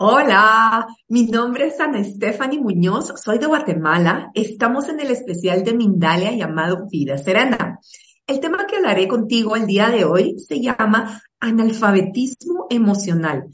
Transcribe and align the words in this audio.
Hola, 0.00 0.86
mi 1.08 1.26
nombre 1.26 1.66
es 1.66 1.80
Ana 1.80 2.04
Stephanie 2.04 2.60
Muñoz, 2.60 3.12
soy 3.20 3.38
de 3.38 3.46
Guatemala. 3.46 4.30
Estamos 4.32 4.88
en 4.88 5.00
el 5.00 5.10
especial 5.10 5.64
de 5.64 5.74
Mindalia 5.74 6.30
llamado 6.30 6.86
Vida 6.88 7.18
Serena. 7.18 7.80
El 8.24 8.38
tema 8.38 8.64
que 8.68 8.76
hablaré 8.76 9.08
contigo 9.08 9.56
el 9.56 9.66
día 9.66 9.90
de 9.90 10.04
hoy 10.04 10.38
se 10.38 10.60
llama 10.60 11.20
analfabetismo 11.40 12.68
emocional. 12.70 13.46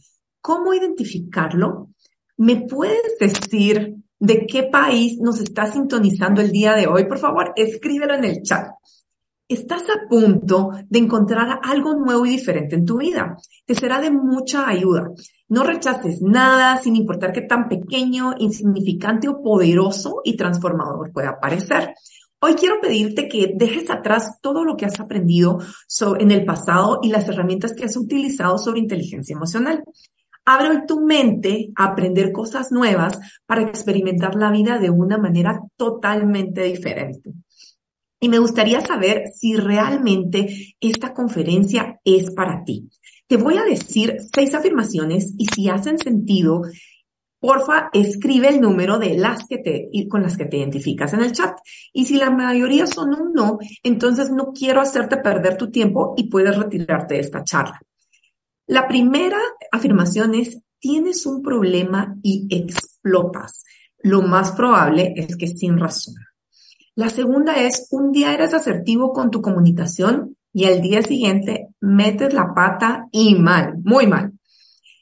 ¿Cómo 0.43 0.75
identificarlo? 0.75 1.89
¿Me 2.37 2.57
puedes 2.57 3.19
decir 3.19 3.95
de 4.19 4.47
qué 4.47 4.65
país 4.65 5.17
nos 5.21 5.41
está 5.41 5.65
sintonizando 5.65 6.43
el 6.43 6.53
día 6.53 6.75
de 6.75 6.87
hoy? 6.87 7.07
Por 7.07 7.17
favor, 7.17 7.55
escríbelo 7.57 8.17
en 8.17 8.25
el 8.25 8.43
chat. 8.43 8.69
Estás 9.49 9.85
a 9.89 10.07
punto 10.11 10.73
de 10.91 10.99
encontrar 10.99 11.61
algo 11.63 11.95
nuevo 11.95 12.27
y 12.27 12.31
diferente 12.31 12.77
en 12.77 12.85
tu 12.85 12.99
vida. 12.99 13.39
Te 13.65 13.75
será 13.75 13.99
de 13.99 14.11
mucha 14.11 14.69
ayuda. 14.69 15.11
No 15.49 15.63
rechaces 15.63 16.23
nada 16.23 16.79
sin 16.79 16.97
importar 16.97 17.33
qué 17.33 17.43
tan 17.43 17.69
pequeño, 17.69 18.35
insignificante 18.39 19.29
o 19.29 19.43
poderoso 19.43 20.21
y 20.25 20.37
transformador 20.37 21.13
pueda 21.13 21.39
parecer. 21.39 21.95
Hoy 22.41 22.55
quiero 22.55 22.81
pedirte 22.81 23.29
que 23.29 23.53
dejes 23.55 23.91
atrás 23.91 24.39
todo 24.43 24.65
lo 24.65 24.77
que 24.77 24.85
has 24.85 25.01
aprendido 25.01 25.59
en 26.19 26.31
el 26.31 26.45
pasado 26.45 27.01
y 27.03 27.09
las 27.09 27.29
herramientas 27.29 27.73
que 27.73 27.85
has 27.85 27.97
utilizado 27.97 28.59
sobre 28.59 28.81
inteligencia 28.81 29.35
emocional. 29.35 29.83
Abre 30.45 30.83
tu 30.87 31.01
mente 31.01 31.73
a 31.75 31.85
aprender 31.85 32.33
cosas 32.33 32.71
nuevas 32.71 33.19
para 33.47 33.63
experimentar 33.63 34.35
la 34.35 34.51
vida 34.51 34.79
de 34.79 34.91
una 34.91 35.17
manera 35.17 35.63
totalmente 35.77 36.65
diferente. 36.65 37.33
Y 38.21 38.29
me 38.29 38.39
gustaría 38.39 38.81
saber 38.81 39.25
si 39.35 39.57
realmente 39.57 40.77
esta 40.81 41.15
conferencia 41.15 42.01
es 42.05 42.31
para 42.31 42.63
ti. 42.65 42.91
Te 43.27 43.37
voy 43.37 43.57
a 43.57 43.65
decir 43.65 44.17
seis 44.35 44.55
afirmaciones 44.55 45.35
y 45.39 45.47
si 45.47 45.69
hacen 45.69 45.99
sentido, 45.99 46.63
porfa, 47.41 47.91
escribe 47.93 48.49
el 48.49 48.61
número 48.61 48.99
de 48.99 49.17
las 49.17 49.47
que 49.47 49.59
te, 49.59 49.91
con 50.09 50.23
las 50.23 50.37
que 50.37 50.47
te 50.47 50.59
identificas 50.59 51.13
en 51.15 51.21
el 51.21 51.33
chat. 51.33 51.57
Y 51.93 52.07
si 52.07 52.17
la 52.17 52.31
mayoría 52.31 52.87
son 52.87 53.15
un 53.15 53.33
no, 53.33 53.59
entonces 53.83 54.31
no 54.31 54.53
quiero 54.53 54.81
hacerte 54.81 55.19
perder 55.19 55.57
tu 55.57 55.71
tiempo 55.71 56.15
y 56.17 56.29
puedes 56.29 56.57
retirarte 56.57 57.15
de 57.15 57.21
esta 57.21 57.45
charla. 57.45 57.81
La 58.67 58.89
primera 58.89 59.39
afirmación 59.73 60.35
es, 60.35 60.59
tienes 60.79 61.27
un 61.27 61.43
problema 61.43 62.17
y 62.23 62.47
explotas. 62.51 63.65
Lo 64.03 64.23
más 64.23 64.53
probable 64.53 65.13
es 65.17 65.37
que 65.37 65.49
sin 65.49 65.79
razón. 65.79 66.15
La 66.95 67.09
segunda 67.11 67.57
es, 67.57 67.89
un 67.91 68.13
día 68.13 68.33
eres 68.33 68.55
asertivo 68.55 69.13
con 69.13 69.31
tu 69.31 69.43
comunicación 69.43 70.37
y 70.55 70.67
al 70.67 70.81
día 70.81 71.03
siguiente 71.03 71.69
metes 71.81 72.33
la 72.33 72.55
pata 72.55 73.09
y 73.11 73.35
mal, 73.35 73.75
muy 73.83 74.07
mal. 74.07 74.33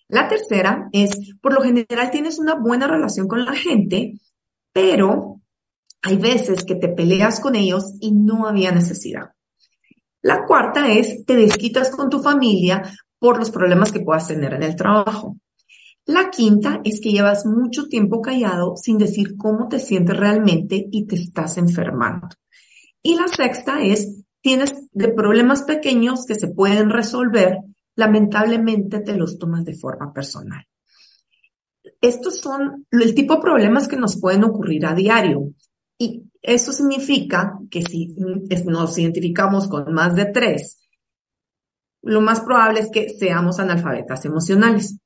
La 0.08 0.26
tercera 0.26 0.88
es, 0.92 1.34
por 1.40 1.52
lo 1.52 1.62
general 1.62 2.10
tienes 2.10 2.38
una 2.38 2.54
buena 2.54 2.88
relación 2.88 3.28
con 3.28 3.44
la 3.44 3.54
gente, 3.54 4.18
pero 4.72 5.40
hay 6.02 6.16
veces 6.16 6.64
que 6.64 6.74
te 6.74 6.88
peleas 6.88 7.38
con 7.38 7.54
ellos 7.54 7.94
y 8.00 8.12
no 8.12 8.48
había 8.48 8.72
necesidad. 8.72 9.30
La 10.22 10.44
cuarta 10.46 10.90
es, 10.90 11.24
te 11.26 11.36
desquitas 11.36 11.90
con 11.90 12.08
tu 12.08 12.22
familia 12.22 12.82
por 13.18 13.38
los 13.38 13.50
problemas 13.50 13.92
que 13.92 14.00
puedas 14.00 14.28
tener 14.28 14.54
en 14.54 14.62
el 14.62 14.74
trabajo. 14.74 15.36
La 16.06 16.30
quinta 16.30 16.80
es 16.82 17.00
que 17.00 17.12
llevas 17.12 17.46
mucho 17.46 17.88
tiempo 17.88 18.20
callado 18.20 18.76
sin 18.76 18.98
decir 18.98 19.36
cómo 19.36 19.68
te 19.68 19.78
sientes 19.78 20.16
realmente 20.16 20.88
y 20.90 21.06
te 21.06 21.14
estás 21.14 21.58
enfermando. 21.58 22.28
Y 23.02 23.16
la 23.16 23.28
sexta 23.28 23.82
es, 23.82 24.21
tienes 24.42 24.74
de 24.92 25.08
problemas 25.08 25.62
pequeños 25.62 26.26
que 26.26 26.34
se 26.34 26.48
pueden 26.48 26.90
resolver, 26.90 27.58
lamentablemente 27.96 29.00
te 29.00 29.16
los 29.16 29.38
tomas 29.38 29.64
de 29.64 29.74
forma 29.74 30.12
personal. 30.12 30.66
Estos 32.00 32.40
son 32.40 32.86
el 32.90 33.14
tipo 33.14 33.36
de 33.36 33.40
problemas 33.40 33.88
que 33.88 33.96
nos 33.96 34.20
pueden 34.20 34.44
ocurrir 34.44 34.86
a 34.86 34.94
diario. 34.94 35.52
Y 35.98 36.24
eso 36.42 36.72
significa 36.72 37.58
que 37.70 37.82
si 37.82 38.14
nos 38.16 38.98
identificamos 38.98 39.68
con 39.68 39.92
más 39.92 40.14
de 40.16 40.26
tres, 40.26 40.80
lo 42.02 42.20
más 42.20 42.40
probable 42.40 42.80
es 42.80 42.90
que 42.90 43.08
seamos 43.08 43.60
analfabetas 43.60 44.24
emocionales. 44.24 44.98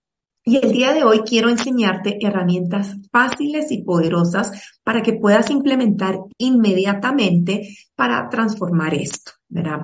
Y 0.49 0.59
el 0.65 0.71
día 0.71 0.93
de 0.93 1.03
hoy 1.03 1.23
quiero 1.27 1.49
enseñarte 1.49 2.25
herramientas 2.25 2.95
fáciles 3.11 3.73
y 3.73 3.83
poderosas 3.83 4.79
para 4.85 5.03
que 5.03 5.15
puedas 5.15 5.51
implementar 5.51 6.21
inmediatamente 6.39 7.77
para 7.97 8.29
transformar 8.29 8.95
esto, 8.95 9.33
¿verdad? 9.49 9.81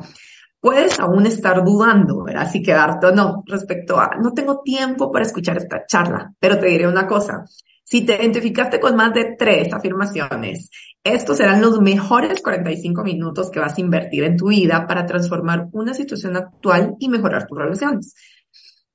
Puedes 0.60 1.00
aún 1.00 1.26
estar 1.26 1.64
dudando, 1.64 2.22
¿verdad? 2.22 2.48
Si 2.48 2.62
quedarte 2.62 3.08
o 3.08 3.12
no 3.12 3.42
respecto 3.44 3.98
a, 3.98 4.10
no 4.22 4.34
tengo 4.34 4.60
tiempo 4.60 5.10
para 5.10 5.24
escuchar 5.24 5.56
esta 5.56 5.84
charla, 5.84 6.32
pero 6.38 6.56
te 6.60 6.66
diré 6.66 6.86
una 6.86 7.08
cosa. 7.08 7.44
Si 7.82 8.02
te 8.02 8.14
identificaste 8.14 8.78
con 8.78 8.94
más 8.94 9.12
de 9.14 9.34
tres 9.36 9.72
afirmaciones, 9.72 10.70
estos 11.02 11.38
serán 11.38 11.60
los 11.60 11.80
mejores 11.80 12.40
45 12.40 13.02
minutos 13.02 13.50
que 13.50 13.58
vas 13.58 13.76
a 13.76 13.80
invertir 13.80 14.22
en 14.22 14.36
tu 14.36 14.50
vida 14.50 14.86
para 14.86 15.06
transformar 15.06 15.66
una 15.72 15.92
situación 15.92 16.36
actual 16.36 16.94
y 17.00 17.08
mejorar 17.08 17.48
tus 17.48 17.58
relaciones. 17.58 18.14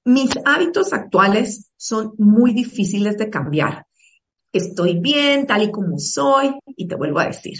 Mis 0.08 0.30
hábitos 0.46 0.94
actuales 0.94 1.70
son 1.76 2.14
muy 2.18 2.54
difíciles 2.54 3.18
de 3.18 3.30
cambiar. 3.30 3.88
Estoy 4.54 5.02
bien 5.02 5.46
tal 5.46 5.64
y 5.64 5.70
como 5.70 6.00
soy 6.00 6.58
y 6.66 6.88
te 6.88 6.96
vuelvo 6.96 7.20
a 7.20 7.26
decir, 7.26 7.60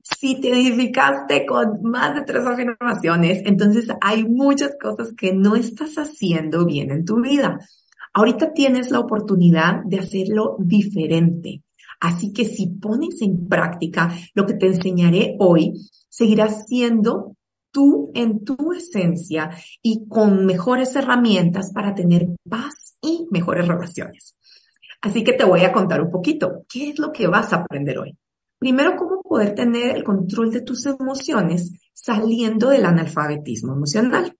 si 0.00 0.40
te 0.40 0.50
identificaste 0.50 1.44
con 1.44 1.82
más 1.82 2.14
de 2.14 2.22
tres 2.22 2.46
afirmaciones, 2.46 3.42
entonces 3.44 3.88
hay 4.00 4.24
muchas 4.24 4.76
cosas 4.80 5.12
que 5.12 5.32
no 5.32 5.56
estás 5.56 5.96
haciendo 5.96 6.64
bien 6.64 6.92
en 6.92 7.04
tu 7.04 7.20
vida. 7.20 7.58
Ahorita 8.14 8.52
tienes 8.52 8.92
la 8.92 9.00
oportunidad 9.00 9.82
de 9.84 9.98
hacerlo 9.98 10.54
diferente. 10.60 11.64
Así 11.98 12.32
que 12.32 12.44
si 12.44 12.68
pones 12.68 13.20
en 13.22 13.48
práctica 13.48 14.14
lo 14.34 14.46
que 14.46 14.54
te 14.54 14.68
enseñaré 14.68 15.34
hoy, 15.40 15.72
seguirás 16.08 16.64
siendo 16.68 17.34
tú 17.70 18.10
en 18.14 18.44
tu 18.44 18.72
esencia 18.72 19.50
y 19.82 20.06
con 20.08 20.46
mejores 20.46 20.94
herramientas 20.96 21.72
para 21.72 21.94
tener 21.94 22.28
paz 22.48 22.96
y 23.00 23.26
mejores 23.30 23.68
relaciones. 23.68 24.36
Así 25.00 25.22
que 25.22 25.32
te 25.32 25.44
voy 25.44 25.64
a 25.64 25.72
contar 25.72 26.00
un 26.00 26.10
poquito. 26.10 26.64
¿Qué 26.68 26.90
es 26.90 26.98
lo 26.98 27.12
que 27.12 27.26
vas 27.26 27.52
a 27.52 27.56
aprender 27.56 27.98
hoy? 27.98 28.16
Primero, 28.58 28.96
cómo 28.96 29.22
poder 29.22 29.54
tener 29.54 29.96
el 29.96 30.02
control 30.02 30.50
de 30.50 30.62
tus 30.62 30.84
emociones 30.86 31.72
saliendo 31.92 32.70
del 32.70 32.84
analfabetismo 32.84 33.72
emocional. 33.72 34.36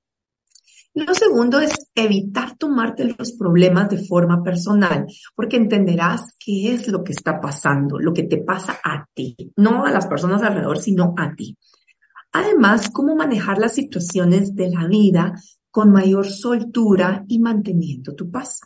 Lo 0.94 1.14
segundo 1.14 1.60
es 1.60 1.74
evitar 1.94 2.56
tomarte 2.56 3.04
los 3.04 3.32
problemas 3.32 3.88
de 3.88 4.04
forma 4.04 4.42
personal, 4.42 5.06
porque 5.36 5.56
entenderás 5.56 6.34
qué 6.44 6.72
es 6.72 6.88
lo 6.88 7.04
que 7.04 7.12
está 7.12 7.40
pasando, 7.40 8.00
lo 8.00 8.12
que 8.12 8.24
te 8.24 8.38
pasa 8.38 8.80
a 8.82 9.06
ti, 9.14 9.36
no 9.56 9.86
a 9.86 9.92
las 9.92 10.08
personas 10.08 10.42
alrededor, 10.42 10.78
sino 10.78 11.14
a 11.16 11.34
ti. 11.36 11.56
Además, 12.32 12.90
cómo 12.90 13.16
manejar 13.16 13.58
las 13.58 13.74
situaciones 13.74 14.54
de 14.54 14.70
la 14.70 14.86
vida 14.86 15.34
con 15.70 15.90
mayor 15.92 16.26
soltura 16.26 17.24
y 17.28 17.38
manteniendo 17.38 18.14
tu 18.14 18.30
paz. 18.30 18.60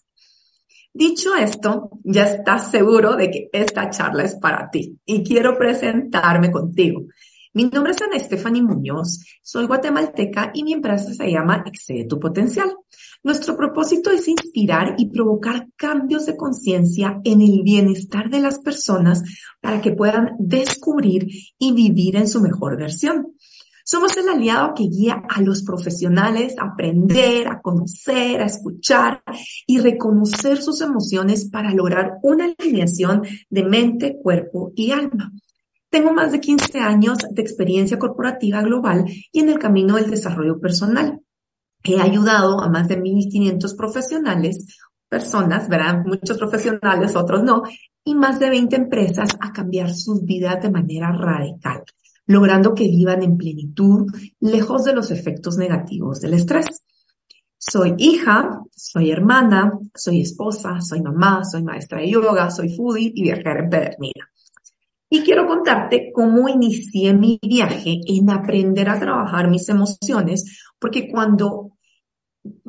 Dicho 0.95 1.34
esto, 1.34 1.91
ya 2.05 2.25
estás 2.25 2.71
seguro 2.71 3.17
de 3.17 3.31
que 3.31 3.49
esta 3.53 3.89
charla 3.89 4.25
es 4.25 4.34
para 4.34 4.71
ti 4.71 4.99
y 5.06 5.23
quiero 5.23 5.56
presentarme 5.56 6.50
contigo. 6.50 7.06
Mi 7.55 7.64
nombre 7.64 7.93
es 7.93 8.00
Ana 8.00 8.19
Stephanie 8.19 8.62
Muñoz, 8.62 9.25
soy 9.43 9.67
guatemalteca 9.67 10.53
y 10.55 10.65
mi 10.65 10.73
empresa 10.73 11.12
se 11.12 11.31
llama 11.31 11.65
Excede 11.67 12.06
tu 12.06 12.19
Potencial. 12.19 12.75
Nuestro 13.23 13.56
propósito 13.56 14.11
es 14.11 14.26
inspirar 14.26 14.94
y 14.97 15.11
provocar 15.11 15.69
cambios 15.76 16.25
de 16.25 16.37
conciencia 16.37 17.20
en 17.25 17.43
el 17.43 17.62
bienestar 17.62 18.31
de 18.31 18.41
las 18.41 18.58
personas 18.58 19.23
para 19.61 19.82
que 19.82 19.93
puedan 19.93 20.31
descubrir 20.38 21.26
y 21.58 21.73
vivir 21.73 22.17
en 22.17 22.26
su 22.26 22.41
mejor 22.41 22.79
versión. 22.79 23.35
Somos 23.93 24.17
el 24.17 24.27
aliado 24.27 24.73
que 24.73 24.85
guía 24.85 25.23
a 25.29 25.43
los 25.43 25.62
profesionales 25.62 26.56
a 26.59 26.69
aprender, 26.69 27.47
a 27.47 27.61
conocer, 27.61 28.41
a 28.41 28.47
escuchar 28.47 29.23
y 29.67 29.81
reconocer 29.81 30.62
sus 30.62 30.81
emociones 30.81 31.50
para 31.50 31.75
lograr 31.75 32.12
una 32.23 32.55
alineación 32.59 33.21
de 33.50 33.65
mente, 33.65 34.17
cuerpo 34.17 34.73
y 34.75 34.93
alma. 34.93 35.31
Tengo 35.91 36.11
más 36.11 36.33
de 36.33 36.41
15 36.41 36.79
años 36.79 37.19
de 37.33 37.43
experiencia 37.43 37.99
corporativa 37.99 38.62
global 38.62 39.05
y 39.31 39.41
en 39.41 39.50
el 39.50 39.59
camino 39.59 39.97
del 39.97 40.11
desarrollo 40.11 40.59
personal. 40.59 41.21
He 41.85 42.00
ayudado 42.00 42.62
a 42.62 42.71
más 42.71 42.89
de 42.89 42.99
1.500 42.99 43.77
profesionales, 43.77 44.75
personas, 45.06 45.69
verán, 45.69 46.05
muchos 46.06 46.39
profesionales, 46.39 47.15
otros 47.15 47.43
no, 47.43 47.62
y 48.06 48.15
más 48.15 48.41
de 48.41 48.49
20 48.49 48.75
empresas 48.75 49.37
a 49.39 49.53
cambiar 49.53 49.93
sus 49.93 50.25
vidas 50.25 50.62
de 50.62 50.71
manera 50.71 51.12
radical 51.12 51.85
logrando 52.26 52.74
que 52.74 52.88
vivan 52.88 53.22
en 53.22 53.36
plenitud, 53.36 54.06
lejos 54.40 54.84
de 54.84 54.94
los 54.94 55.10
efectos 55.10 55.56
negativos 55.56 56.20
del 56.20 56.34
estrés. 56.34 56.66
Soy 57.58 57.94
hija, 57.98 58.60
soy 58.74 59.10
hermana, 59.10 59.72
soy 59.94 60.22
esposa, 60.22 60.80
soy 60.80 61.00
mamá, 61.00 61.44
soy 61.44 61.62
maestra 61.62 62.00
de 62.00 62.10
yoga, 62.10 62.50
soy 62.50 62.74
foodie 62.74 63.12
y 63.14 63.22
viajera 63.22 63.60
empedernida. 63.60 64.28
Y 65.08 65.20
quiero 65.20 65.46
contarte 65.46 66.10
cómo 66.12 66.48
inicié 66.48 67.12
mi 67.12 67.38
viaje 67.42 68.00
en 68.06 68.30
aprender 68.30 68.88
a 68.88 68.98
trabajar 68.98 69.48
mis 69.48 69.69
emociones, 69.69 70.58
porque 70.78 71.10
cuando 71.10 71.72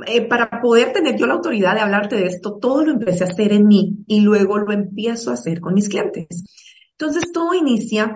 eh, 0.05 0.27
para 0.27 0.61
poder 0.61 0.93
tener 0.93 1.17
yo 1.17 1.25
la 1.25 1.33
autoridad 1.33 1.73
de 1.73 1.81
hablarte 1.81 2.15
de 2.15 2.27
esto, 2.27 2.57
todo 2.59 2.85
lo 2.85 2.91
empecé 2.91 3.23
a 3.23 3.27
hacer 3.27 3.53
en 3.53 3.67
mí 3.67 4.03
y 4.07 4.21
luego 4.21 4.59
lo 4.59 4.71
empiezo 4.71 5.31
a 5.31 5.33
hacer 5.33 5.59
con 5.59 5.73
mis 5.73 5.89
clientes. 5.89 6.43
Entonces 6.91 7.31
todo 7.31 7.53
inicia 7.53 8.15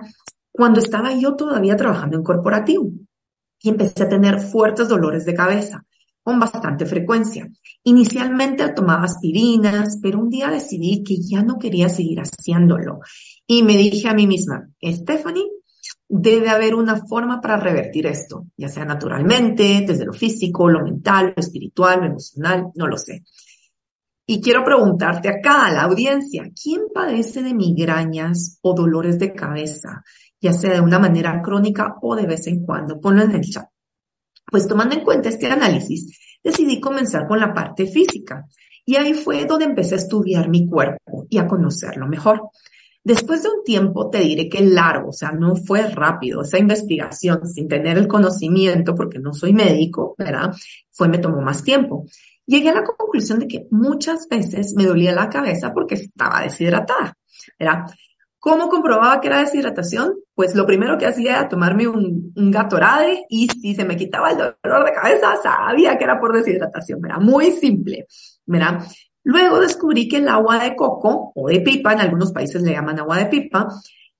cuando 0.57 0.79
estaba 0.79 1.13
yo 1.13 1.35
todavía 1.35 1.77
trabajando 1.77 2.17
en 2.17 2.23
corporativo 2.23 2.89
y 3.61 3.69
empecé 3.69 4.03
a 4.03 4.09
tener 4.09 4.39
fuertes 4.39 4.87
dolores 4.89 5.23
de 5.23 5.35
cabeza 5.35 5.85
con 6.23 6.39
bastante 6.39 6.85
frecuencia. 6.85 7.47
Inicialmente 7.83 8.67
tomaba 8.69 9.03
aspirinas, 9.03 9.99
pero 10.01 10.19
un 10.19 10.29
día 10.29 10.49
decidí 10.49 11.03
que 11.03 11.17
ya 11.21 11.43
no 11.43 11.57
quería 11.59 11.89
seguir 11.89 12.19
haciéndolo 12.19 12.99
y 13.45 13.63
me 13.63 13.77
dije 13.77 14.09
a 14.09 14.13
mí 14.13 14.27
misma, 14.27 14.67
Stephanie, 14.83 15.47
debe 16.09 16.49
haber 16.49 16.75
una 16.75 17.05
forma 17.05 17.39
para 17.39 17.57
revertir 17.57 18.07
esto, 18.07 18.47
ya 18.57 18.67
sea 18.67 18.83
naturalmente, 18.83 19.85
desde 19.87 20.05
lo 20.05 20.13
físico, 20.13 20.69
lo 20.69 20.83
mental, 20.83 21.33
lo 21.35 21.41
espiritual, 21.41 21.99
lo 22.01 22.07
emocional, 22.07 22.71
no 22.75 22.87
lo 22.87 22.97
sé. 22.97 23.23
Y 24.25 24.41
quiero 24.41 24.65
preguntarte 24.65 25.29
acá 25.29 25.67
a 25.67 25.71
la 25.71 25.83
audiencia, 25.83 26.51
¿quién 26.61 26.87
padece 26.93 27.41
de 27.43 27.53
migrañas 27.53 28.59
o 28.61 28.73
dolores 28.73 29.17
de 29.19 29.33
cabeza, 29.33 30.03
ya 30.39 30.53
sea 30.53 30.73
de 30.73 30.81
una 30.81 30.99
manera 30.99 31.41
crónica 31.41 31.95
o 32.01 32.15
de 32.15 32.27
vez 32.27 32.47
en 32.47 32.65
cuando? 32.65 32.99
Ponlo 32.99 33.23
en 33.23 33.31
el 33.31 33.41
chat. 33.41 33.67
Pues 34.49 34.67
tomando 34.67 34.95
en 34.95 35.03
cuenta 35.03 35.29
este 35.29 35.47
análisis, 35.47 36.37
decidí 36.43 36.79
comenzar 36.79 37.27
con 37.27 37.39
la 37.39 37.53
parte 37.53 37.87
física. 37.87 38.45
Y 38.85 38.95
ahí 38.95 39.13
fue 39.13 39.45
donde 39.45 39.65
empecé 39.65 39.95
a 39.95 39.97
estudiar 39.97 40.47
mi 40.47 40.67
cuerpo 40.67 41.27
y 41.29 41.37
a 41.37 41.47
conocerlo 41.47 42.07
mejor. 42.07 42.49
Después 43.03 43.43
de 43.43 43.49
un 43.49 43.63
tiempo, 43.63 44.09
te 44.09 44.19
diré 44.19 44.49
que 44.49 44.61
largo, 44.61 45.09
o 45.09 45.13
sea, 45.13 45.31
no 45.31 45.55
fue 45.55 45.81
rápido. 45.89 46.41
Esa 46.41 46.57
investigación, 46.57 47.47
sin 47.47 47.67
tener 47.67 47.97
el 47.97 48.07
conocimiento, 48.07 48.95
porque 48.95 49.19
no 49.19 49.33
soy 49.33 49.53
médico, 49.53 50.15
¿verdad? 50.17 50.53
Fue, 50.91 51.07
me 51.07 51.17
tomó 51.17 51.41
más 51.41 51.63
tiempo. 51.63 52.05
Llegué 52.45 52.69
a 52.69 52.75
la 52.75 52.83
conclusión 52.83 53.39
de 53.39 53.47
que 53.47 53.67
muchas 53.71 54.27
veces 54.29 54.73
me 54.75 54.85
dolía 54.85 55.13
la 55.13 55.29
cabeza 55.29 55.73
porque 55.73 55.95
estaba 55.95 56.41
deshidratada, 56.41 57.17
¿verdad? 57.59 57.85
¿Cómo 58.39 58.69
comprobaba 58.69 59.19
que 59.19 59.27
era 59.27 59.39
deshidratación? 59.39 60.13
Pues 60.35 60.55
lo 60.55 60.65
primero 60.65 60.97
que 60.97 61.07
hacía 61.07 61.31
era 61.31 61.49
tomarme 61.49 61.87
un, 61.87 62.31
un 62.35 62.51
Gatorade 62.51 63.25
y 63.29 63.47
si 63.49 63.75
se 63.75 63.83
me 63.83 63.97
quitaba 63.97 64.31
el 64.31 64.37
dolor 64.37 64.85
de 64.85 64.93
cabeza, 64.93 65.35
sabía 65.41 65.97
que 65.97 66.03
era 66.03 66.19
por 66.19 66.33
deshidratación, 66.33 67.01
¿verdad? 67.01 67.19
Muy 67.19 67.51
simple. 67.51 68.07
Luego 69.23 69.59
descubrí 69.59 70.07
que 70.07 70.17
el 70.17 70.29
agua 70.29 70.63
de 70.63 70.75
coco 70.75 71.31
o 71.35 71.49
de 71.49 71.59
pipa, 71.59 71.93
en 71.93 71.99
algunos 71.99 72.31
países 72.31 72.61
le 72.61 72.71
llaman 72.71 72.99
agua 72.99 73.17
de 73.17 73.25
pipa, 73.25 73.67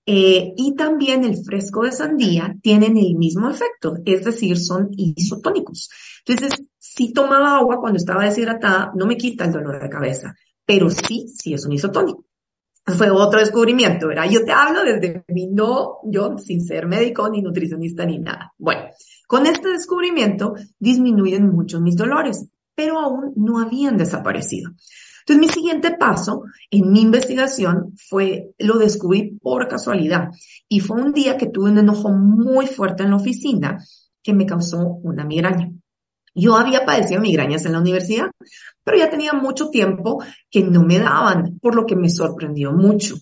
eh, 0.06 0.54
y 0.56 0.76
también 0.76 1.24
el 1.24 1.44
fresco 1.44 1.84
de 1.84 1.92
sandía 1.92 2.56
tienen 2.62 2.98
el 2.98 3.16
mismo 3.16 3.50
efecto, 3.50 3.98
es 4.06 4.24
decir, 4.26 4.58
son 4.58 4.90
isotónicos. 4.92 5.90
Entonces, 6.26 6.66
si 6.78 7.14
tomaba 7.14 7.58
agua 7.58 7.80
cuando 7.80 7.98
estaba 7.98 8.24
deshidratada, 8.24 8.92
no 8.96 9.06
me 9.06 9.18
quita 9.18 9.46
el 9.46 9.52
dolor 9.52 9.82
de 9.82 9.90
cabeza, 9.90 10.34
pero 10.66 10.90
sí, 10.90 11.28
sí 11.34 11.54
es 11.54 11.66
un 11.66 11.74
isotónico. 11.74 12.27
Fue 12.96 13.10
otro 13.10 13.40
descubrimiento, 13.40 14.08
¿verdad? 14.08 14.30
Yo 14.30 14.46
te 14.46 14.52
hablo 14.52 14.84
desde 14.84 15.24
mi 15.28 15.48
no, 15.48 15.98
yo 16.06 16.38
sin 16.38 16.62
ser 16.62 16.88
médico, 16.88 17.30
ni 17.30 17.42
nutricionista, 17.42 18.06
ni 18.06 18.20
nada. 18.20 18.54
Bueno, 18.58 18.84
con 19.28 19.46
este 19.46 19.70
descubrimiento 19.70 20.54
disminuyen 20.80 21.50
mucho 21.50 21.82
mis 21.82 21.98
dolores 21.98 22.50
pero 22.78 23.00
aún 23.00 23.34
no 23.36 23.60
habían 23.60 23.98
desaparecido. 23.98 24.70
Entonces, 25.22 25.40
mi 25.40 25.48
siguiente 25.48 25.98
paso 25.98 26.44
en 26.70 26.92
mi 26.92 27.02
investigación 27.02 27.96
fue, 28.08 28.52
lo 28.60 28.78
descubrí 28.78 29.32
por 29.42 29.68
casualidad, 29.68 30.30
y 30.70 30.80
fue 30.80 31.02
un 31.02 31.12
día 31.12 31.38
que 31.38 31.48
tuve 31.48 31.72
un 31.72 31.80
enojo 31.80 32.12
muy 32.12 32.68
fuerte 32.68 33.02
en 33.02 33.10
la 33.10 33.16
oficina 33.16 33.84
que 34.22 34.34
me 34.34 34.46
causó 34.46 34.78
una 34.78 35.26
migraña. 35.26 35.72
Yo 36.40 36.56
había 36.56 36.86
padecido 36.86 37.20
migrañas 37.20 37.66
en 37.66 37.72
la 37.72 37.80
universidad, 37.80 38.30
pero 38.84 38.96
ya 38.96 39.10
tenía 39.10 39.34
mucho 39.34 39.72
tiempo 39.72 40.24
que 40.52 40.64
no 40.64 40.84
me 40.84 41.00
daban, 41.00 41.58
por 41.60 41.74
lo 41.74 41.88
que 41.88 41.96
me 41.96 42.10
sorprendió 42.10 42.72
mucho. 42.72 43.16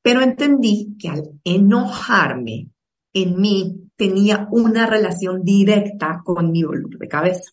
Pero 0.00 0.22
entendí 0.22 0.96
que 0.98 1.10
al 1.10 1.22
enojarme 1.44 2.68
en 3.12 3.38
mí 3.38 3.90
tenía 3.96 4.48
una 4.50 4.86
relación 4.86 5.42
directa 5.42 6.22
con 6.24 6.50
mi 6.50 6.62
dolor 6.62 6.96
de 6.98 7.06
cabeza. 7.06 7.52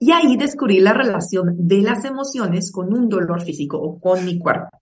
Y 0.00 0.10
ahí 0.10 0.36
descubrí 0.36 0.80
la 0.80 0.92
relación 0.92 1.54
de 1.56 1.80
las 1.80 2.04
emociones 2.04 2.72
con 2.72 2.92
un 2.92 3.08
dolor 3.08 3.42
físico 3.42 3.78
o 3.78 4.00
con 4.00 4.24
mi 4.24 4.40
cuerpo. 4.40 4.76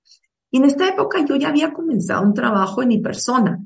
Y 0.51 0.57
en 0.57 0.65
esta 0.65 0.89
época 0.89 1.23
yo 1.27 1.37
ya 1.37 1.49
había 1.51 1.75
comenzado 1.75 2.23
un 2.23 2.33
trabajo 2.33 2.81
en 2.81 2.89
mi 2.89 2.99
persona, 3.03 3.59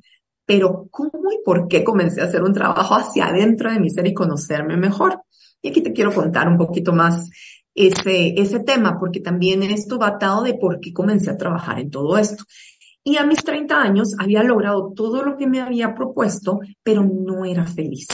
pero 0.45 0.89
¿cómo 0.91 1.31
y 1.33 1.43
por 1.45 1.69
qué 1.69 1.85
comencé 1.85 2.21
a 2.21 2.25
hacer 2.25 2.43
un 2.43 2.53
trabajo 2.53 2.97
hacia 2.97 3.27
adentro 3.27 3.73
de 3.73 3.79
mi 3.79 3.91
ser 3.91 4.09
y 4.09 4.13
conocerme 4.13 4.77
mejor? 4.77 5.23
Y 5.65 5.71
aquí 5.71 5.81
te 5.81 5.95
quiero 5.95 6.13
contar 6.13 6.47
un 6.47 6.59
poquito 6.59 6.93
más 6.93 7.31
ese, 7.75 8.39
ese 8.39 8.61
tema, 8.61 8.99
porque 9.01 9.21
también 9.21 9.63
esto 9.63 9.99
va 9.99 10.09
atado 10.09 10.43
de 10.43 10.53
por 10.53 10.79
qué 10.79 10.93
comencé 10.93 11.31
a 11.31 11.39
trabajar 11.39 11.81
en 11.81 11.91
todo 11.91 12.19
esto. 12.19 12.45
Y 13.03 13.17
a 13.17 13.25
mis 13.25 13.43
30 13.43 13.81
años 13.81 14.15
había 14.19 14.43
logrado 14.43 14.93
todo 14.95 15.23
lo 15.25 15.39
que 15.39 15.47
me 15.47 15.63
había 15.63 15.95
propuesto, 15.95 16.61
pero 16.83 17.03
no 17.03 17.47
era 17.47 17.65
feliz. 17.65 18.09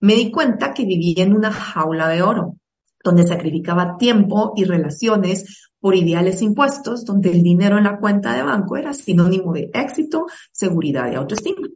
Me 0.00 0.14
di 0.14 0.30
cuenta 0.30 0.72
que 0.72 0.86
vivía 0.86 1.24
en 1.24 1.34
una 1.34 1.52
jaula 1.52 2.08
de 2.08 2.22
oro 2.22 2.56
donde 3.04 3.24
sacrificaba 3.24 3.98
tiempo 3.98 4.54
y 4.56 4.64
relaciones 4.64 5.68
por 5.78 5.94
ideales 5.94 6.40
impuestos, 6.40 7.04
donde 7.04 7.32
el 7.32 7.42
dinero 7.42 7.76
en 7.76 7.84
la 7.84 7.98
cuenta 7.98 8.34
de 8.34 8.42
banco 8.42 8.78
era 8.78 8.94
sinónimo 8.94 9.52
de 9.52 9.70
éxito, 9.74 10.24
seguridad 10.50 11.12
y 11.12 11.16
autoestima. 11.16 11.68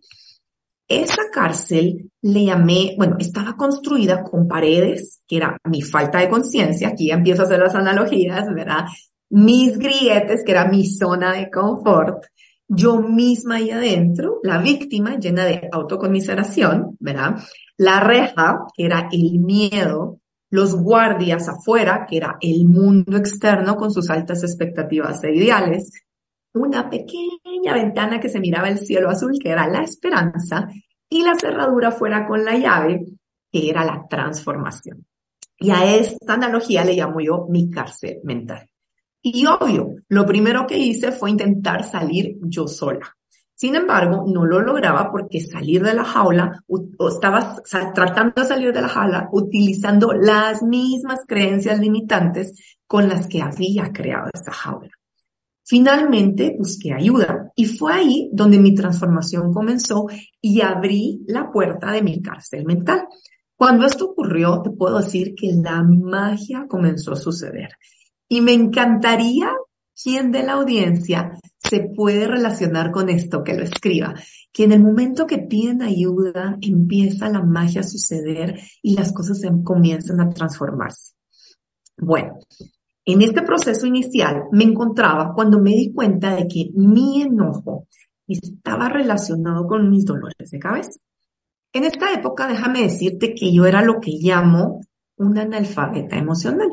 Esa 0.88 1.22
cárcel 1.30 2.10
le 2.22 2.44
llamé, 2.46 2.94
bueno, 2.96 3.16
estaba 3.18 3.56
construida 3.56 4.22
con 4.22 4.48
paredes, 4.48 5.22
que 5.28 5.36
era 5.36 5.58
mi 5.64 5.82
falta 5.82 6.18
de 6.18 6.30
conciencia, 6.30 6.88
aquí 6.88 7.10
empiezo 7.10 7.42
a 7.42 7.44
hacer 7.44 7.60
las 7.60 7.74
analogías, 7.74 8.46
¿verdad? 8.54 8.86
Mis 9.28 9.78
grietes, 9.78 10.42
que 10.44 10.52
era 10.52 10.66
mi 10.66 10.86
zona 10.86 11.34
de 11.34 11.50
confort, 11.50 12.24
yo 12.68 13.00
misma 13.00 13.56
ahí 13.56 13.70
adentro, 13.70 14.40
la 14.42 14.58
víctima 14.58 15.18
llena 15.18 15.44
de 15.44 15.68
autocomiseración, 15.72 16.96
¿verdad? 17.00 17.36
La 17.76 18.00
reja, 18.00 18.64
que 18.74 18.86
era 18.86 19.08
el 19.12 19.40
miedo, 19.40 20.20
los 20.50 20.74
guardias 20.74 21.48
afuera, 21.48 22.06
que 22.08 22.16
era 22.16 22.36
el 22.40 22.66
mundo 22.66 23.16
externo 23.16 23.76
con 23.76 23.90
sus 23.90 24.08
altas 24.10 24.42
expectativas 24.42 25.22
e 25.24 25.34
ideales, 25.34 25.92
una 26.58 26.90
pequeña 26.90 27.74
ventana 27.74 28.20
que 28.20 28.28
se 28.28 28.40
miraba 28.40 28.68
el 28.68 28.78
cielo 28.78 29.10
azul, 29.10 29.38
que 29.40 29.50
era 29.50 29.66
la 29.68 29.82
esperanza, 29.82 30.68
y 31.08 31.22
la 31.22 31.34
cerradura 31.34 31.90
fuera 31.90 32.26
con 32.26 32.44
la 32.44 32.56
llave, 32.56 33.06
que 33.50 33.70
era 33.70 33.84
la 33.84 34.06
transformación. 34.08 35.06
Y 35.58 35.70
a 35.70 35.94
esta 35.96 36.34
analogía 36.34 36.84
le 36.84 36.94
llamo 36.94 37.20
yo 37.20 37.46
mi 37.48 37.70
cárcel 37.70 38.20
mental. 38.24 38.68
Y 39.20 39.44
obvio, 39.46 39.96
lo 40.08 40.24
primero 40.24 40.66
que 40.66 40.78
hice 40.78 41.12
fue 41.12 41.30
intentar 41.30 41.84
salir 41.84 42.36
yo 42.42 42.68
sola. 42.68 43.14
Sin 43.54 43.74
embargo, 43.74 44.24
no 44.28 44.44
lo 44.44 44.60
lograba 44.60 45.10
porque 45.10 45.40
salir 45.40 45.82
de 45.82 45.92
la 45.92 46.04
jaula, 46.04 46.62
o 46.68 47.08
estaba 47.08 47.56
tratando 47.92 48.42
de 48.42 48.44
salir 48.46 48.72
de 48.72 48.82
la 48.82 48.88
jaula 48.88 49.28
utilizando 49.32 50.12
las 50.12 50.62
mismas 50.62 51.24
creencias 51.26 51.80
limitantes 51.80 52.54
con 52.86 53.08
las 53.08 53.26
que 53.26 53.42
había 53.42 53.92
creado 53.92 54.30
esa 54.32 54.52
jaula. 54.52 54.97
Finalmente 55.68 56.56
busqué 56.58 56.94
ayuda 56.94 57.52
y 57.54 57.66
fue 57.66 57.92
ahí 57.92 58.30
donde 58.32 58.58
mi 58.58 58.74
transformación 58.74 59.52
comenzó 59.52 60.06
y 60.40 60.62
abrí 60.62 61.22
la 61.26 61.52
puerta 61.52 61.92
de 61.92 62.00
mi 62.00 62.22
cárcel 62.22 62.64
mental. 62.64 63.04
Cuando 63.54 63.84
esto 63.84 64.06
ocurrió, 64.06 64.62
te 64.62 64.70
puedo 64.70 64.96
decir 64.96 65.34
que 65.34 65.52
la 65.52 65.82
magia 65.82 66.64
comenzó 66.66 67.12
a 67.12 67.16
suceder. 67.16 67.68
Y 68.26 68.40
me 68.40 68.54
encantaría 68.54 69.52
quien 70.02 70.32
de 70.32 70.42
la 70.42 70.54
audiencia 70.54 71.38
se 71.58 71.80
puede 71.94 72.26
relacionar 72.26 72.90
con 72.90 73.10
esto, 73.10 73.44
que 73.44 73.52
lo 73.52 73.62
escriba, 73.62 74.14
que 74.50 74.64
en 74.64 74.72
el 74.72 74.82
momento 74.82 75.26
que 75.26 75.36
piden 75.36 75.82
ayuda 75.82 76.56
empieza 76.62 77.28
la 77.28 77.42
magia 77.42 77.82
a 77.82 77.84
suceder 77.84 78.58
y 78.80 78.96
las 78.96 79.12
cosas 79.12 79.42
comienzan 79.64 80.18
a 80.22 80.30
transformarse. 80.30 81.12
Bueno, 81.98 82.38
en 83.12 83.22
este 83.22 83.40
proceso 83.40 83.86
inicial 83.86 84.44
me 84.52 84.64
encontraba 84.64 85.32
cuando 85.34 85.58
me 85.58 85.70
di 85.70 85.92
cuenta 85.94 86.36
de 86.36 86.46
que 86.46 86.70
mi 86.74 87.22
enojo 87.22 87.88
estaba 88.26 88.90
relacionado 88.90 89.66
con 89.66 89.88
mis 89.88 90.04
dolores 90.04 90.50
de 90.50 90.58
cabeza. 90.58 91.00
En 91.72 91.84
esta 91.84 92.12
época, 92.12 92.46
déjame 92.46 92.82
decirte 92.82 93.34
que 93.34 93.50
yo 93.50 93.64
era 93.64 93.80
lo 93.80 93.98
que 93.98 94.12
llamo 94.20 94.82
una 95.16 95.42
analfabeta 95.42 96.16
emocional. 96.16 96.68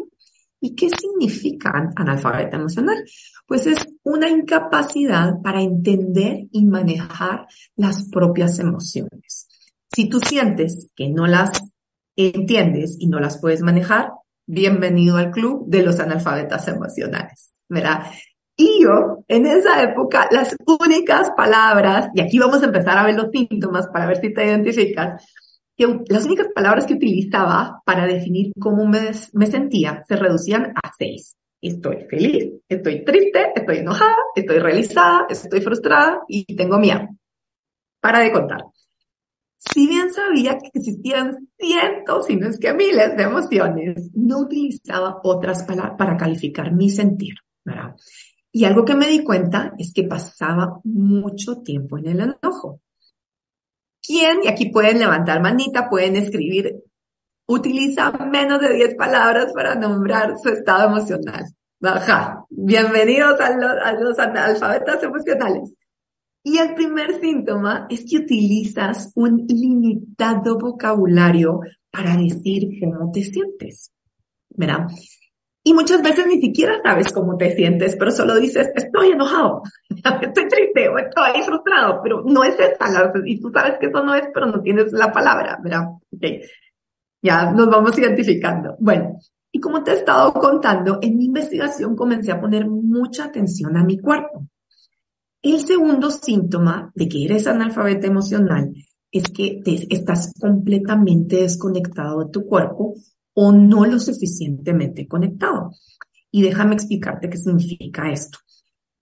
¿Y 0.60 0.75
qué 0.75 0.89
significa 0.89 1.94
analfabeta 1.96 2.58
emocional? 2.58 2.98
Pues 3.48 3.65
es 3.68 3.88
una 4.04 4.30
incapacidad 4.30 5.42
para 5.42 5.62
entender 5.62 6.48
y 6.51 6.65
manejar 6.65 7.48
las 7.77 8.10
propias 8.10 8.60
emociones. 8.60 9.48
Si 9.94 10.10
tú 10.10 10.20
sientes 10.20 10.92
que 10.98 11.10
no 11.10 11.27
las 11.27 11.51
entiendes 12.18 12.98
y 13.00 13.08
no 13.08 13.20
las 13.20 13.39
puedes 13.39 13.62
manejar, 13.62 14.10
bienvenido 14.46 15.18
al 15.18 15.32
club 15.32 15.66
de 15.68 15.84
los 15.84 16.00
analfabetas 16.00 16.68
emocionales, 16.68 17.52
¿verdad? 17.68 18.12
Y 18.58 18.84
yo, 18.84 19.24
en 19.28 19.46
esa 19.46 19.82
época, 19.84 20.30
las 20.32 20.56
únicas 20.66 21.32
palabras, 21.36 22.10
y 22.14 22.22
aquí 22.22 22.40
vamos 22.40 22.62
a 22.64 22.68
empezar 22.68 22.98
a 22.98 23.04
ver 23.04 23.16
los 23.16 23.30
síntomas 23.32 23.88
para 23.88 24.06
ver 24.06 24.18
si 24.18 24.34
te 24.34 24.46
identificas, 24.46 25.22
que 25.75 26.00
las 26.08 26.25
únicas 26.25 26.48
palabras 26.56 26.86
que 26.86 26.94
utilizaba 26.94 27.82
para 27.86 28.06
definir 28.06 28.54
cómo 28.58 28.86
me, 28.86 29.14
sentía 29.14 30.04
se 30.08 30.16
reducían 30.16 30.72
a 30.82 30.92
seis. 30.98 31.36
Estoy 31.62 32.06
feliz, 32.10 32.62
estoy 32.70 33.04
triste, 33.04 33.52
estoy 33.56 33.80
enojada, 33.80 34.16
estoy 34.36 34.60
realizada, 34.60 35.25
estoy 35.30 35.60
frustrada 35.62 36.22
y 36.28 36.56
tengo 36.56 36.78
miedo. 36.78 37.10
Para 38.00 38.20
de 38.20 38.32
contar. 38.32 38.62
Si 39.74 39.88
bien 39.88 40.12
sabía 40.13 40.57
que 40.57 40.69
existían 40.74 41.50
cientos, 41.57 42.27
si 42.27 42.36
no 42.36 42.50
es 42.50 42.60
que 42.60 42.74
miles 42.74 43.15
de 43.17 43.24
emociones, 43.24 44.10
no 44.13 44.39
utilizaba 44.39 45.19
otras 45.24 45.63
palabras 45.63 45.95
para 45.98 46.17
calificar 46.17 46.72
mi 46.74 46.89
sentir, 46.89 47.36
¿verdad? 47.63 47.95
Y 48.51 48.63
algo 48.63 48.86
que 48.86 48.95
me 48.95 49.07
di 49.07 49.24
cuenta 49.24 49.74
es 49.77 49.91
que 49.93 50.03
pasaba 50.03 50.79
mucho 50.84 51.62
tiempo 51.62 51.98
en 51.98 52.07
el 52.07 52.19
enojo. 52.22 52.79
¿Quién, 54.01 54.43
y 54.43 54.48
aquí 54.48 54.69
pueden 54.69 55.00
levantar 55.00 55.41
manita, 55.41 55.89
pueden 55.89 56.15
escribir, 56.15 56.75
utiliza 57.48 58.12
menos 58.12 58.62
de 58.62 58.74
10 58.74 58.95
palabras 58.95 59.51
para 59.53 59.75
nombrar 59.75 60.36
su 60.41 60.50
estado 60.50 60.89
emocional? 60.89 61.43
Baja. 61.79 62.45
Bienvenidos 62.50 63.39
a 63.41 63.55
los, 63.57 63.72
a 63.84 63.91
los 63.93 64.17
analfabetas 64.19 65.03
emocionales. 65.03 65.74
Y 66.48 66.60
el 66.60 66.75
primer 66.75 67.20
síntoma 67.20 67.88
es 67.90 68.06
que 68.08 68.20
utilizas 68.20 69.12
un 69.16 69.48
limitado 69.48 70.60
vocabulario 70.60 71.60
para 71.90 72.16
decir 72.16 72.70
cómo 72.80 73.12
te 73.12 73.24
sientes. 73.24 73.92
¿Verdad? 74.50 74.86
Y 75.64 75.74
muchas 75.74 76.04
veces 76.04 76.28
ni 76.28 76.40
siquiera 76.40 76.80
sabes 76.84 77.12
cómo 77.12 77.36
te 77.36 77.56
sientes, 77.56 77.96
pero 77.96 78.12
solo 78.12 78.36
dices, 78.36 78.70
estoy 78.75 79.14
enojado, 79.14 79.64
estoy 79.90 80.48
triste 80.48 80.88
o 80.88 81.00
estoy 81.00 81.42
frustrado, 81.42 82.00
pero 82.04 82.22
no 82.24 82.44
es 82.44 82.54
esa, 82.60 83.12
y 83.25 83.42
tú 83.42 83.50
sabes 83.50 83.80
que 83.80 83.88
eso 83.88 84.04
no 84.04 84.14
es, 84.14 84.28
pero 84.32 84.46
no 84.46 84.62
tienes 84.62 84.94
la 84.94 85.12
palabra, 85.12 85.60
¿verdad? 85.64 85.86
Okay. 86.16 86.42
Ya 87.24 87.52
nos 87.52 87.68
vamos 87.72 87.98
identificando. 87.98 88.75
Bueno, 88.80 89.18
y 89.52 89.60
como 89.60 89.84
te 89.84 89.94
he 89.94 89.96
estado 89.96 90.32
contando, 90.34 91.00
en 91.02 91.18
mi 91.18 91.25
investigación 91.25 91.96
comencé 91.96 92.32
a 92.32 92.40
poner 92.40 92.68
mucha 92.68 93.25
atención 93.25 93.75
a 93.75 93.84
mi 93.84 93.98
cuerpo. 93.98 94.46
El 95.46 95.62
segundo 95.62 96.10
síntoma 96.10 96.92
de 96.96 97.08
que 97.08 97.24
eres 97.24 97.46
analfabeta 97.46 98.08
emocional 98.08 98.74
es 99.12 99.25
que 99.25 99.62
estás 99.92 100.34
completamente 100.40 101.36
desconectado 101.36 102.22
de 102.24 102.32
tu 102.32 102.48
cuerpo 102.48 102.96
o 103.36 103.52
no 103.52 103.86
lo 103.86 104.00
suficientemente 104.00 105.08
conectado. 105.08 105.70
Y 106.32 106.42
déjame 106.42 106.74
explicarte 106.74 107.30
qué 107.30 107.38
significa 107.38 108.12
esto. 108.12 108.40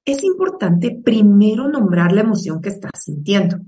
Es 0.04 0.22
importante 0.22 1.00
primero 1.02 1.70
nombrar 1.70 2.12
la 2.12 2.24
emoción 2.24 2.60
que 2.60 2.72
estás 2.72 2.92
sintiendo. 3.02 3.60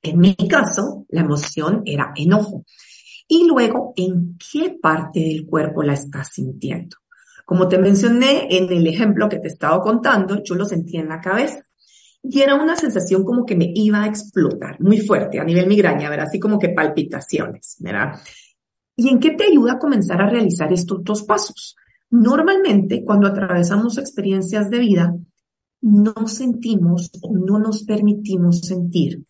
En 0.00 0.18
mi 0.18 0.34
caso, 0.36 1.04
la 1.10 1.20
emoción 1.20 1.82
era 1.84 2.14
enojo. 2.16 2.64
Y 3.28 3.46
luego, 3.46 3.92
¿en 3.94 4.38
qué 4.38 4.74
parte 4.80 5.20
del 5.20 5.44
cuerpo 5.44 5.82
la 5.82 5.92
estás 5.92 6.30
sintiendo? 6.32 6.96
Como 7.44 7.68
te 7.68 7.76
mencioné 7.76 8.56
en 8.56 8.72
el 8.72 8.86
ejemplo 8.86 9.28
que 9.28 9.38
te 9.38 9.48
he 9.48 9.52
estado 9.52 9.82
contando, 9.82 10.42
yo 10.42 10.54
lo 10.54 10.64
sentía 10.64 11.02
en 11.02 11.10
la 11.10 11.20
cabeza. 11.20 11.62
Y 12.28 12.40
era 12.40 12.54
una 12.56 12.76
sensación 12.76 13.24
como 13.24 13.44
que 13.44 13.54
me 13.54 13.70
iba 13.74 14.02
a 14.02 14.06
explotar, 14.06 14.80
muy 14.80 14.98
fuerte, 14.98 15.38
a 15.38 15.44
nivel 15.44 15.66
migraña, 15.66 16.10
¿verdad? 16.10 16.26
Así 16.26 16.40
como 16.40 16.58
que 16.58 16.70
palpitaciones, 16.70 17.76
¿verdad? 17.78 18.18
¿Y 18.96 19.08
en 19.08 19.20
qué 19.20 19.32
te 19.32 19.44
ayuda 19.44 19.74
a 19.74 19.78
comenzar 19.78 20.20
a 20.20 20.28
realizar 20.28 20.72
estos 20.72 21.04
dos 21.04 21.22
pasos? 21.22 21.76
Normalmente, 22.10 23.04
cuando 23.04 23.28
atravesamos 23.28 23.98
experiencias 23.98 24.70
de 24.70 24.78
vida, 24.78 25.14
no 25.82 26.26
sentimos 26.26 27.10
o 27.22 27.32
no 27.34 27.58
nos 27.58 27.84
permitimos 27.84 28.60
sentir. 28.60 29.24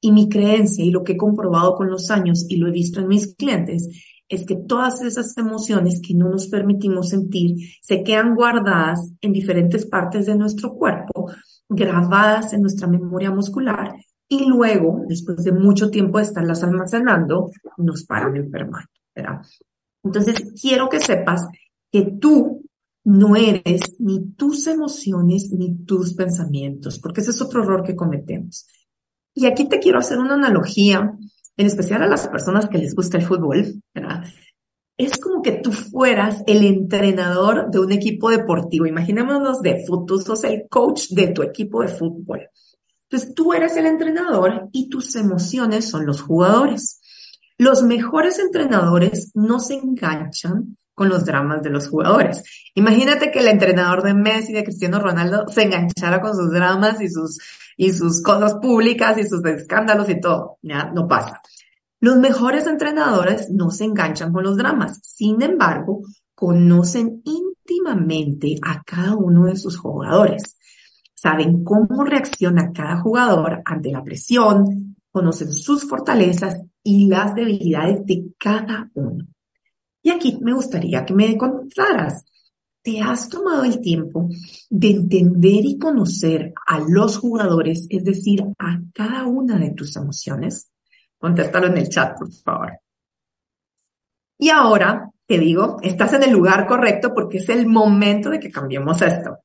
Y 0.00 0.12
mi 0.12 0.28
creencia 0.28 0.84
y 0.84 0.90
lo 0.90 1.04
que 1.04 1.12
he 1.12 1.16
comprobado 1.16 1.74
con 1.74 1.90
los 1.90 2.10
años 2.10 2.46
y 2.48 2.56
lo 2.56 2.68
he 2.68 2.72
visto 2.72 3.00
en 3.00 3.08
mis 3.08 3.34
clientes 3.36 3.88
es 4.28 4.46
que 4.46 4.56
todas 4.56 5.02
esas 5.02 5.36
emociones 5.36 6.00
que 6.00 6.14
no 6.14 6.28
nos 6.30 6.46
permitimos 6.46 7.10
sentir 7.10 7.56
se 7.82 8.02
quedan 8.02 8.34
guardadas 8.34 9.12
en 9.20 9.32
diferentes 9.32 9.86
partes 9.86 10.26
de 10.26 10.36
nuestro 10.36 10.72
cuerpo, 10.74 11.30
grabadas 11.70 12.52
en 12.52 12.62
nuestra 12.62 12.86
memoria 12.86 13.30
muscular 13.30 13.94
y 14.28 14.44
luego, 14.44 15.04
después 15.08 15.42
de 15.42 15.52
mucho 15.52 15.90
tiempo 15.90 16.18
de 16.18 16.24
estarlas 16.24 16.62
almacenando, 16.62 17.50
nos 17.78 18.04
paran 18.04 18.36
enfermando. 18.36 18.88
Entonces, 20.04 20.52
quiero 20.60 20.88
que 20.88 21.00
sepas 21.00 21.46
que 21.90 22.02
tú 22.20 22.62
no 23.04 23.34
eres 23.34 23.96
ni 23.98 24.32
tus 24.32 24.66
emociones 24.66 25.50
ni 25.52 25.84
tus 25.84 26.14
pensamientos, 26.14 26.98
porque 26.98 27.22
ese 27.22 27.30
es 27.30 27.40
otro 27.40 27.62
error 27.62 27.82
que 27.82 27.96
cometemos. 27.96 28.66
Y 29.34 29.46
aquí 29.46 29.68
te 29.68 29.78
quiero 29.78 29.98
hacer 29.98 30.18
una 30.18 30.34
analogía, 30.34 31.16
en 31.56 31.66
especial 31.66 32.02
a 32.02 32.06
las 32.06 32.28
personas 32.28 32.68
que 32.68 32.78
les 32.78 32.94
gusta 32.94 33.16
el 33.16 33.24
fútbol, 33.24 33.82
Es 35.00 35.16
como 35.16 35.40
que 35.40 35.52
tú 35.52 35.72
fueras 35.72 36.42
el 36.46 36.62
entrenador 36.62 37.70
de 37.70 37.78
un 37.78 37.90
equipo 37.90 38.28
deportivo. 38.28 38.84
Imaginémonos 38.84 39.62
de 39.62 39.82
fútbol, 39.86 40.04
tú 40.06 40.18
sos 40.18 40.44
el 40.44 40.66
coach 40.68 41.08
de 41.08 41.28
tu 41.28 41.42
equipo 41.42 41.80
de 41.80 41.88
fútbol. 41.88 42.50
Entonces 43.08 43.34
tú 43.34 43.54
eres 43.54 43.78
el 43.78 43.86
entrenador 43.86 44.68
y 44.72 44.90
tus 44.90 45.16
emociones 45.16 45.88
son 45.88 46.04
los 46.04 46.20
jugadores. 46.20 47.00
Los 47.56 47.82
mejores 47.82 48.38
entrenadores 48.40 49.30
no 49.34 49.58
se 49.58 49.76
enganchan 49.76 50.76
con 50.92 51.08
los 51.08 51.24
dramas 51.24 51.62
de 51.62 51.70
los 51.70 51.88
jugadores. 51.88 52.42
Imagínate 52.74 53.30
que 53.30 53.38
el 53.38 53.48
entrenador 53.48 54.02
de 54.02 54.12
Messi, 54.12 54.52
de 54.52 54.64
Cristiano 54.64 55.00
Ronaldo, 55.00 55.48
se 55.48 55.62
enganchara 55.62 56.20
con 56.20 56.36
sus 56.36 56.52
dramas 56.52 57.00
y 57.00 57.08
sus, 57.08 57.38
y 57.78 57.90
sus 57.94 58.22
cosas 58.22 58.56
públicas 58.56 59.16
y 59.16 59.26
sus 59.26 59.42
escándalos 59.46 60.10
y 60.10 60.20
todo. 60.20 60.58
Ya, 60.60 60.90
no 60.94 61.08
pasa. 61.08 61.40
Los 62.00 62.16
mejores 62.16 62.66
entrenadores 62.66 63.50
no 63.50 63.70
se 63.70 63.84
enganchan 63.84 64.32
con 64.32 64.42
los 64.42 64.56
dramas. 64.56 65.00
Sin 65.02 65.42
embargo, 65.42 66.00
conocen 66.34 67.22
íntimamente 67.24 68.56
a 68.62 68.82
cada 68.82 69.14
uno 69.14 69.44
de 69.44 69.56
sus 69.56 69.76
jugadores. 69.76 70.56
Saben 71.14 71.62
cómo 71.62 72.02
reacciona 72.04 72.72
cada 72.72 73.00
jugador 73.02 73.60
ante 73.66 73.92
la 73.92 74.02
presión, 74.02 74.96
conocen 75.12 75.52
sus 75.52 75.86
fortalezas 75.86 76.62
y 76.82 77.06
las 77.06 77.34
debilidades 77.34 78.06
de 78.06 78.32
cada 78.38 78.90
uno. 78.94 79.26
Y 80.02 80.08
aquí 80.08 80.38
me 80.40 80.54
gustaría 80.54 81.04
que 81.04 81.12
me 81.12 81.36
contaras, 81.36 82.24
¿te 82.82 83.02
has 83.02 83.28
tomado 83.28 83.64
el 83.64 83.82
tiempo 83.82 84.30
de 84.70 84.90
entender 84.90 85.66
y 85.66 85.78
conocer 85.78 86.54
a 86.66 86.80
los 86.80 87.18
jugadores, 87.18 87.86
es 87.90 88.02
decir, 88.02 88.42
a 88.58 88.80
cada 88.94 89.26
una 89.26 89.58
de 89.58 89.72
tus 89.72 89.94
emociones? 89.96 90.70
Contéstalo 91.20 91.66
en 91.66 91.76
el 91.76 91.88
chat, 91.88 92.18
por 92.18 92.32
favor. 92.32 92.72
Y 94.38 94.48
ahora 94.48 95.10
te 95.26 95.38
digo, 95.38 95.76
estás 95.82 96.14
en 96.14 96.22
el 96.22 96.32
lugar 96.32 96.66
correcto 96.66 97.12
porque 97.14 97.38
es 97.38 97.48
el 97.50 97.66
momento 97.66 98.30
de 98.30 98.40
que 98.40 98.50
cambiemos 98.50 99.02
esto. 99.02 99.38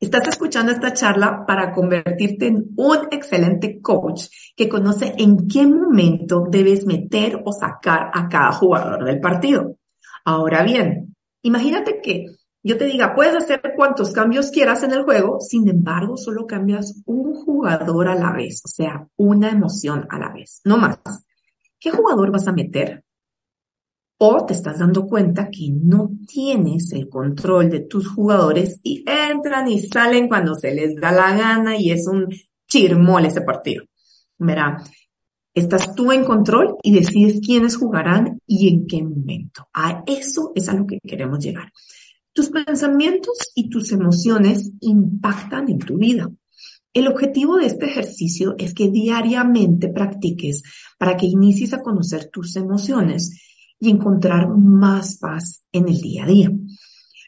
Estás 0.00 0.28
escuchando 0.28 0.72
esta 0.72 0.94
charla 0.94 1.44
para 1.46 1.72
convertirte 1.72 2.46
en 2.46 2.70
un 2.76 3.08
excelente 3.10 3.80
coach 3.82 4.24
que 4.56 4.68
conoce 4.68 5.14
en 5.18 5.46
qué 5.46 5.66
momento 5.66 6.46
debes 6.50 6.86
meter 6.86 7.42
o 7.44 7.52
sacar 7.52 8.10
a 8.14 8.26
cada 8.26 8.52
jugador 8.52 9.04
del 9.04 9.20
partido. 9.20 9.76
Ahora 10.24 10.62
bien, 10.62 11.14
imagínate 11.42 12.00
que 12.02 12.24
yo 12.62 12.76
te 12.76 12.86
diga, 12.86 13.14
puedes 13.14 13.34
hacer 13.34 13.60
cuantos 13.76 14.12
cambios 14.12 14.50
quieras 14.50 14.82
en 14.82 14.92
el 14.92 15.04
juego, 15.04 15.40
sin 15.40 15.68
embargo, 15.68 16.16
solo 16.16 16.46
cambias 16.46 17.02
un 17.06 17.34
jugador 17.34 18.08
a 18.08 18.14
la 18.14 18.32
vez, 18.32 18.62
o 18.64 18.68
sea, 18.68 19.08
una 19.16 19.50
emoción 19.50 20.06
a 20.10 20.18
la 20.18 20.32
vez, 20.32 20.60
no 20.64 20.76
más. 20.76 20.98
¿Qué 21.78 21.90
jugador 21.90 22.30
vas 22.30 22.46
a 22.46 22.52
meter? 22.52 23.04
o 24.22 24.44
te 24.44 24.52
estás 24.52 24.78
dando 24.78 25.06
cuenta 25.06 25.48
que 25.48 25.70
no 25.72 26.10
tienes 26.28 26.92
el 26.92 27.08
control 27.08 27.70
de 27.70 27.80
tus 27.80 28.06
jugadores 28.06 28.78
y 28.82 29.02
entran 29.06 29.66
y 29.68 29.80
salen 29.80 30.28
cuando 30.28 30.54
se 30.54 30.74
les 30.74 30.94
da 30.96 31.10
la 31.10 31.34
gana 31.34 31.78
y 31.78 31.90
es 31.90 32.06
un 32.06 32.28
chirmol 32.68 33.24
ese 33.24 33.40
partido. 33.40 33.84
Verá, 34.36 34.76
estás 35.54 35.94
tú 35.94 36.12
en 36.12 36.24
control 36.24 36.76
y 36.82 36.92
decides 36.92 37.40
quiénes 37.40 37.76
jugarán 37.78 38.38
y 38.46 38.68
en 38.68 38.86
qué 38.86 39.02
momento. 39.02 39.66
A 39.72 40.04
eso 40.06 40.52
es 40.54 40.68
a 40.68 40.74
lo 40.74 40.86
que 40.86 40.98
queremos 41.00 41.38
llegar. 41.42 41.72
Tus 42.32 42.50
pensamientos 42.50 43.50
y 43.54 43.68
tus 43.68 43.90
emociones 43.90 44.70
impactan 44.80 45.68
en 45.68 45.78
tu 45.78 45.98
vida. 45.98 46.30
El 46.92 47.08
objetivo 47.08 47.56
de 47.56 47.66
este 47.66 47.86
ejercicio 47.86 48.54
es 48.58 48.72
que 48.72 48.88
diariamente 48.88 49.88
practiques 49.88 50.62
para 50.98 51.16
que 51.16 51.26
inicies 51.26 51.72
a 51.72 51.82
conocer 51.82 52.30
tus 52.32 52.56
emociones 52.56 53.40
y 53.80 53.90
encontrar 53.90 54.48
más 54.48 55.18
paz 55.18 55.64
en 55.72 55.88
el 55.88 56.00
día 56.00 56.24
a 56.24 56.26
día. 56.28 56.52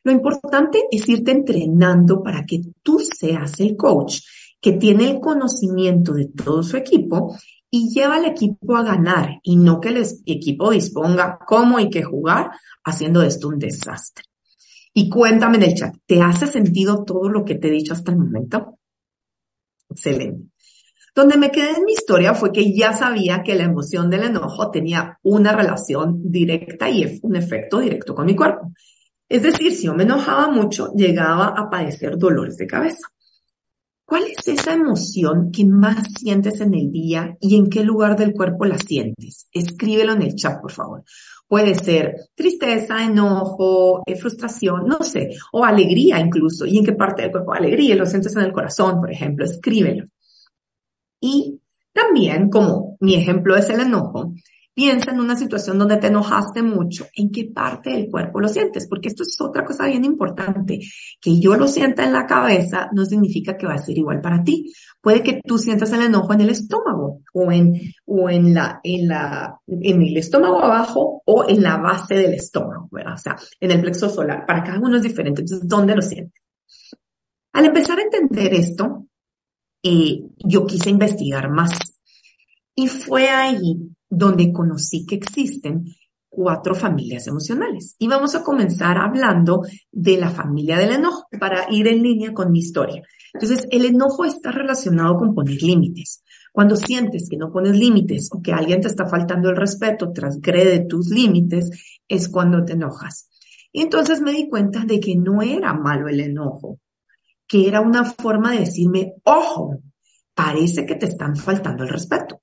Lo 0.04 0.12
importante 0.12 0.84
es 0.90 1.08
irte 1.08 1.32
entrenando 1.32 2.22
para 2.22 2.44
que 2.44 2.60
tú 2.82 3.00
seas 3.00 3.58
el 3.60 3.76
coach 3.76 4.20
que 4.60 4.72
tiene 4.72 5.10
el 5.10 5.20
conocimiento 5.20 6.12
de 6.12 6.26
todo 6.26 6.62
su 6.62 6.76
equipo 6.76 7.36
y 7.70 7.88
lleva 7.88 8.16
al 8.16 8.26
equipo 8.26 8.76
a 8.76 8.84
ganar 8.84 9.40
y 9.42 9.56
no 9.56 9.80
que 9.80 9.88
el 9.88 10.04
equipo 10.26 10.70
disponga 10.70 11.38
cómo 11.46 11.80
y 11.80 11.90
qué 11.90 12.02
jugar 12.02 12.50
haciendo 12.84 13.22
esto 13.22 13.48
un 13.48 13.58
desastre. 13.58 14.24
Y 14.94 15.08
cuéntame 15.08 15.56
en 15.56 15.62
el 15.64 15.74
chat, 15.74 15.94
¿te 16.06 16.20
hace 16.20 16.46
sentido 16.46 17.04
todo 17.04 17.28
lo 17.28 17.44
que 17.44 17.54
te 17.54 17.68
he 17.68 17.70
dicho 17.70 17.92
hasta 17.92 18.12
el 18.12 18.18
momento? 18.18 18.78
Excelente. 19.88 20.52
Donde 21.14 21.36
me 21.36 21.50
quedé 21.50 21.72
en 21.76 21.84
mi 21.84 21.92
historia 21.92 22.34
fue 22.34 22.52
que 22.52 22.74
ya 22.74 22.94
sabía 22.94 23.42
que 23.42 23.54
la 23.54 23.64
emoción 23.64 24.08
del 24.08 24.24
enojo 24.24 24.70
tenía 24.70 25.18
una 25.22 25.52
relación 25.52 26.30
directa 26.30 26.88
y 26.88 27.20
un 27.22 27.36
efecto 27.36 27.80
directo 27.80 28.14
con 28.14 28.24
mi 28.24 28.34
cuerpo. 28.34 28.72
Es 29.28 29.42
decir, 29.42 29.72
si 29.72 29.84
yo 29.86 29.94
me 29.94 30.04
enojaba 30.04 30.48
mucho, 30.48 30.92
llegaba 30.94 31.48
a 31.48 31.68
padecer 31.68 32.16
dolores 32.16 32.56
de 32.56 32.66
cabeza. 32.66 33.08
¿Cuál 34.04 34.24
es 34.24 34.46
esa 34.46 34.74
emoción 34.74 35.50
que 35.50 35.64
más 35.64 36.04
sientes 36.18 36.60
en 36.60 36.74
el 36.74 36.90
día 36.90 37.36
y 37.40 37.56
en 37.56 37.70
qué 37.70 37.82
lugar 37.82 38.16
del 38.16 38.32
cuerpo 38.34 38.66
la 38.66 38.76
sientes? 38.76 39.48
Escríbelo 39.52 40.12
en 40.12 40.22
el 40.22 40.34
chat, 40.34 40.60
por 40.60 40.72
favor. 40.72 41.02
Puede 41.52 41.74
ser 41.74 42.30
tristeza, 42.34 43.04
enojo, 43.04 44.02
eh, 44.06 44.16
frustración, 44.16 44.86
no 44.86 45.00
sé, 45.00 45.36
o 45.52 45.62
alegría 45.62 46.18
incluso. 46.18 46.64
¿Y 46.64 46.78
en 46.78 46.84
qué 46.86 46.94
parte 46.94 47.20
del 47.20 47.30
cuerpo? 47.30 47.52
Alegría, 47.52 47.94
lo 47.94 48.06
sientes 48.06 48.34
en 48.34 48.44
el 48.44 48.54
corazón, 48.54 48.98
por 48.98 49.12
ejemplo. 49.12 49.44
Escríbelo. 49.44 50.06
Y 51.20 51.60
también, 51.92 52.48
como 52.48 52.96
mi 53.00 53.16
ejemplo 53.16 53.54
es 53.54 53.68
el 53.68 53.80
enojo, 53.80 54.32
Piensa 54.74 55.10
en 55.10 55.20
una 55.20 55.36
situación 55.36 55.78
donde 55.78 55.98
te 55.98 56.06
enojaste 56.06 56.62
mucho, 56.62 57.06
en 57.14 57.30
qué 57.30 57.44
parte 57.44 57.90
del 57.90 58.10
cuerpo 58.10 58.40
lo 58.40 58.48
sientes, 58.48 58.88
porque 58.88 59.08
esto 59.08 59.22
es 59.22 59.38
otra 59.38 59.66
cosa 59.66 59.86
bien 59.86 60.02
importante. 60.02 60.80
Que 61.20 61.38
yo 61.38 61.56
lo 61.56 61.68
sienta 61.68 62.04
en 62.04 62.14
la 62.14 62.26
cabeza 62.26 62.88
no 62.92 63.04
significa 63.04 63.58
que 63.58 63.66
va 63.66 63.74
a 63.74 63.78
ser 63.78 63.98
igual 63.98 64.22
para 64.22 64.42
ti. 64.42 64.72
Puede 65.02 65.22
que 65.22 65.42
tú 65.44 65.58
sientas 65.58 65.92
el 65.92 66.02
enojo 66.02 66.32
en 66.32 66.40
el 66.40 66.48
estómago 66.50 67.20
o 67.34 67.52
en, 67.52 67.74
o 68.06 68.30
en 68.30 68.54
la, 68.54 68.80
en 68.82 69.08
la, 69.08 69.60
en 69.66 70.00
el 70.00 70.16
estómago 70.16 70.62
abajo 70.62 71.22
o 71.26 71.44
en 71.46 71.62
la 71.62 71.76
base 71.76 72.14
del 72.14 72.32
estómago, 72.32 72.88
¿verdad? 72.90 73.14
O 73.14 73.18
sea, 73.18 73.36
en 73.60 73.70
el 73.72 73.80
plexo 73.82 74.08
solar. 74.08 74.46
Para 74.46 74.64
cada 74.64 74.78
uno 74.78 74.96
es 74.96 75.02
diferente. 75.02 75.42
Entonces, 75.42 75.68
¿dónde 75.68 75.94
lo 75.94 76.00
sientes? 76.00 76.40
Al 77.52 77.66
empezar 77.66 77.98
a 77.98 78.02
entender 78.02 78.54
esto, 78.54 79.06
eh, 79.82 80.22
yo 80.38 80.64
quise 80.64 80.88
investigar 80.88 81.50
más. 81.50 81.98
Y 82.74 82.88
fue 82.88 83.28
ahí 83.28 83.76
donde 84.14 84.52
conocí 84.52 85.06
que 85.06 85.14
existen 85.14 85.86
cuatro 86.28 86.74
familias 86.74 87.26
emocionales. 87.26 87.96
Y 87.98 88.08
vamos 88.08 88.34
a 88.34 88.42
comenzar 88.42 88.98
hablando 88.98 89.62
de 89.90 90.18
la 90.18 90.28
familia 90.28 90.76
del 90.76 90.92
enojo 90.92 91.26
para 91.40 91.66
ir 91.70 91.88
en 91.88 92.02
línea 92.02 92.34
con 92.34 92.52
mi 92.52 92.58
historia. 92.58 93.02
Entonces, 93.32 93.66
el 93.70 93.86
enojo 93.86 94.26
está 94.26 94.52
relacionado 94.52 95.16
con 95.16 95.34
poner 95.34 95.62
límites. 95.62 96.22
Cuando 96.52 96.76
sientes 96.76 97.28
que 97.30 97.38
no 97.38 97.50
pones 97.50 97.74
límites 97.74 98.28
o 98.32 98.42
que 98.42 98.52
alguien 98.52 98.82
te 98.82 98.88
está 98.88 99.06
faltando 99.06 99.48
el 99.48 99.56
respeto, 99.56 100.12
transgrede 100.12 100.84
tus 100.84 101.08
límites, 101.08 101.70
es 102.06 102.28
cuando 102.28 102.62
te 102.66 102.74
enojas. 102.74 103.30
Y 103.72 103.80
entonces 103.80 104.20
me 104.20 104.32
di 104.32 104.46
cuenta 104.50 104.84
de 104.84 105.00
que 105.00 105.16
no 105.16 105.40
era 105.40 105.72
malo 105.72 106.08
el 106.08 106.20
enojo, 106.20 106.78
que 107.48 107.66
era 107.66 107.80
una 107.80 108.04
forma 108.04 108.52
de 108.52 108.60
decirme, 108.60 109.14
ojo, 109.24 109.80
parece 110.34 110.84
que 110.84 110.96
te 110.96 111.06
están 111.06 111.34
faltando 111.34 111.84
el 111.84 111.88
respeto. 111.88 112.42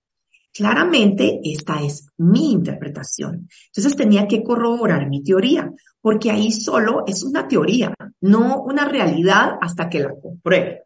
Claramente 0.60 1.40
esta 1.46 1.82
es 1.82 2.10
mi 2.18 2.52
interpretación. 2.52 3.48
Entonces 3.68 3.96
tenía 3.96 4.28
que 4.28 4.44
corroborar 4.44 5.08
mi 5.08 5.24
teoría, 5.24 5.72
porque 6.02 6.32
ahí 6.32 6.52
solo 6.52 7.06
es 7.08 7.24
una 7.24 7.48
teoría, 7.48 7.94
no 8.20 8.62
una 8.64 8.84
realidad 8.84 9.54
hasta 9.62 9.90
que 9.90 10.02
la 10.02 10.14
compruebe. 10.22 10.84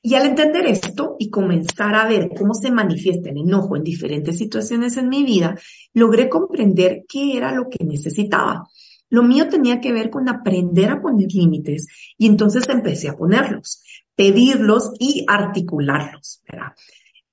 Y 0.00 0.14
al 0.14 0.26
entender 0.26 0.64
esto 0.66 1.16
y 1.18 1.28
comenzar 1.28 1.96
a 1.96 2.06
ver 2.06 2.30
cómo 2.38 2.54
se 2.54 2.70
manifiesta 2.70 3.30
el 3.30 3.38
enojo 3.38 3.74
en 3.74 3.82
diferentes 3.82 4.38
situaciones 4.38 4.96
en 4.96 5.08
mi 5.08 5.24
vida, 5.24 5.58
logré 5.92 6.28
comprender 6.28 7.02
qué 7.08 7.36
era 7.36 7.50
lo 7.50 7.68
que 7.68 7.84
necesitaba. 7.84 8.68
Lo 9.08 9.24
mío 9.24 9.48
tenía 9.48 9.80
que 9.80 9.92
ver 9.92 10.08
con 10.08 10.28
aprender 10.28 10.88
a 10.88 11.02
poner 11.02 11.32
límites 11.32 11.88
y 12.16 12.28
entonces 12.28 12.68
empecé 12.68 13.08
a 13.08 13.16
ponerlos, 13.16 13.82
pedirlos 14.14 14.92
y 15.00 15.24
articularlos. 15.26 16.42
¿verdad? 16.48 16.74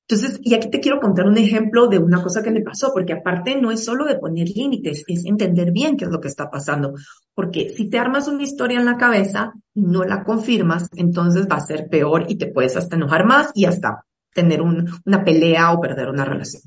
Entonces, 0.09 0.39
y 0.41 0.53
aquí 0.53 0.69
te 0.69 0.79
quiero 0.79 1.01
contar 1.01 1.27
un 1.27 1.37
ejemplo 1.37 1.87
de 1.87 1.99
una 1.99 2.23
cosa 2.23 2.41
que 2.41 2.49
me 2.49 2.61
pasó, 2.61 2.91
porque 2.93 3.11
aparte 3.11 3.59
no 3.59 3.71
es 3.71 3.83
solo 3.83 4.05
de 4.05 4.17
poner 4.17 4.47
límites, 4.47 5.03
es 5.05 5.25
entender 5.25 5.73
bien 5.73 5.97
qué 5.97 6.05
es 6.05 6.11
lo 6.11 6.21
que 6.21 6.29
está 6.29 6.49
pasando. 6.49 6.93
Porque 7.35 7.73
si 7.75 7.89
te 7.89 7.99
armas 7.99 8.29
una 8.29 8.43
historia 8.43 8.79
en 8.79 8.85
la 8.85 8.95
cabeza 8.95 9.51
y 9.73 9.81
no 9.81 10.05
la 10.05 10.23
confirmas, 10.23 10.89
entonces 10.95 11.45
va 11.51 11.57
a 11.57 11.65
ser 11.65 11.89
peor 11.89 12.25
y 12.29 12.37
te 12.37 12.47
puedes 12.47 12.77
hasta 12.77 12.95
enojar 12.95 13.25
más 13.25 13.51
y 13.53 13.65
hasta 13.65 14.05
tener 14.33 14.61
una 14.61 15.25
pelea 15.25 15.73
o 15.73 15.81
perder 15.81 16.07
una 16.07 16.23
relación. 16.23 16.63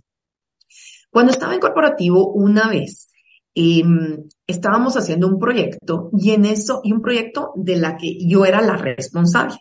Cuando 1.09 1.33
estaba 1.33 1.55
en 1.55 1.61
corporativo, 1.61 2.33
una 2.35 2.69
vez 2.69 3.11
em, 3.55 4.29
estábamos 4.47 4.99
haciendo 4.99 5.27
un 5.27 5.39
proyecto 5.39 6.11
y 6.13 6.33
en 6.33 6.45
eso, 6.45 6.83
y 6.85 6.93
un 6.93 7.01
proyecto 7.01 7.53
de 7.57 7.77
la 7.77 7.97
que 7.97 8.19
yo 8.27 8.45
era 8.45 8.61
la 8.61 8.77
responsable 8.77 9.57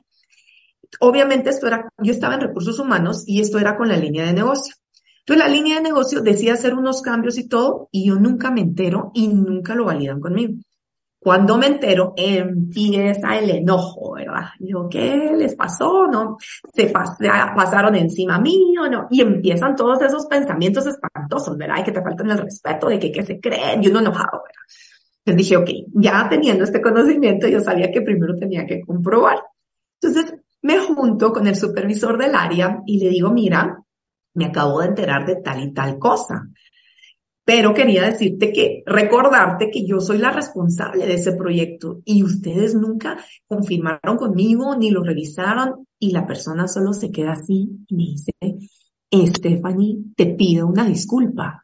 obviamente 0.99 1.49
esto 1.49 1.67
era, 1.67 1.89
yo 1.99 2.11
estaba 2.11 2.35
en 2.35 2.41
recursos 2.41 2.79
humanos 2.79 3.23
y 3.27 3.41
esto 3.41 3.59
era 3.59 3.77
con 3.77 3.87
la 3.87 3.97
línea 3.97 4.25
de 4.25 4.33
negocio. 4.33 4.75
Entonces 5.19 5.45
la 5.45 5.53
línea 5.53 5.75
de 5.75 5.83
negocio 5.83 6.21
decía 6.21 6.53
hacer 6.53 6.73
unos 6.73 7.01
cambios 7.01 7.37
y 7.37 7.47
todo 7.47 7.89
y 7.91 8.07
yo 8.07 8.15
nunca 8.15 8.49
me 8.51 8.61
entero 8.61 9.11
y 9.13 9.27
nunca 9.27 9.75
lo 9.75 9.85
validan 9.85 10.19
conmigo. 10.19 10.55
Cuando 11.21 11.57
me 11.57 11.67
entero, 11.67 12.13
empieza 12.15 13.37
el 13.37 13.49
enojo, 13.49 14.13
¿verdad? 14.13 14.45
Digo, 14.57 14.87
¿qué 14.87 15.33
les 15.37 15.53
pasó? 15.53 16.07
¿No? 16.07 16.37
Se 16.73 16.87
pasaron 16.87 17.95
encima 17.95 18.39
mío, 18.39 18.89
¿no? 18.89 19.07
Y 19.11 19.19
empiezan 19.19 19.75
todos 19.75 20.01
esos 20.01 20.27
pensamientos 20.27 20.87
espantosos, 20.87 21.57
¿verdad? 21.57 21.79
Y 21.79 21.83
que 21.83 21.91
te 21.91 22.01
faltan 22.01 22.29
el 22.31 22.37
respeto 22.37 22.87
de 22.87 22.99
que, 22.99 23.11
que 23.11 23.23
se 23.23 23.37
creen, 23.37 23.83
y 23.83 23.89
uno 23.89 23.99
enojado, 23.99 24.41
¿verdad? 24.43 24.63
Entonces 25.25 25.35
dije, 25.35 25.57
ok, 25.57 25.69
ya 25.95 26.27
teniendo 26.29 26.63
este 26.63 26.81
conocimiento, 26.81 27.49
yo 27.49 27.59
sabía 27.59 27.91
que 27.91 28.01
primero 28.01 28.35
tenía 28.37 28.65
que 28.65 28.81
comprobar. 28.81 29.43
Entonces, 30.01 30.39
me 30.61 30.79
junto 30.79 31.31
con 31.31 31.47
el 31.47 31.55
supervisor 31.55 32.17
del 32.17 32.35
área 32.35 32.81
y 32.85 32.99
le 32.99 33.09
digo, 33.09 33.31
mira, 33.31 33.83
me 34.33 34.45
acabo 34.45 34.81
de 34.81 34.87
enterar 34.87 35.25
de 35.25 35.37
tal 35.37 35.63
y 35.63 35.73
tal 35.73 35.97
cosa. 35.97 36.49
Pero 37.45 37.73
quería 37.73 38.03
decirte 38.03 38.51
que, 38.51 38.83
recordarte 38.85 39.71
que 39.71 39.85
yo 39.85 39.99
soy 39.99 40.19
la 40.19 40.31
responsable 40.31 41.07
de 41.07 41.15
ese 41.15 41.33
proyecto 41.33 42.01
y 42.05 42.23
ustedes 42.23 42.75
nunca 42.75 43.17
confirmaron 43.47 44.17
conmigo 44.17 44.75
ni 44.75 44.91
lo 44.91 45.03
revisaron 45.03 45.87
y 45.97 46.11
la 46.11 46.27
persona 46.27 46.67
solo 46.67 46.93
se 46.93 47.11
queda 47.11 47.31
así 47.31 47.71
y 47.87 47.95
me 47.95 48.03
dice, 48.03 48.33
Stephanie, 49.11 49.97
te 50.15 50.27
pido 50.27 50.67
una 50.67 50.85
disculpa. 50.85 51.63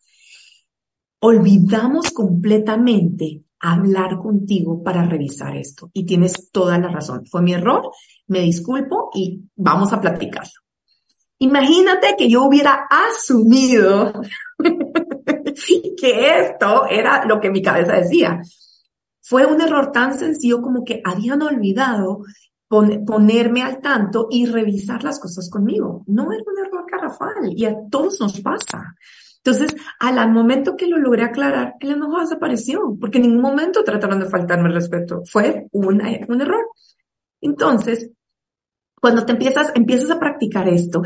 Olvidamos 1.19 2.11
completamente 2.11 3.43
hablar 3.59 4.17
contigo 4.17 4.83
para 4.83 5.05
revisar 5.05 5.55
esto. 5.55 5.89
Y 5.93 6.05
tienes 6.05 6.51
toda 6.51 6.77
la 6.77 6.89
razón. 6.89 7.25
Fue 7.25 7.41
mi 7.41 7.53
error, 7.53 7.91
me 8.27 8.41
disculpo 8.41 9.09
y 9.13 9.41
vamos 9.55 9.93
a 9.93 10.01
platicarlo. 10.01 10.51
Imagínate 11.39 12.15
que 12.17 12.29
yo 12.29 12.43
hubiera 12.43 12.87
asumido 12.89 14.13
que 15.97 16.39
esto 16.39 16.85
era 16.89 17.25
lo 17.25 17.39
que 17.39 17.49
mi 17.49 17.61
cabeza 17.61 17.97
decía. 17.97 18.41
Fue 19.21 19.45
un 19.45 19.59
error 19.59 19.91
tan 19.91 20.17
sencillo 20.17 20.61
como 20.61 20.83
que 20.83 21.01
habían 21.03 21.41
olvidado 21.41 22.23
ponerme 22.67 23.63
al 23.63 23.79
tanto 23.79 24.27
y 24.29 24.45
revisar 24.45 25.03
las 25.03 25.19
cosas 25.19 25.49
conmigo. 25.49 26.03
No 26.07 26.31
era 26.31 26.43
un 26.45 26.65
error 26.65 26.85
garrafal 26.89 27.53
y 27.55 27.65
a 27.65 27.75
todos 27.89 28.19
nos 28.19 28.39
pasa. 28.41 28.95
Entonces, 29.43 29.75
al 29.99 30.31
momento 30.31 30.75
que 30.75 30.87
lo 30.87 30.97
logré 30.97 31.23
aclarar, 31.23 31.75
el 31.79 31.91
enojo 31.91 32.19
desapareció, 32.19 32.97
porque 32.99 33.19
en 33.19 33.23
ningún 33.23 33.41
momento 33.41 33.83
trataron 33.83 34.19
de 34.19 34.29
faltarme 34.29 34.69
el 34.69 34.73
respeto. 34.73 35.21
Fue 35.25 35.67
un 35.71 36.01
error. 36.01 36.65
Entonces, 37.41 38.11
cuando 38.99 39.25
te 39.25 39.33
empiezas, 39.33 39.71
empiezas 39.75 40.09
a 40.11 40.19
practicar 40.19 40.67
esto, 40.67 41.01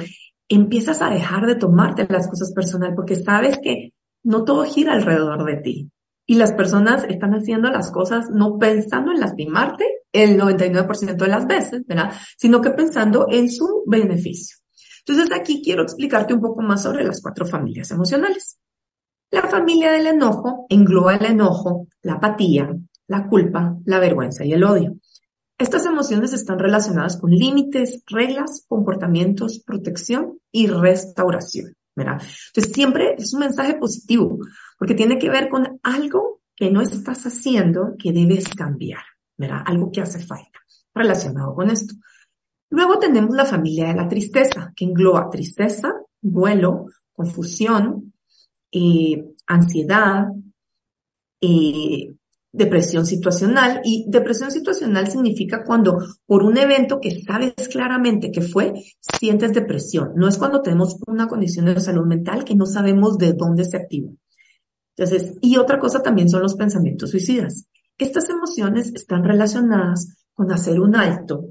empiezas 0.47 1.01
a 1.01 1.09
dejar 1.09 1.45
de 1.45 1.55
tomarte 1.55 2.07
las 2.09 2.27
cosas 2.27 2.53
personal, 2.53 2.93
porque 2.95 3.15
sabes 3.15 3.59
que 3.61 3.93
no 4.23 4.43
todo 4.43 4.63
gira 4.63 4.93
alrededor 4.93 5.45
de 5.45 5.57
ti. 5.57 5.91
Y 6.25 6.35
las 6.35 6.53
personas 6.53 7.05
están 7.05 7.33
haciendo 7.33 7.69
las 7.69 7.91
cosas 7.91 8.29
no 8.29 8.57
pensando 8.59 9.11
en 9.11 9.19
lastimarte 9.19 9.85
el 10.11 10.39
99% 10.39 11.15
de 11.15 11.27
las 11.27 11.47
veces, 11.47 11.85
¿verdad? 11.87 12.13
Sino 12.37 12.61
que 12.61 12.69
pensando 12.71 13.27
en 13.29 13.49
su 13.49 13.83
beneficio. 13.87 14.57
Entonces 15.05 15.35
aquí 15.35 15.61
quiero 15.63 15.81
explicarte 15.81 16.33
un 16.33 16.41
poco 16.41 16.61
más 16.61 16.83
sobre 16.83 17.03
las 17.03 17.21
cuatro 17.21 17.45
familias 17.45 17.89
emocionales. 17.91 18.59
La 19.31 19.43
familia 19.43 19.91
del 19.91 20.07
enojo 20.07 20.65
engloba 20.69 21.15
el 21.15 21.25
enojo, 21.25 21.87
la 22.01 22.13
apatía, 22.13 22.75
la 23.07 23.27
culpa, 23.27 23.75
la 23.85 23.99
vergüenza 23.99 24.45
y 24.45 24.53
el 24.53 24.63
odio. 24.63 24.97
Estas 25.59 25.85
emociones 25.85 26.33
están 26.33 26.57
relacionadas 26.57 27.17
con 27.17 27.29
límites, 27.29 28.01
reglas, 28.07 28.65
comportamientos, 28.67 29.59
protección 29.59 30.39
y 30.51 30.67
restauración. 30.67 31.75
¿verdad? 31.95 32.21
Entonces 32.47 32.73
siempre 32.73 33.15
es 33.17 33.33
un 33.33 33.41
mensaje 33.41 33.75
positivo 33.75 34.39
porque 34.77 34.95
tiene 34.95 35.19
que 35.19 35.29
ver 35.29 35.49
con 35.49 35.79
algo 35.83 36.41
que 36.55 36.71
no 36.71 36.81
estás 36.81 37.25
haciendo 37.25 37.95
que 37.99 38.13
debes 38.13 38.47
cambiar, 38.49 39.03
¿verdad? 39.37 39.63
Algo 39.65 39.91
que 39.91 40.01
hace 40.01 40.19
falta 40.19 40.59
relacionado 40.93 41.53
con 41.53 41.69
esto. 41.69 41.93
Luego 42.69 42.99
tenemos 42.99 43.35
la 43.35 43.45
familia 43.45 43.87
de 43.87 43.95
la 43.95 44.07
tristeza, 44.07 44.71
que 44.75 44.85
engloba 44.85 45.29
tristeza, 45.29 45.93
duelo, 46.21 46.85
confusión, 47.11 48.13
eh, 48.71 49.33
ansiedad, 49.47 50.27
eh, 51.41 52.13
depresión 52.51 53.05
situacional 53.05 53.81
y 53.83 54.05
depresión 54.07 54.51
situacional 54.51 55.07
significa 55.09 55.63
cuando 55.63 55.97
por 56.25 56.43
un 56.43 56.57
evento 56.57 56.99
que 56.99 57.11
sabes 57.11 57.53
claramente 57.71 58.31
que 58.31 58.41
fue, 58.41 58.73
sientes 58.99 59.53
depresión. 59.53 60.13
No 60.15 60.27
es 60.27 60.37
cuando 60.37 60.61
tenemos 60.61 60.97
una 61.07 61.27
condición 61.27 61.65
de 61.65 61.79
salud 61.79 62.05
mental 62.05 62.43
que 62.43 62.55
no 62.55 62.65
sabemos 62.65 63.17
de 63.17 63.33
dónde 63.33 63.65
se 63.65 63.77
activa. 63.77 64.09
Entonces, 64.97 65.37
y 65.41 65.57
otra 65.57 65.79
cosa 65.79 66.01
también 66.01 66.29
son 66.29 66.41
los 66.41 66.55
pensamientos 66.55 67.11
suicidas. 67.11 67.67
Estas 67.97 68.29
emociones 68.29 68.91
están 68.95 69.23
relacionadas 69.23 70.15
con 70.33 70.51
hacer 70.51 70.79
un 70.79 70.95
alto, 70.95 71.49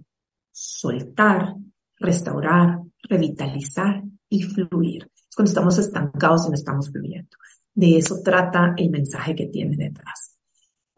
soltar, 0.51 1.55
restaurar, 1.99 2.81
revitalizar 3.09 4.03
y 4.29 4.43
fluir. 4.43 5.11
Es 5.15 5.37
cuando 5.37 5.51
estamos 5.51 5.79
estancados 5.79 6.47
y 6.47 6.49
no 6.49 6.55
estamos 6.55 6.91
fluyendo. 6.91 7.37
De 7.75 7.97
eso 7.97 8.21
trata 8.25 8.75
el 8.77 8.91
mensaje 8.91 9.35
que 9.35 9.47
tiene 9.47 9.77
detrás. 9.77 10.28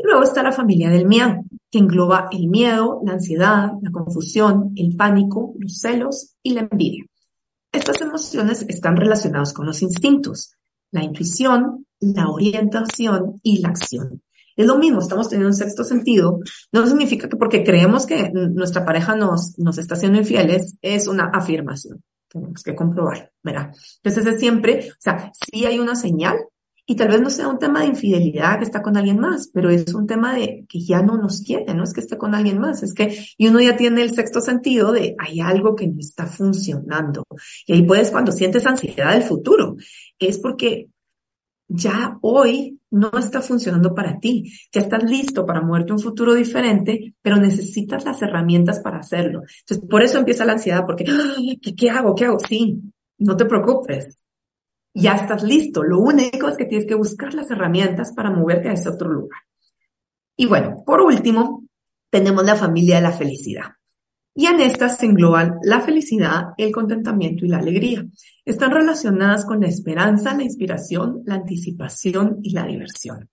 Y 0.03 0.07
luego 0.07 0.23
está 0.23 0.43
la 0.43 0.53
familia 0.53 0.89
del 0.89 1.07
miedo, 1.07 1.45
que 1.71 1.79
engloba 1.79 2.29
el 2.33 2.49
miedo, 2.49 3.03
la 3.05 3.13
ansiedad, 3.13 3.73
la 3.83 3.91
confusión, 3.91 4.73
el 4.75 4.97
pánico, 4.97 5.53
los 5.59 5.79
celos 5.79 6.37
y 6.43 6.55
la 6.55 6.63
envidia. 6.71 7.05
Estas 7.71 8.01
emociones 8.01 8.65
están 8.67 8.97
relacionadas 8.97 9.53
con 9.53 9.67
los 9.67 9.83
instintos, 9.83 10.55
la 10.91 11.05
intuición, 11.05 11.87
la 12.01 12.29
orientación 12.29 13.41
y 13.43 13.61
la 13.61 13.69
acción. 13.69 14.23
Es 14.57 14.67
lo 14.67 14.79
mismo, 14.79 15.01
estamos 15.01 15.29
teniendo 15.29 15.49
un 15.49 15.55
sexto 15.55 15.85
sentido. 15.85 16.41
No 16.73 16.87
significa 16.87 17.29
que 17.29 17.37
porque 17.37 17.63
creemos 17.63 18.07
que 18.07 18.31
nuestra 18.33 18.87
pareja 18.87 19.15
nos, 19.15 19.59
nos 19.59 19.77
está 19.77 19.97
siendo 19.97 20.19
infieles, 20.19 20.79
es 20.81 21.09
una 21.09 21.27
afirmación. 21.27 22.03
Tenemos 22.27 22.63
que 22.63 22.75
comprobar, 22.75 23.33
¿verdad? 23.43 23.73
Entonces 24.03 24.35
es 24.35 24.41
siempre, 24.41 24.89
o 24.93 24.97
sea, 24.99 25.31
sí 25.35 25.67
hay 25.67 25.79
una 25.79 25.95
señal, 25.95 26.39
y 26.91 26.97
tal 26.97 27.07
vez 27.07 27.21
no 27.21 27.31
sea 27.31 27.47
un 27.47 27.61
tema 27.61 27.83
de 27.83 27.87
infidelidad 27.87 28.59
que 28.59 28.65
está 28.65 28.83
con 28.83 28.97
alguien 28.97 29.21
más, 29.21 29.49
pero 29.55 29.71
es 29.71 29.95
un 29.95 30.09
tema 30.09 30.35
de 30.35 30.67
que 30.69 30.81
ya 30.81 31.03
no 31.03 31.19
nos 31.19 31.41
quiere, 31.41 31.73
no 31.73 31.85
es 31.85 31.93
que 31.93 32.01
esté 32.01 32.19
con 32.19 32.35
alguien 32.35 32.59
más, 32.59 32.83
es 32.83 32.95
que, 32.95 33.17
y 33.39 33.47
uno 33.47 33.61
ya 33.61 33.77
tiene 33.77 34.03
el 34.03 34.11
sexto 34.11 34.41
sentido 34.41 34.91
de 34.91 35.15
hay 35.17 35.39
algo 35.39 35.77
que 35.77 35.87
no 35.87 36.01
está 36.01 36.27
funcionando. 36.27 37.23
Y 37.65 37.75
ahí 37.75 37.83
puedes, 37.85 38.11
cuando 38.11 38.33
sientes 38.33 38.67
ansiedad 38.67 39.13
del 39.13 39.23
futuro, 39.23 39.77
es 40.19 40.39
porque 40.39 40.89
ya 41.69 42.19
hoy 42.23 42.81
no 42.91 43.13
está 43.17 43.41
funcionando 43.41 43.95
para 43.95 44.19
ti. 44.19 44.53
Ya 44.73 44.81
estás 44.81 45.05
listo 45.05 45.47
para 45.47 45.61
moverte 45.61 45.93
un 45.93 46.01
futuro 46.01 46.35
diferente, 46.35 47.15
pero 47.23 47.37
necesitas 47.37 48.05
las 48.05 48.21
herramientas 48.21 48.81
para 48.81 48.99
hacerlo. 48.99 49.43
Entonces, 49.61 49.89
por 49.89 50.03
eso 50.03 50.19
empieza 50.19 50.45
la 50.45 50.55
ansiedad, 50.55 50.85
porque, 50.85 51.05
¿qué, 51.63 51.77
qué 51.77 51.89
hago? 51.89 52.17
¿Qué 52.17 52.25
hago? 52.25 52.41
Sí, 52.41 52.83
no 53.19 53.37
te 53.37 53.45
preocupes 53.45 54.21
ya 54.95 55.15
estás 55.15 55.43
listo. 55.43 55.83
Lo 55.83 56.01
único 56.01 56.49
es 56.49 56.57
que 56.57 56.65
tienes 56.65 56.87
que 56.87 56.95
buscar 56.95 57.35
las 57.35 57.51
herramientas 57.51 58.13
para 58.15 58.31
moverte 58.31 58.69
a 58.69 58.73
ese 58.73 58.89
otro 58.89 59.11
lugar. 59.11 59.41
Y 60.37 60.47
bueno, 60.47 60.83
por 60.85 61.01
último, 61.01 61.65
tenemos 62.11 62.45
la 62.45 62.57
familia 62.57 62.97
de 62.97 63.03
la 63.03 63.13
felicidad. 63.13 63.73
Y 64.35 64.47
en 64.47 64.61
estas 64.61 64.99
se 64.99 65.07
engloban 65.07 65.57
la 65.63 65.81
felicidad, 65.81 66.55
el 66.57 66.73
contentamiento 66.73 67.45
y 67.45 67.49
la 67.49 67.59
alegría. 67.59 68.07
Están 68.45 68.71
relacionadas 68.71 69.45
con 69.45 69.61
la 69.61 69.69
esperanza, 69.69 70.35
la 70.35 70.45
inspiración, 70.45 71.23
la 71.27 71.35
anticipación 71.35 72.39
y 72.43 72.53
la 72.53 72.65
diversión. 72.65 73.29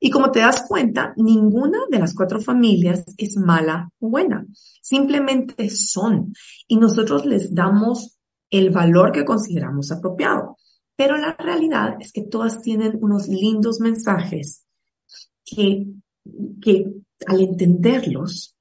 Y 0.00 0.10
como 0.10 0.30
te 0.30 0.40
das 0.40 0.66
cuenta, 0.68 1.14
ninguna 1.16 1.78
de 1.90 1.98
las 1.98 2.14
cuatro 2.14 2.40
familias 2.40 3.04
es 3.16 3.36
mala 3.36 3.90
o 4.00 4.10
buena. 4.10 4.44
Simplemente 4.82 5.70
son. 5.70 6.34
Y 6.68 6.76
nosotros 6.76 7.24
les 7.24 7.54
damos 7.54 8.18
el 8.50 8.70
valor 8.70 9.12
que 9.12 9.24
consideramos 9.24 9.90
apropiado. 9.92 10.58
Pero 10.96 11.16
la 11.16 11.34
realidad 11.38 11.96
es 12.00 12.12
que 12.12 12.22
todas 12.22 12.62
tienen 12.62 12.98
unos 13.00 13.28
lindos 13.28 13.80
mensajes 13.80 14.64
que, 15.44 15.86
que 16.60 16.92
al 17.26 17.40
entenderlos 17.40 18.56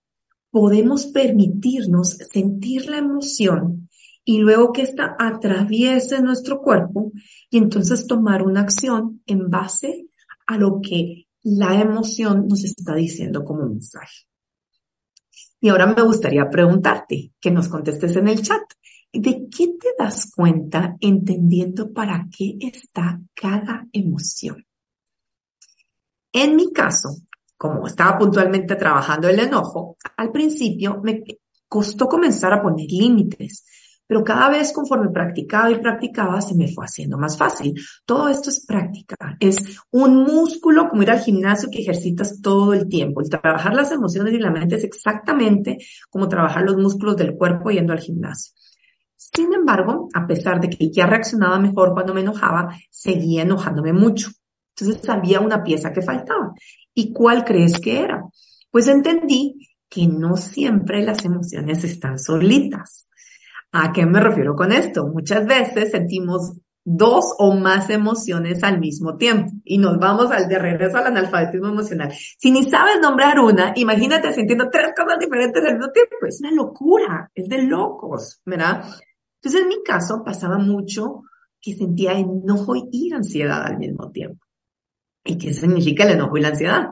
podemos 0.49 1.07
permitirnos 1.07 2.17
sentir 2.31 2.89
la 2.89 2.97
emoción 2.97 3.89
y 4.25 4.39
luego 4.39 4.71
que 4.71 4.83
ésta 4.83 5.15
atraviese 5.19 6.21
nuestro 6.21 6.61
cuerpo 6.61 7.11
y 7.49 7.57
entonces 7.57 8.07
tomar 8.07 8.43
una 8.43 8.61
acción 8.61 9.21
en 9.25 9.49
base 9.49 10.07
a 10.47 10.57
lo 10.57 10.79
que 10.81 11.27
la 11.43 11.79
emoción 11.81 12.47
nos 12.47 12.63
está 12.63 12.95
diciendo 12.95 13.43
como 13.43 13.67
mensaje. 13.67 14.27
Y 15.59 15.69
ahora 15.69 15.87
me 15.87 16.01
gustaría 16.01 16.49
preguntarte, 16.49 17.31
que 17.39 17.51
nos 17.51 17.69
contestes 17.69 18.15
en 18.15 18.27
el 18.27 18.41
chat. 18.41 18.61
¿De 19.13 19.47
qué 19.55 19.67
te 19.79 19.89
das 19.95 20.31
cuenta 20.35 20.97
entendiendo 20.99 21.93
para 21.93 22.27
qué 22.35 22.57
está 22.59 23.21
cada 23.35 23.87
emoción? 23.93 24.65
En 26.31 26.55
mi 26.55 26.73
caso, 26.73 27.09
como 27.55 27.85
estaba 27.85 28.17
puntualmente 28.17 28.75
trabajando 28.75 29.29
el 29.29 29.39
enojo, 29.39 29.97
al 30.17 30.31
principio 30.31 30.99
me 31.03 31.23
costó 31.67 32.07
comenzar 32.07 32.53
a 32.53 32.63
poner 32.63 32.87
límites, 32.89 33.63
pero 34.07 34.23
cada 34.23 34.49
vez 34.49 34.73
conforme 34.73 35.11
practicaba 35.11 35.69
y 35.69 35.79
practicaba 35.79 36.41
se 36.41 36.55
me 36.55 36.73
fue 36.73 36.85
haciendo 36.85 37.19
más 37.19 37.37
fácil. 37.37 37.79
Todo 38.07 38.29
esto 38.29 38.49
es 38.49 38.65
práctica, 38.65 39.37
es 39.39 39.57
un 39.91 40.23
músculo 40.23 40.89
como 40.89 41.03
ir 41.03 41.11
al 41.11 41.19
gimnasio 41.19 41.69
que 41.71 41.83
ejercitas 41.83 42.41
todo 42.41 42.73
el 42.73 42.89
tiempo. 42.89 43.21
El 43.21 43.29
trabajar 43.29 43.75
las 43.75 43.91
emociones 43.91 44.33
y 44.33 44.39
la 44.39 44.49
mente 44.49 44.77
es 44.77 44.83
exactamente 44.83 45.77
como 46.09 46.27
trabajar 46.27 46.63
los 46.63 46.77
músculos 46.77 47.15
del 47.15 47.35
cuerpo 47.35 47.69
yendo 47.69 47.93
al 47.93 47.99
gimnasio. 47.99 48.53
Sin 49.33 49.53
embargo, 49.53 50.09
a 50.13 50.25
pesar 50.25 50.59
de 50.59 50.69
que 50.69 50.91
ya 50.91 51.05
reaccionaba 51.05 51.59
mejor 51.59 51.93
cuando 51.93 52.13
me 52.13 52.21
enojaba, 52.21 52.75
seguía 52.89 53.43
enojándome 53.43 53.93
mucho. 53.93 54.29
Entonces 54.75 55.07
había 55.09 55.39
una 55.39 55.63
pieza 55.63 55.93
que 55.93 56.01
faltaba. 56.01 56.53
¿Y 56.93 57.13
cuál 57.13 57.43
crees 57.45 57.79
que 57.79 57.99
era? 57.99 58.23
Pues 58.71 58.87
entendí 58.87 59.69
que 59.87 60.07
no 60.07 60.35
siempre 60.37 61.03
las 61.03 61.23
emociones 61.23 61.83
están 61.83 62.17
solitas. 62.17 63.07
¿A 63.71 63.91
qué 63.91 64.05
me 64.05 64.19
refiero 64.19 64.55
con 64.55 64.71
esto? 64.71 65.07
Muchas 65.07 65.45
veces 65.45 65.91
sentimos 65.91 66.53
dos 66.85 67.33
o 67.37 67.55
más 67.55 67.89
emociones 67.89 68.63
al 68.63 68.79
mismo 68.79 69.15
tiempo 69.15 69.51
y 69.63 69.77
nos 69.77 69.97
vamos 69.97 70.31
al 70.31 70.47
de 70.47 70.59
regreso 70.59 70.97
al 70.97 71.07
analfabetismo 71.07 71.67
emocional. 71.67 72.11
Si 72.37 72.51
ni 72.51 72.63
sabes 72.69 72.99
nombrar 73.01 73.39
una, 73.39 73.73
imagínate 73.75 74.33
sintiendo 74.33 74.69
tres 74.69 74.91
cosas 74.95 75.17
diferentes 75.19 75.63
al 75.63 75.77
mismo 75.77 75.91
tiempo. 75.91 76.15
Es 76.27 76.39
una 76.41 76.51
locura, 76.51 77.31
es 77.33 77.47
de 77.47 77.63
locos, 77.63 78.41
¿verdad? 78.45 78.83
Entonces, 79.43 79.61
en 79.61 79.67
mi 79.67 79.83
caso 79.83 80.23
pasaba 80.23 80.57
mucho 80.57 81.23
que 81.59 81.73
sentía 81.73 82.17
enojo 82.17 82.75
y 82.75 83.11
ansiedad 83.11 83.61
al 83.65 83.77
mismo 83.77 84.09
tiempo. 84.09 84.45
¿Y 85.25 85.37
qué 85.37 85.53
significa 85.53 86.05
el 86.05 86.11
enojo 86.11 86.37
y 86.37 86.41
la 86.41 86.49
ansiedad? 86.49 86.87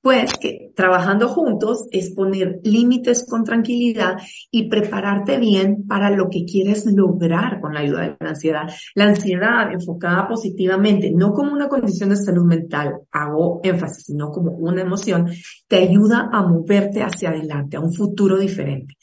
Pues 0.00 0.34
que 0.34 0.72
trabajando 0.74 1.28
juntos 1.28 1.86
es 1.92 2.10
poner 2.10 2.60
límites 2.64 3.24
con 3.28 3.44
tranquilidad 3.44 4.18
y 4.50 4.68
prepararte 4.68 5.38
bien 5.38 5.86
para 5.86 6.10
lo 6.10 6.28
que 6.28 6.44
quieres 6.44 6.84
lograr 6.84 7.60
con 7.60 7.74
la 7.74 7.80
ayuda 7.80 8.02
de 8.02 8.16
la 8.20 8.30
ansiedad. 8.30 8.68
La 8.96 9.04
ansiedad 9.04 9.72
enfocada 9.72 10.28
positivamente, 10.28 11.12
no 11.12 11.32
como 11.32 11.52
una 11.52 11.68
condición 11.68 12.10
de 12.10 12.16
salud 12.16 12.44
mental, 12.44 13.02
hago 13.12 13.60
énfasis, 13.62 14.06
sino 14.06 14.30
como 14.30 14.50
una 14.50 14.82
emoción, 14.82 15.30
te 15.68 15.76
ayuda 15.76 16.28
a 16.32 16.42
moverte 16.42 17.02
hacia 17.02 17.30
adelante, 17.30 17.76
a 17.76 17.80
un 17.80 17.94
futuro 17.94 18.36
diferente. 18.36 18.96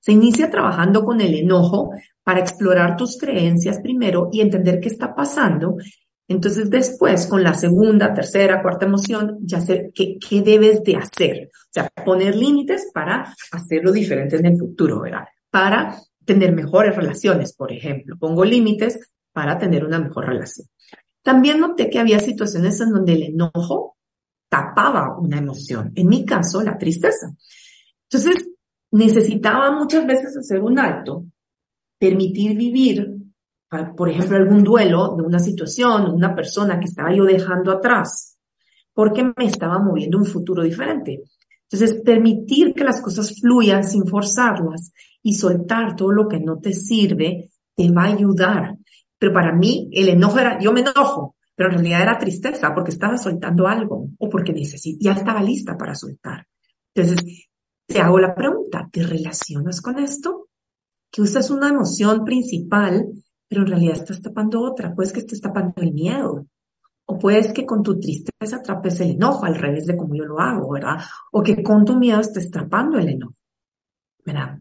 Se 0.00 0.12
inicia 0.12 0.50
trabajando 0.50 1.04
con 1.04 1.20
el 1.20 1.34
enojo 1.34 1.90
para 2.28 2.40
explorar 2.40 2.94
tus 2.94 3.16
creencias 3.16 3.80
primero 3.80 4.28
y 4.30 4.42
entender 4.42 4.80
qué 4.80 4.90
está 4.90 5.14
pasando. 5.14 5.78
Entonces 6.28 6.68
después, 6.68 7.26
con 7.26 7.42
la 7.42 7.54
segunda, 7.54 8.12
tercera, 8.12 8.60
cuarta 8.60 8.84
emoción, 8.84 9.38
ya 9.40 9.62
sé 9.62 9.90
qué, 9.94 10.18
qué 10.18 10.42
debes 10.42 10.84
de 10.84 10.96
hacer. 10.96 11.48
O 11.50 11.70
sea, 11.70 11.88
poner 12.04 12.36
límites 12.36 12.90
para 12.92 13.34
hacerlo 13.50 13.92
diferente 13.92 14.36
en 14.36 14.44
el 14.44 14.58
futuro, 14.58 15.00
¿verdad? 15.00 15.24
Para 15.48 16.02
tener 16.22 16.52
mejores 16.52 16.94
relaciones, 16.94 17.54
por 17.54 17.72
ejemplo. 17.72 18.18
Pongo 18.18 18.44
límites 18.44 19.00
para 19.32 19.58
tener 19.58 19.82
una 19.82 19.98
mejor 19.98 20.26
relación. 20.26 20.66
También 21.22 21.58
noté 21.58 21.88
que 21.88 21.98
había 21.98 22.20
situaciones 22.20 22.78
en 22.82 22.90
donde 22.90 23.14
el 23.14 23.22
enojo 23.22 23.96
tapaba 24.50 25.16
una 25.18 25.38
emoción. 25.38 25.92
En 25.94 26.08
mi 26.08 26.26
caso, 26.26 26.62
la 26.62 26.76
tristeza. 26.76 27.30
Entonces, 28.02 28.50
necesitaba 28.90 29.70
muchas 29.70 30.06
veces 30.06 30.36
hacer 30.36 30.60
un 30.60 30.78
alto 30.78 31.24
permitir 31.98 32.56
vivir, 32.56 33.14
por 33.96 34.08
ejemplo, 34.08 34.36
algún 34.36 34.64
duelo 34.64 35.14
de 35.16 35.22
una 35.22 35.38
situación, 35.38 36.10
una 36.10 36.34
persona 36.34 36.78
que 36.78 36.86
estaba 36.86 37.14
yo 37.14 37.24
dejando 37.24 37.70
atrás, 37.72 38.38
porque 38.94 39.24
me 39.24 39.46
estaba 39.46 39.78
moviendo 39.78 40.18
un 40.18 40.24
futuro 40.24 40.62
diferente. 40.62 41.22
Entonces, 41.70 42.00
permitir 42.02 42.72
que 42.72 42.84
las 42.84 43.02
cosas 43.02 43.38
fluyan 43.40 43.84
sin 43.84 44.06
forzarlas 44.06 44.92
y 45.22 45.34
soltar 45.34 45.96
todo 45.96 46.12
lo 46.12 46.26
que 46.26 46.40
no 46.40 46.58
te 46.58 46.72
sirve, 46.72 47.50
te 47.74 47.90
va 47.90 48.04
a 48.04 48.14
ayudar. 48.14 48.76
Pero 49.18 49.32
para 49.32 49.52
mí, 49.52 49.90
el 49.92 50.08
enojo 50.08 50.38
era, 50.38 50.58
yo 50.58 50.72
me 50.72 50.80
enojo, 50.80 51.36
pero 51.54 51.70
en 51.70 51.76
realidad 51.76 52.02
era 52.02 52.18
tristeza 52.18 52.74
porque 52.74 52.90
estaba 52.90 53.18
soltando 53.18 53.66
algo 53.66 54.08
o 54.18 54.28
porque 54.30 54.52
necesito, 54.52 54.98
ya 55.00 55.12
estaba 55.12 55.42
lista 55.42 55.76
para 55.76 55.94
soltar. 55.94 56.46
Entonces, 56.94 57.48
te 57.86 58.00
hago 58.00 58.18
la 58.18 58.34
pregunta, 58.34 58.88
¿te 58.90 59.02
relacionas 59.02 59.80
con 59.82 59.98
esto? 59.98 60.47
Que 61.10 61.22
usas 61.22 61.50
una 61.50 61.68
emoción 61.68 62.24
principal, 62.24 63.06
pero 63.48 63.62
en 63.62 63.68
realidad 63.68 63.96
estás 63.96 64.20
tapando 64.20 64.60
otra. 64.60 64.94
Pues 64.94 65.12
que 65.12 65.20
estés 65.20 65.40
tapando 65.40 65.80
el 65.82 65.92
miedo, 65.92 66.46
O 67.10 67.18
puedes 67.18 67.54
que 67.54 67.64
con 67.64 67.82
tu 67.82 67.98
tristeza 67.98 68.56
atrapes 68.56 69.00
el 69.00 69.12
enojo, 69.12 69.46
al 69.46 69.54
revés 69.54 69.86
de 69.86 69.96
como 69.96 70.14
yo 70.14 70.24
lo 70.24 70.38
hago, 70.40 70.70
¿verdad? 70.72 70.98
O 71.32 71.42
que 71.42 71.62
con 71.62 71.84
tu 71.86 71.96
miedo 71.96 72.20
estés 72.20 72.48
atrapando 72.48 72.98
el 72.98 73.08
enojo, 73.08 73.34
¿verdad? 74.26 74.58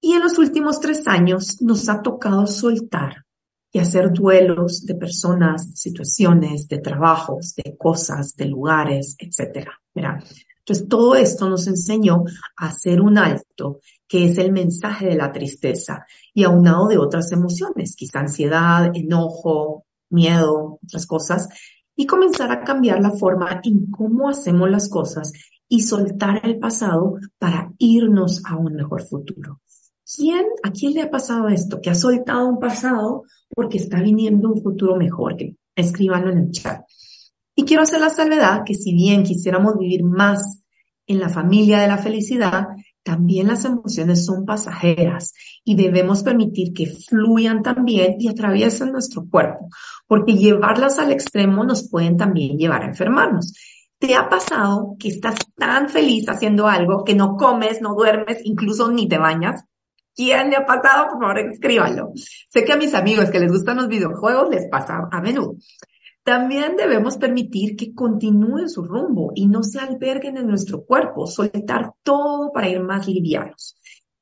Y 0.00 0.12
en 0.12 0.22
los 0.22 0.38
últimos 0.38 0.78
tres 0.78 1.08
años 1.08 1.60
nos 1.60 1.88
ha 1.88 2.00
tocado 2.00 2.46
soltar 2.46 3.24
y 3.72 3.80
hacer 3.80 4.12
duelos 4.12 4.86
de 4.86 4.94
personas, 4.94 5.72
situaciones, 5.74 6.68
de 6.68 6.78
trabajos, 6.78 7.54
de 7.56 7.76
cosas, 7.76 8.36
de 8.36 8.46
lugares, 8.46 9.16
etcétera. 9.18 9.72
Entonces, 9.94 10.88
todo 10.88 11.16
esto 11.16 11.48
nos 11.48 11.66
enseñó 11.66 12.22
a 12.56 12.68
hacer 12.68 13.00
un 13.00 13.18
alto, 13.18 13.80
que 14.08 14.24
es 14.24 14.38
el 14.38 14.52
mensaje 14.52 15.06
de 15.06 15.16
la 15.16 15.30
tristeza, 15.30 16.06
y 16.32 16.44
aunado 16.44 16.88
de 16.88 16.98
otras 16.98 17.30
emociones, 17.32 17.94
quizá 17.94 18.20
ansiedad, 18.20 18.90
enojo, 18.94 19.84
miedo, 20.10 20.78
otras 20.82 21.06
cosas, 21.06 21.48
y 21.94 22.06
comenzar 22.06 22.50
a 22.50 22.64
cambiar 22.64 23.00
la 23.00 23.10
forma 23.10 23.60
en 23.62 23.90
cómo 23.90 24.28
hacemos 24.28 24.70
las 24.70 24.88
cosas 24.88 25.32
y 25.68 25.82
soltar 25.82 26.40
el 26.44 26.58
pasado 26.58 27.16
para 27.38 27.72
irnos 27.78 28.42
a 28.44 28.56
un 28.56 28.74
mejor 28.74 29.02
futuro. 29.02 29.60
¿Quién, 30.16 30.46
a 30.62 30.70
quién 30.70 30.94
le 30.94 31.02
ha 31.02 31.10
pasado 31.10 31.48
esto? 31.48 31.80
Que 31.82 31.90
ha 31.90 31.94
soltado 31.94 32.48
un 32.48 32.58
pasado 32.58 33.24
porque 33.54 33.76
está 33.76 34.00
viniendo 34.00 34.48
un 34.48 34.62
futuro 34.62 34.96
mejor. 34.96 35.36
Que 35.36 35.56
en 35.78 36.38
el 36.38 36.50
chat. 36.50 36.82
Y 37.54 37.64
quiero 37.64 37.82
hacer 37.82 38.00
la 38.00 38.10
salvedad 38.10 38.62
que 38.64 38.74
si 38.74 38.94
bien 38.94 39.22
quisiéramos 39.22 39.78
vivir 39.78 40.04
más 40.04 40.62
en 41.06 41.20
la 41.20 41.28
familia 41.28 41.80
de 41.80 41.88
la 41.88 41.98
felicidad, 41.98 42.68
también 43.08 43.46
las 43.46 43.64
emociones 43.64 44.26
son 44.26 44.44
pasajeras 44.44 45.32
y 45.64 45.76
debemos 45.76 46.22
permitir 46.22 46.74
que 46.74 46.84
fluyan 47.08 47.62
también 47.62 48.16
y 48.18 48.28
atraviesen 48.28 48.92
nuestro 48.92 49.24
cuerpo, 49.30 49.70
porque 50.06 50.34
llevarlas 50.34 50.98
al 50.98 51.10
extremo 51.10 51.64
nos 51.64 51.88
pueden 51.88 52.18
también 52.18 52.58
llevar 52.58 52.82
a 52.82 52.88
enfermarnos. 52.88 53.54
¿Te 53.98 54.14
ha 54.14 54.28
pasado 54.28 54.94
que 54.98 55.08
estás 55.08 55.36
tan 55.56 55.88
feliz 55.88 56.28
haciendo 56.28 56.68
algo 56.68 57.02
que 57.02 57.14
no 57.14 57.38
comes, 57.38 57.80
no 57.80 57.94
duermes, 57.94 58.40
incluso 58.44 58.90
ni 58.90 59.08
te 59.08 59.16
bañas? 59.16 59.64
¿Quién 60.14 60.50
le 60.50 60.56
ha 60.56 60.66
pasado? 60.66 61.06
Por 61.08 61.18
favor, 61.18 61.38
escríbanlo. 61.38 62.10
Sé 62.14 62.62
que 62.62 62.74
a 62.74 62.76
mis 62.76 62.92
amigos 62.92 63.30
que 63.30 63.40
les 63.40 63.50
gustan 63.50 63.78
los 63.78 63.88
videojuegos 63.88 64.50
les 64.50 64.68
pasa 64.68 65.08
a 65.10 65.20
menudo. 65.22 65.54
También 66.28 66.76
debemos 66.76 67.16
permitir 67.16 67.74
que 67.74 67.94
continúen 67.94 68.68
su 68.68 68.84
rumbo 68.84 69.32
y 69.34 69.46
no 69.46 69.62
se 69.62 69.78
alberguen 69.78 70.36
en 70.36 70.46
nuestro 70.46 70.84
cuerpo, 70.84 71.26
soltar 71.26 71.94
todo 72.02 72.52
para 72.52 72.68
ir 72.68 72.80
más 72.80 73.08
livianos. 73.08 73.78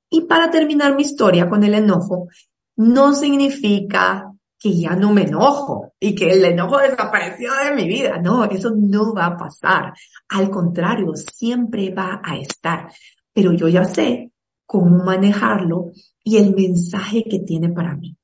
Y 0.09 0.21
para 0.21 0.49
terminar 0.49 0.95
mi 0.95 1.03
historia 1.03 1.49
con 1.49 1.65
el 1.65 1.75
enojo, 1.75 2.29
no 2.77 3.13
significa 3.13 4.33
que 4.57 4.79
ya 4.79 4.95
no 4.95 5.13
me 5.13 5.23
enojo 5.23 5.95
y 5.99 6.15
que 6.15 6.31
el 6.31 6.45
enojo 6.45 6.79
desapareció 6.79 7.51
de 7.65 7.75
mi 7.75 7.89
vida. 7.89 8.19
No, 8.23 8.45
eso 8.45 8.71
no 8.71 9.13
va 9.13 9.27
a 9.27 9.37
pasar. 9.37 9.93
Al 10.29 10.49
contrario, 10.49 11.13
siempre 11.17 11.93
va 11.93 12.21
a 12.23 12.37
estar. 12.37 12.89
Pero 13.33 13.53
yo 13.53 13.67
ya 13.67 13.85
sé 13.85 14.31
cómo 14.65 15.03
manejarlo 15.03 15.91
y 16.23 16.37
el 16.37 16.55
mensaje 16.55 17.25
que 17.25 17.41
tiene 17.41 17.69
para 17.71 17.97
mí. 17.97 18.17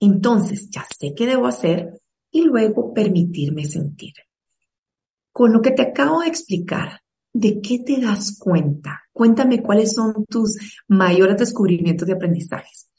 Entonces, 0.00 0.68
ya 0.68 0.84
sé 0.94 1.14
qué 1.16 1.26
debo 1.26 1.46
hacer 1.46 2.01
y 2.32 2.42
luego 2.42 2.92
permitirme 2.92 3.64
sentir. 3.66 4.14
Con 5.30 5.52
lo 5.52 5.62
que 5.62 5.70
te 5.70 5.82
acabo 5.82 6.20
de 6.20 6.28
explicar, 6.28 7.02
¿de 7.32 7.60
qué 7.60 7.78
te 7.78 8.00
das 8.00 8.38
cuenta? 8.38 9.02
Cuéntame 9.12 9.62
cuáles 9.62 9.92
son 9.92 10.24
tus 10.26 10.58
mayores 10.88 11.36
descubrimientos 11.36 12.08
de 12.08 12.14
aprendizajes. 12.14 12.90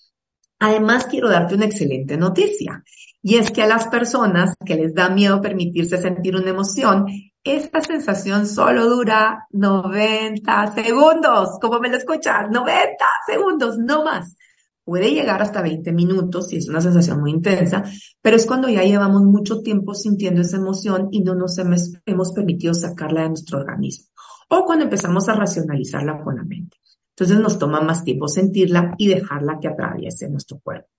Además, 0.60 1.08
quiero 1.08 1.30
darte 1.30 1.56
una 1.56 1.66
excelente 1.66 2.16
noticia. 2.16 2.84
Y 3.22 3.36
es 3.36 3.52
que 3.52 3.64
a 3.64 3.68
las 3.68 3.88
personas 3.88 4.56
que 4.66 4.76
les 4.76 4.94
da 4.94 5.10
miedo 5.10 5.42
permitirse 5.42 5.98
sentir 5.98 6.36
una 6.36 6.50
emoción, 6.50 7.06
esta 7.44 7.82
sensación 7.82 8.48
solo 8.48 8.88
dura 8.88 9.48
90 9.52 10.74
segundos. 10.74 11.58
¿Cómo 11.62 11.80
me 11.80 11.90
lo 11.90 11.98
escuchas? 11.98 12.50
90 12.50 13.06
segundos, 13.28 13.78
no 13.78 14.06
más. 14.06 14.38
Puede 14.86 15.14
llegar 15.14 15.42
hasta 15.42 15.62
20 15.62 15.94
minutos 15.94 16.48
si 16.48 16.58
es 16.58 16.68
una 16.68 16.82
sensación 16.82 17.22
muy 17.22 17.32
intensa, 17.32 17.84
pero 18.22 18.36
es 18.36 18.46
cuando 18.46 18.68
ya 18.68 18.84
llevamos 18.84 19.24
mucho 19.24 19.62
tiempo 19.62 19.94
sintiendo 19.94 20.42
esa 20.42 20.58
emoción 20.58 21.08
y 21.12 21.22
no 21.22 21.36
nos 21.36 21.58
hemos, 21.58 22.32
permitido 22.36 22.74
sacarla 22.74 23.22
de 23.24 23.30
nuestro 23.30 23.60
organismo. 23.60 24.10
O 24.50 24.66
cuando 24.66 24.84
empezamos 24.84 25.30
a 25.30 25.36
racionalizarla 25.36 26.22
con 26.22 26.36
la 26.36 26.44
mente. 26.44 26.78
Entonces 27.16 27.40
nos 27.40 27.58
toma 27.58 27.80
más 27.80 28.04
tiempo 28.04 28.28
sentirla 28.28 28.94
y 28.98 29.08
dejarla 29.08 29.60
que 29.62 29.70
atraviese 29.70 30.30
nuestro 30.30 30.60
cuerpo. 30.60 30.90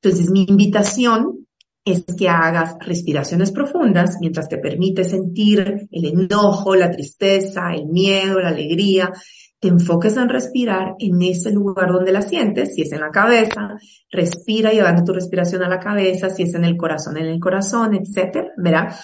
Entonces 0.00 0.30
mi 0.30 0.44
invitación 0.44 1.46
es 1.86 2.04
que 2.18 2.28
hagas 2.28 2.76
respiraciones 2.80 3.52
profundas 3.52 4.16
mientras 4.20 4.48
te 4.48 4.58
permite 4.58 5.04
sentir 5.04 5.88
el 5.90 6.04
enojo, 6.04 6.74
la 6.74 6.90
tristeza, 6.90 7.72
el 7.74 7.86
miedo, 7.86 8.40
la 8.40 8.48
alegría. 8.48 9.12
Te 9.58 9.68
enfoques 9.68 10.16
en 10.16 10.28
respirar 10.28 10.94
en 10.98 11.22
ese 11.22 11.50
lugar 11.50 11.90
donde 11.90 12.12
la 12.12 12.22
sientes, 12.22 12.74
si 12.74 12.82
es 12.82 12.92
en 12.92 13.00
la 13.00 13.10
cabeza, 13.10 13.78
respira 14.10 14.72
llevando 14.72 15.02
tu 15.04 15.12
respiración 15.12 15.62
a 15.62 15.68
la 15.68 15.80
cabeza, 15.80 16.28
si 16.28 16.42
es 16.42 16.54
en 16.54 16.64
el 16.64 16.76
corazón, 16.76 17.16
en 17.16 17.26
el 17.26 17.40
corazón, 17.40 17.94
etcétera, 17.94 18.52
¿verdad? 18.58 18.94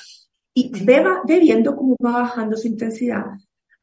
Y 0.54 0.70
ve 0.84 1.40
viendo 1.40 1.74
cómo 1.74 1.96
va 2.04 2.22
bajando 2.22 2.56
su 2.56 2.68
intensidad 2.68 3.24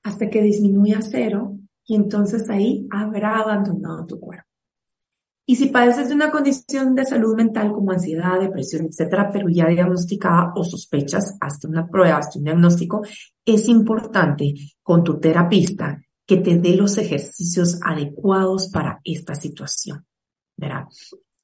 hasta 0.03 0.29
que 0.29 0.41
disminuye 0.41 0.95
a 0.95 1.01
cero 1.01 1.57
y 1.85 1.95
entonces 1.95 2.47
ahí 2.49 2.87
habrá 2.91 3.39
abandonado 3.39 4.05
tu 4.05 4.19
cuerpo. 4.19 4.45
Y 5.47 5.55
si 5.55 5.69
padeces 5.69 6.09
de 6.09 6.13
una 6.13 6.29
condición 6.29 6.93
de 6.93 7.05
salud 7.05 7.35
mental 7.35 7.71
como 7.71 7.91
ansiedad, 7.91 8.39
depresión, 8.39 8.85
etcétera, 8.85 9.31
pero 9.33 9.49
ya 9.49 9.65
diagnosticada 9.65 10.53
o 10.55 10.63
sospechas, 10.63 11.35
hasta 11.41 11.67
una 11.67 11.87
prueba, 11.87 12.17
hasta 12.17 12.37
un 12.37 12.45
diagnóstico, 12.45 13.01
es 13.43 13.67
importante 13.67 14.53
con 14.83 15.03
tu 15.03 15.19
terapista 15.19 15.99
que 16.29 16.37
te 16.37 16.59
dé 16.59 16.75
los 16.75 16.99
ejercicios 16.99 17.79
adecuados 17.83 18.69
para 18.69 19.01
esta 19.03 19.33
situación. 19.33 20.05
¿verdad? 20.55 20.83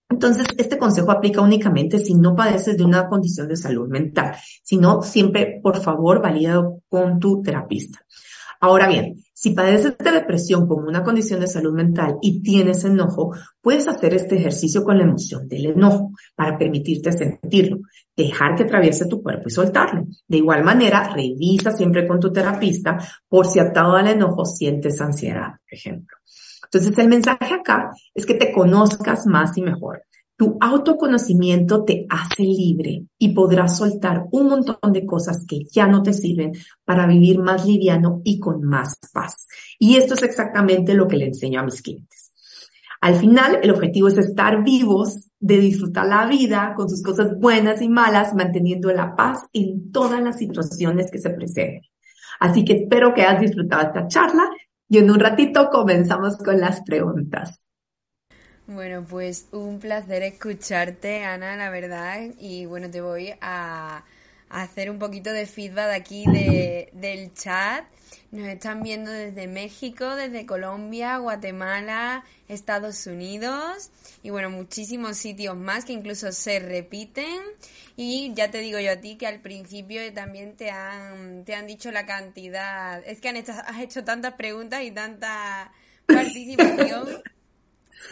Entonces, 0.09 0.45
este 0.59 0.77
consejo 0.77 1.09
aplica 1.09 1.41
únicamente 1.41 1.97
si 1.97 2.13
no 2.13 2.35
padeces 2.35 2.77
de 2.77 2.83
una 2.83 3.09
condición 3.09 3.47
de 3.47 3.55
salud 3.55 3.89
mental, 3.89 4.35
sino 4.63 5.01
siempre, 5.01 5.59
por 5.63 5.81
favor, 5.81 6.21
validado 6.21 6.83
con 6.87 7.19
tu 7.19 7.41
terapista. 7.41 8.05
Ahora 8.61 8.87
bien, 8.87 9.15
si 9.37 9.51
padeces 9.51 9.97
de 9.97 10.11
depresión 10.11 10.65
como 10.65 10.87
una 10.87 11.03
condición 11.03 11.41
de 11.41 11.47
salud 11.47 11.73
mental 11.73 12.15
y 12.21 12.41
tienes 12.41 12.85
enojo, 12.85 13.35
puedes 13.59 13.85
hacer 13.85 14.13
este 14.13 14.37
ejercicio 14.37 14.81
con 14.85 14.97
la 14.97 15.03
emoción 15.03 15.45
del 15.49 15.65
enojo 15.65 16.13
para 16.35 16.57
permitirte 16.57 17.11
sentirlo, 17.11 17.79
dejar 18.15 18.55
que 18.55 18.63
atraviese 18.63 19.07
tu 19.07 19.21
cuerpo 19.21 19.43
y 19.47 19.51
soltarlo. 19.51 20.05
De 20.25 20.37
igual 20.37 20.63
manera, 20.63 21.13
revisa 21.13 21.71
siempre 21.71 22.07
con 22.07 22.21
tu 22.21 22.31
terapista 22.31 22.97
por 23.27 23.45
si 23.45 23.59
atado 23.59 23.97
al 23.97 24.07
enojo 24.07 24.45
sientes 24.45 25.01
ansiedad, 25.01 25.49
por 25.49 25.73
ejemplo. 25.73 26.15
Entonces, 26.63 26.97
el 26.97 27.09
mensaje 27.09 27.53
acá 27.53 27.91
es 28.13 28.25
que 28.25 28.35
te 28.35 28.53
conozcas 28.53 29.27
más 29.27 29.57
y 29.57 29.61
mejor. 29.61 30.03
Tu 30.37 30.57
autoconocimiento 30.59 31.85
te 31.85 32.05
hace 32.09 32.43
libre 32.43 33.05
y 33.17 33.33
podrás 33.33 33.77
soltar 33.77 34.25
un 34.31 34.47
montón 34.47 34.91
de 34.91 35.05
cosas 35.05 35.45
que 35.47 35.63
ya 35.71 35.87
no 35.87 36.03
te 36.03 36.11
sirven 36.11 36.51
para 36.83 37.07
vivir 37.07 37.39
más 37.39 37.65
liviano 37.65 38.21
y 38.25 38.39
con 38.39 38.61
más 38.63 38.97
paz. 39.13 39.47
Y 39.79 39.95
esto 39.95 40.13
es 40.13 40.23
exactamente 40.23 40.93
lo 40.93 41.07
que 41.07 41.17
le 41.17 41.27
enseño 41.27 41.61
a 41.61 41.63
mis 41.63 41.81
clientes. 41.81 42.33
Al 43.01 43.15
final, 43.15 43.59
el 43.61 43.71
objetivo 43.71 44.07
es 44.07 44.17
estar 44.17 44.63
vivos, 44.63 45.29
de 45.39 45.59
disfrutar 45.59 46.07
la 46.07 46.25
vida 46.25 46.73
con 46.75 46.89
sus 46.89 47.03
cosas 47.03 47.37
buenas 47.39 47.81
y 47.81 47.87
malas, 47.87 48.33
manteniendo 48.33 48.91
la 48.91 49.15
paz 49.15 49.45
en 49.53 49.91
todas 49.91 50.21
las 50.21 50.37
situaciones 50.37 51.11
que 51.11 51.19
se 51.19 51.29
presenten. 51.29 51.83
Así 52.39 52.65
que 52.65 52.73
espero 52.73 53.13
que 53.13 53.21
hayas 53.21 53.41
disfrutado 53.41 53.83
esta 53.83 54.07
charla 54.07 54.49
y 54.89 54.97
en 54.97 55.11
un 55.11 55.19
ratito 55.19 55.69
comenzamos 55.69 56.37
con 56.37 56.59
las 56.59 56.81
preguntas. 56.81 57.65
Bueno, 58.67 59.05
pues 59.07 59.45
un 59.51 59.79
placer 59.79 60.23
escucharte, 60.23 61.23
Ana, 61.23 61.55
la 61.55 61.69
verdad. 61.69 62.21
Y 62.39 62.65
bueno, 62.65 62.89
te 62.89 62.99
voy 62.99 63.33
a, 63.39 64.03
hacer 64.49 64.89
un 64.89 64.97
poquito 64.97 65.31
de 65.31 65.45
feedback 65.45 65.91
aquí 65.93 66.25
de, 66.25 66.89
del 66.93 67.31
chat. 67.33 67.85
Nos 68.31 68.47
están 68.47 68.81
viendo 68.81 69.11
desde 69.11 69.47
México, 69.47 70.15
desde 70.15 70.47
Colombia, 70.47 71.17
Guatemala, 71.17 72.23
Estados 72.47 73.05
Unidos 73.07 73.91
y 74.23 74.29
bueno, 74.29 74.49
muchísimos 74.49 75.17
sitios 75.17 75.55
más 75.55 75.85
que 75.85 75.93
incluso 75.93 76.31
se 76.31 76.59
repiten. 76.59 77.39
Y 77.95 78.33
ya 78.33 78.49
te 78.49 78.59
digo 78.59 78.79
yo 78.79 78.93
a 78.93 78.97
ti 78.97 79.15
que 79.15 79.27
al 79.27 79.41
principio 79.41 80.01
también 80.13 80.55
te 80.55 80.71
han, 80.71 81.45
te 81.45 81.53
han 81.53 81.67
dicho 81.67 81.91
la 81.91 82.05
cantidad. 82.07 83.03
Es 83.05 83.21
que 83.21 83.29
han 83.29 83.37
hecho, 83.37 83.51
has 83.51 83.79
hecho 83.79 84.03
tantas 84.03 84.33
preguntas 84.33 84.81
y 84.83 84.91
tanta 84.91 85.71
participación 86.07 87.21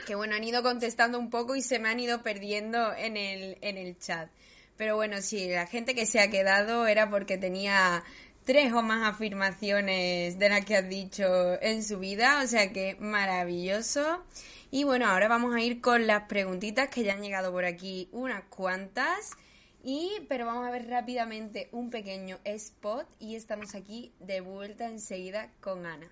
que 0.05 0.15
bueno, 0.15 0.35
han 0.35 0.43
ido 0.43 0.63
contestando 0.63 1.19
un 1.19 1.29
poco 1.29 1.55
y 1.55 1.61
se 1.61 1.79
me 1.79 1.89
han 1.89 1.99
ido 1.99 2.23
perdiendo 2.23 2.93
en 2.93 3.17
el, 3.17 3.57
en 3.61 3.77
el 3.77 3.97
chat. 3.97 4.29
Pero 4.77 4.95
bueno, 4.95 5.21
sí, 5.21 5.47
la 5.49 5.67
gente 5.67 5.95
que 5.95 6.05
se 6.05 6.19
ha 6.19 6.29
quedado 6.29 6.87
era 6.87 7.09
porque 7.09 7.37
tenía 7.37 8.03
tres 8.43 8.73
o 8.73 8.81
más 8.81 9.07
afirmaciones 9.07 10.37
de 10.37 10.49
las 10.49 10.65
que 10.65 10.77
has 10.77 10.89
dicho 10.89 11.61
en 11.61 11.83
su 11.83 11.99
vida, 11.99 12.41
o 12.43 12.47
sea 12.47 12.71
que 12.71 12.95
maravilloso. 12.99 14.23
Y 14.71 14.83
bueno, 14.85 15.07
ahora 15.07 15.27
vamos 15.27 15.53
a 15.53 15.61
ir 15.61 15.81
con 15.81 16.07
las 16.07 16.23
preguntitas 16.23 16.89
que 16.89 17.03
ya 17.03 17.13
han 17.13 17.21
llegado 17.21 17.51
por 17.51 17.65
aquí 17.65 18.09
unas 18.11 18.43
cuantas. 18.45 19.31
Y, 19.83 20.11
pero 20.29 20.45
vamos 20.45 20.65
a 20.65 20.71
ver 20.71 20.87
rápidamente 20.87 21.69
un 21.71 21.89
pequeño 21.89 22.39
spot 22.45 23.05
y 23.19 23.35
estamos 23.35 23.75
aquí 23.75 24.13
de 24.19 24.41
vuelta 24.41 24.87
enseguida 24.87 25.51
con 25.59 25.85
Ana. 25.85 26.09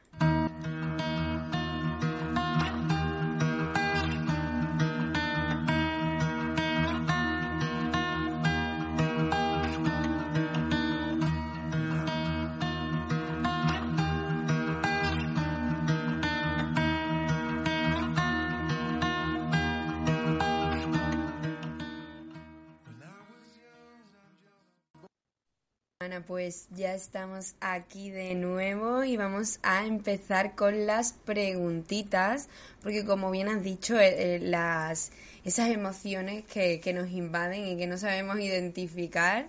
Pues 26.20 26.68
ya 26.72 26.94
estamos 26.94 27.56
aquí 27.62 28.10
de 28.10 28.36
nuevo 28.36 29.06
y 29.06 29.16
vamos 29.16 29.60
a 29.64 29.86
empezar 29.86 30.56
con 30.56 30.86
las 30.86 31.14
preguntitas, 31.14 32.50
porque 32.84 33.06
como 33.06 33.32
bien 33.32 33.48
has 33.48 33.64
dicho, 33.64 33.98
eh, 33.98 34.36
eh, 34.36 34.40
las, 34.40 35.14
esas 35.46 35.70
emociones 35.70 36.44
que, 36.44 36.82
nos 36.94 37.10
invaden 37.12 37.66
y 37.66 37.78
que 37.78 37.88
no 37.88 37.98
sabemos 37.98 38.38
identificar, 38.42 39.48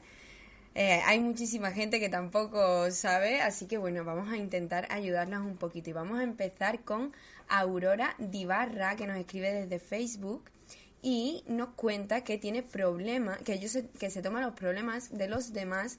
eh, 0.77 1.01
hay 1.05 1.19
muchísima 1.19 1.73
gente 1.73 1.99
que 1.99 2.09
tampoco 2.09 2.89
sabe, 2.93 3.41
así 3.41 3.67
que 3.67 3.77
bueno, 3.77 4.05
vamos 4.05 4.33
a 4.33 4.37
intentar 4.37 4.87
ayudarlas 4.91 5.41
un 5.41 5.57
poquito. 5.57 5.91
Y 5.91 5.95
vamos 5.95 6.21
a 6.21 6.23
empezar 6.23 6.85
con 6.85 7.13
Aurora 7.49 8.15
Dibarra, 8.19 8.95
que 8.95 9.09
nos 9.09 9.17
escribe 9.17 9.53
desde 9.53 9.81
Facebook 9.81 10.45
y 11.03 11.43
nos 11.49 11.71
cuenta 11.71 12.23
que 12.23 12.39
tiene 12.39 12.63
problemas, 12.63 13.39
que, 13.39 13.55
ellos 13.55 13.77
que 13.99 14.11
se 14.11 14.23
toma 14.23 14.41
los 14.41 14.55
problemas 14.55 15.11
de 15.11 15.27
los 15.27 15.53
demás 15.53 15.99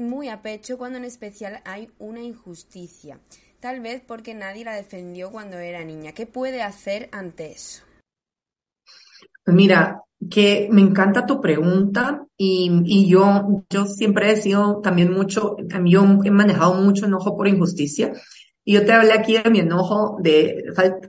muy 0.00 0.28
a 0.28 0.42
pecho 0.42 0.78
cuando 0.78 0.98
en 0.98 1.04
especial 1.04 1.60
hay 1.64 1.90
una 1.98 2.20
injusticia. 2.20 3.20
Tal 3.60 3.80
vez 3.80 4.02
porque 4.06 4.34
nadie 4.34 4.64
la 4.64 4.74
defendió 4.74 5.30
cuando 5.30 5.58
era 5.58 5.84
niña. 5.84 6.12
¿Qué 6.12 6.26
puede 6.26 6.62
hacer 6.62 7.08
ante 7.12 7.52
eso? 7.52 7.82
Pues 9.44 9.54
mira, 9.54 10.02
que 10.30 10.68
me 10.70 10.80
encanta 10.80 11.26
tu 11.26 11.40
pregunta 11.40 12.26
y, 12.36 12.70
y, 12.84 13.08
yo, 13.08 13.64
yo 13.70 13.86
siempre 13.86 14.32
he 14.32 14.36
sido 14.36 14.80
también 14.80 15.12
mucho, 15.12 15.56
yo 15.84 16.04
he 16.24 16.30
manejado 16.30 16.74
mucho 16.74 17.06
enojo 17.06 17.36
por 17.36 17.48
injusticia 17.48 18.12
y 18.64 18.74
yo 18.74 18.84
te 18.84 18.92
hablé 18.92 19.12
aquí 19.12 19.38
de 19.38 19.50
mi 19.50 19.60
enojo, 19.60 20.18
de 20.20 20.64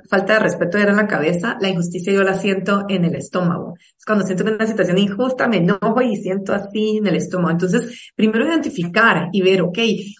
falta 0.10 0.34
de 0.34 0.40
respeto 0.40 0.78
era 0.78 0.92
en 0.92 0.98
la 0.98 1.08
cabeza, 1.08 1.58
la 1.60 1.70
injusticia 1.70 2.14
yo 2.14 2.24
la 2.24 2.34
siento 2.34 2.86
en 2.88 3.04
el 3.04 3.16
estómago. 3.16 3.76
Es 3.98 4.06
cuando 4.06 4.26
siento 4.26 4.46
que 4.46 4.52
una 4.52 4.68
situación 4.68 4.98
injusta, 4.98 5.48
me 5.48 5.58
enojo 5.58 6.02
y 6.02 6.16
siento 6.16 6.54
así 6.54 6.98
en 6.98 7.08
el 7.08 7.16
estómago. 7.16 7.52
Entonces, 7.52 8.12
primero 8.16 8.48
identificar 8.48 9.30
y 9.34 9.42
ver, 9.42 9.64
ok, 9.64 9.80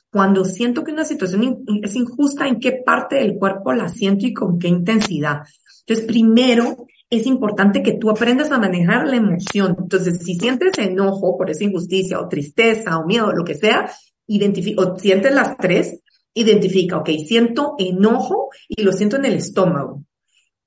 cuando 0.10 0.44
siento 0.44 0.84
que 0.84 0.92
una 0.92 1.06
situación 1.06 1.64
es 1.82 1.96
injusta, 1.96 2.48
¿en 2.48 2.60
qué 2.60 2.74
parte 2.86 3.16
del 3.16 3.36
cuerpo 3.36 3.72
la 3.72 3.88
siento 3.88 4.28
y 4.28 4.34
con 4.34 4.60
qué 4.60 4.68
intensidad? 4.68 5.44
Entonces, 5.86 6.06
primero 6.06 6.86
es 7.10 7.26
importante 7.26 7.82
que 7.82 7.94
tú 7.94 8.10
aprendas 8.10 8.52
a 8.52 8.60
manejar 8.60 9.08
la 9.08 9.16
emoción. 9.16 9.76
Entonces, 9.80 10.20
si 10.24 10.36
sientes 10.36 10.78
enojo 10.78 11.38
por 11.38 11.50
esa 11.50 11.64
injusticia 11.64 12.20
o 12.20 12.28
tristeza 12.28 12.98
o 12.98 13.06
miedo, 13.06 13.32
lo 13.32 13.44
que 13.44 13.56
sea, 13.56 13.90
identifica, 14.28 14.82
o 14.82 14.98
sientes 14.98 15.34
las 15.34 15.58
tres, 15.58 16.00
identifica, 16.34 16.98
ok, 16.98 17.10
siento 17.26 17.76
enojo 17.78 18.50
y 18.68 18.84
lo 18.84 18.92
siento 18.92 19.18
en 19.18 19.26
el 19.26 19.34
estómago. 19.36 20.04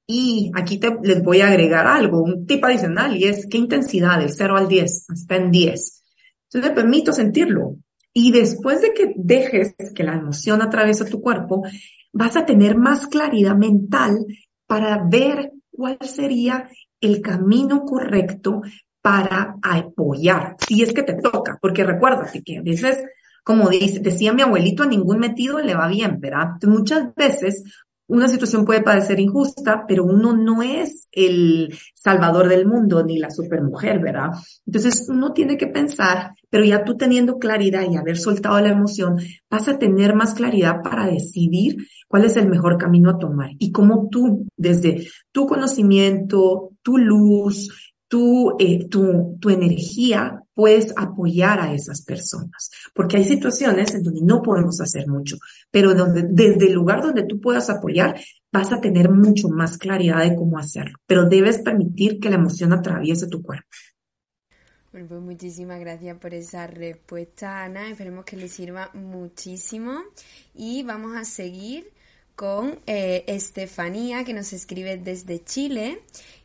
Y 0.06 0.50
aquí 0.54 0.78
te, 0.78 0.94
les 1.02 1.22
voy 1.22 1.40
a 1.40 1.48
agregar 1.48 1.86
algo, 1.86 2.22
un 2.22 2.46
tip 2.46 2.62
adicional, 2.64 3.16
y 3.16 3.24
es 3.24 3.46
qué 3.50 3.58
intensidad, 3.58 4.18
del 4.18 4.30
0 4.30 4.56
al 4.56 4.68
10, 4.68 5.06
está 5.10 5.36
en 5.36 5.50
10. 5.50 6.02
Entonces 6.44 6.70
me 6.70 6.76
permito 6.76 7.12
sentirlo. 7.12 7.76
Y 8.12 8.30
después 8.30 8.80
de 8.82 8.92
que 8.92 9.12
dejes 9.16 9.74
que 9.94 10.04
la 10.04 10.14
emoción 10.14 10.62
atraviese 10.62 11.04
tu 11.06 11.20
cuerpo, 11.20 11.62
vas 12.12 12.36
a 12.36 12.46
tener 12.46 12.76
más 12.76 13.06
claridad 13.06 13.56
mental 13.56 14.24
para 14.66 15.02
ver 15.08 15.52
cuál 15.70 15.98
sería 16.02 16.68
el 17.00 17.20
camino 17.20 17.84
correcto 17.84 18.62
para 19.02 19.56
apoyar, 19.60 20.56
si 20.66 20.82
es 20.82 20.92
que 20.92 21.02
te 21.02 21.14
toca, 21.14 21.58
porque 21.60 21.84
recuérdate 21.84 22.42
que 22.42 22.58
a 22.58 22.62
como 23.44 23.68
dice, 23.68 24.00
decía 24.00 24.32
mi 24.32 24.42
abuelito, 24.42 24.82
a 24.82 24.86
ningún 24.86 25.18
metido 25.18 25.60
le 25.60 25.74
va 25.74 25.86
bien, 25.86 26.18
¿verdad? 26.18 26.54
muchas 26.66 27.14
veces 27.14 27.62
una 28.06 28.28
situación 28.28 28.66
puede 28.66 28.82
parecer 28.82 29.18
injusta, 29.18 29.84
pero 29.88 30.04
uno 30.04 30.36
no 30.36 30.62
es 30.62 31.08
el 31.12 31.74
salvador 31.94 32.48
del 32.48 32.66
mundo 32.66 33.02
ni 33.02 33.18
la 33.18 33.30
supermujer, 33.30 33.98
¿verdad? 33.98 34.30
Entonces 34.66 35.06
uno 35.08 35.32
tiene 35.32 35.56
que 35.56 35.68
pensar, 35.68 36.32
pero 36.50 36.64
ya 36.64 36.84
tú 36.84 36.96
teniendo 36.96 37.38
claridad 37.38 37.82
y 37.90 37.96
haber 37.96 38.18
soltado 38.18 38.60
la 38.60 38.72
emoción, 38.72 39.16
vas 39.48 39.68
a 39.68 39.78
tener 39.78 40.14
más 40.14 40.34
claridad 40.34 40.82
para 40.82 41.06
decidir 41.06 41.76
cuál 42.06 42.24
es 42.24 42.36
el 42.36 42.48
mejor 42.48 42.76
camino 42.76 43.10
a 43.10 43.18
tomar 43.18 43.50
y 43.58 43.72
cómo 43.72 44.08
tú, 44.10 44.46
desde 44.54 45.08
tu 45.32 45.46
conocimiento, 45.46 46.72
tu 46.82 46.98
luz, 46.98 47.93
tu, 48.14 48.54
eh, 48.60 48.86
tu, 48.88 49.38
tu 49.40 49.50
energía 49.50 50.40
puedes 50.54 50.94
apoyar 50.96 51.58
a 51.58 51.74
esas 51.74 52.00
personas. 52.02 52.70
Porque 52.94 53.16
hay 53.16 53.24
situaciones 53.24 53.92
en 53.92 54.04
donde 54.04 54.20
no 54.22 54.40
podemos 54.40 54.80
hacer 54.80 55.08
mucho, 55.08 55.36
pero 55.68 55.94
donde, 55.94 56.22
desde 56.30 56.68
el 56.68 56.74
lugar 56.74 57.02
donde 57.02 57.24
tú 57.24 57.40
puedas 57.40 57.68
apoyar, 57.70 58.20
vas 58.52 58.72
a 58.72 58.80
tener 58.80 59.10
mucho 59.10 59.48
más 59.48 59.78
claridad 59.78 60.22
de 60.22 60.36
cómo 60.36 60.58
hacerlo. 60.58 60.96
Pero 61.08 61.28
debes 61.28 61.58
permitir 61.58 62.20
que 62.20 62.30
la 62.30 62.36
emoción 62.36 62.72
atraviese 62.72 63.26
tu 63.26 63.42
cuerpo. 63.42 63.66
Bueno, 64.92 65.08
pues 65.08 65.20
muchísimas 65.20 65.80
gracias 65.80 66.16
por 66.18 66.34
esa 66.34 66.68
respuesta, 66.68 67.64
Ana. 67.64 67.90
Esperemos 67.90 68.24
que 68.24 68.36
le 68.36 68.46
sirva 68.46 68.90
muchísimo. 68.94 70.04
Y 70.54 70.84
vamos 70.84 71.16
a 71.16 71.24
seguir 71.24 71.90
con 72.36 72.78
eh, 72.86 73.24
Estefanía, 73.26 74.24
que 74.24 74.34
nos 74.34 74.52
escribe 74.52 74.98
desde 74.98 75.42
Chile. 75.42 76.00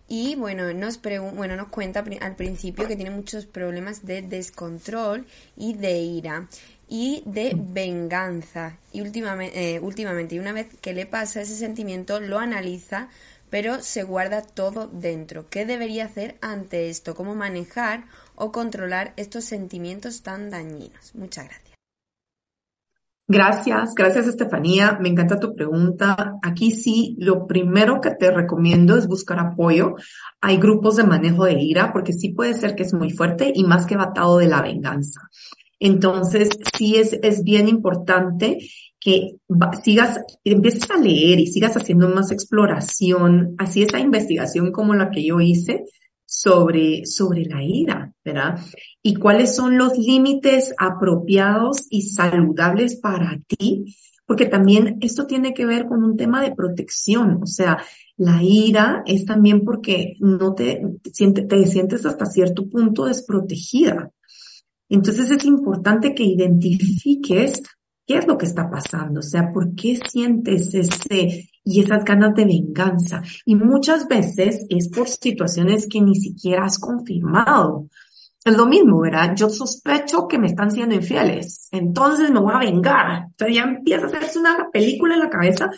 Y 0.10 0.36
bueno, 0.36 0.74
nos, 0.74 1.00
bueno, 1.02 1.56
nos 1.56 1.67
cuenta 1.67 2.04
al 2.22 2.36
principio 2.36 2.88
que 2.88 2.95
tiene 2.95 3.12
muchos 3.12 3.45
problemas 3.45 4.06
de 4.06 4.24
descontrol 4.24 5.26
y 5.56 5.74
de 5.76 6.00
ira 6.00 6.48
y 6.89 7.22
de 7.26 7.56
venganza. 7.56 8.78
Y 8.91 9.02
últimamente, 9.02 9.76
eh, 9.76 9.80
últimamente, 9.80 10.36
y 10.36 10.39
una 10.39 10.52
vez 10.52 10.67
que 10.82 10.93
le 10.93 11.06
pasa 11.06 11.41
ese 11.41 11.56
sentimiento, 11.56 12.19
lo 12.19 12.39
analiza, 12.39 13.10
pero 13.52 13.82
se 13.84 14.02
guarda 14.04 14.41
todo 14.41 14.88
dentro. 14.88 15.48
¿Qué 15.50 15.65
debería 15.65 16.06
hacer 16.06 16.38
ante 16.41 16.89
esto? 16.89 17.13
¿Cómo 17.15 17.36
manejar 17.36 18.06
o 18.36 18.52
controlar 18.52 19.13
estos 19.15 19.45
sentimientos 19.45 20.24
tan 20.24 20.50
dañinos? 20.50 21.13
Muchas 21.13 21.45
gracias. 21.45 21.79
Gracias, 23.32 23.94
gracias 23.94 24.26
Estefanía. 24.26 24.98
Me 25.00 25.08
encanta 25.08 25.39
tu 25.39 25.54
pregunta. 25.54 26.39
Aquí 26.42 26.72
sí, 26.72 27.15
lo 27.20 27.46
primero 27.46 28.02
que 28.02 28.10
te 28.10 28.32
recomiendo 28.32 28.98
es 28.98 29.06
buscar 29.06 29.38
apoyo. 29.38 29.94
Hay 30.42 30.58
grupos 30.58 30.96
de 30.96 31.04
manejo 31.04 31.46
de 31.46 31.62
ira 31.62 31.94
porque 31.94 32.12
sí 32.12 32.30
puede 32.30 32.56
ser 32.56 32.74
que 32.74 32.82
es 32.82 32.92
muy 32.92 33.12
fuerte 33.12 33.52
y 33.54 33.65
más 33.65 33.86
que 33.86 33.98
batado 33.98 34.39
de 34.39 34.48
la 34.48 34.63
venganza. 34.63 35.22
Entonces, 35.80 36.50
sí 36.76 36.96
es, 36.96 37.20
es 37.22 37.44
bien 37.44 37.68
importante 37.68 38.58
que 39.00 39.36
sigas, 39.84 40.20
empieces 40.44 40.89
a 40.89 40.98
leer 40.98 41.39
y 41.39 41.46
sigas 41.46 41.78
haciendo 41.78 42.10
más 42.10 42.32
exploración, 42.32 43.54
así 43.60 43.84
esa 43.84 44.00
investigación 44.00 44.72
como 44.72 44.96
la 44.96 45.12
que 45.12 45.24
yo 45.24 45.39
hice, 45.39 45.84
sobre, 46.32 47.08
sobre 47.08 47.44
la 47.46 47.63
ira, 47.63 48.13
¿verdad? 48.24 48.60
Y 49.02 49.15
cuáles 49.15 49.56
son 49.56 49.80
los 49.80 49.98
límites 49.98 50.76
apropiados 50.78 51.88
y 51.89 52.04
saludables 52.04 52.98
para 52.98 53.39
ti, 53.48 53.96
porque 54.28 54.46
también 54.46 55.00
esto 55.02 55.26
tiene 55.26 55.56
que 55.56 55.65
ver 55.65 55.88
con 55.88 56.04
un 56.04 56.16
tema 56.16 56.43
de 56.43 56.53
protección, 56.53 57.39
o 57.41 57.47
sea, 57.47 57.80
la 58.16 58.43
ira 58.43 59.01
es 59.08 59.26
también 59.26 59.66
porque 59.66 60.18
no 60.20 60.53
te, 60.53 60.84
te, 61.01 61.32
te 61.32 61.66
sientes 61.66 62.06
hasta 62.06 62.28
cierto 62.28 62.70
punto 62.70 63.06
desprotegida. 63.06 64.12
Entonces 64.88 65.32
es 65.32 65.45
importante 65.45 66.14
que 66.14 66.26
identifiques 66.26 67.64
qué 68.06 68.18
es 68.18 68.28
lo 68.28 68.38
que 68.38 68.45
está 68.45 68.70
pasando, 68.70 69.22
o 69.22 69.24
sea, 69.24 69.51
por 69.51 69.74
qué 69.74 69.97
sientes 70.08 70.76
ese 70.76 71.49
y 71.70 71.82
esas 71.82 72.03
ganas 72.03 72.34
de 72.34 72.45
venganza. 72.45 73.22
Y 73.45 73.55
muchas 73.55 74.07
veces 74.07 74.65
es 74.70 74.89
por 74.89 75.07
situaciones 75.07 75.88
que 75.88 76.01
ni 76.01 76.15
siquiera 76.15 76.65
has 76.65 76.80
confirmado. 76.80 77.88
Es 78.43 78.57
lo 78.57 78.65
mismo, 78.65 79.01
¿verdad? 79.01 79.36
Yo 79.36 79.49
sospecho 79.49 80.28
que 80.28 80.39
me 80.39 80.47
están 80.47 80.72
siendo 80.72 80.95
infieles, 80.95 81.67
entonces 81.72 82.32
me 82.32 82.39
voy 82.39 82.53
a 82.55 82.59
vengar. 82.59 83.26
Entonces 83.28 83.55
ya 83.55 83.63
empieza 83.63 84.05
a 84.05 84.07
hacerse 84.07 84.39
una 84.39 84.70
película 84.72 85.13
en 85.13 85.20
la 85.20 85.30
cabeza, 85.30 85.70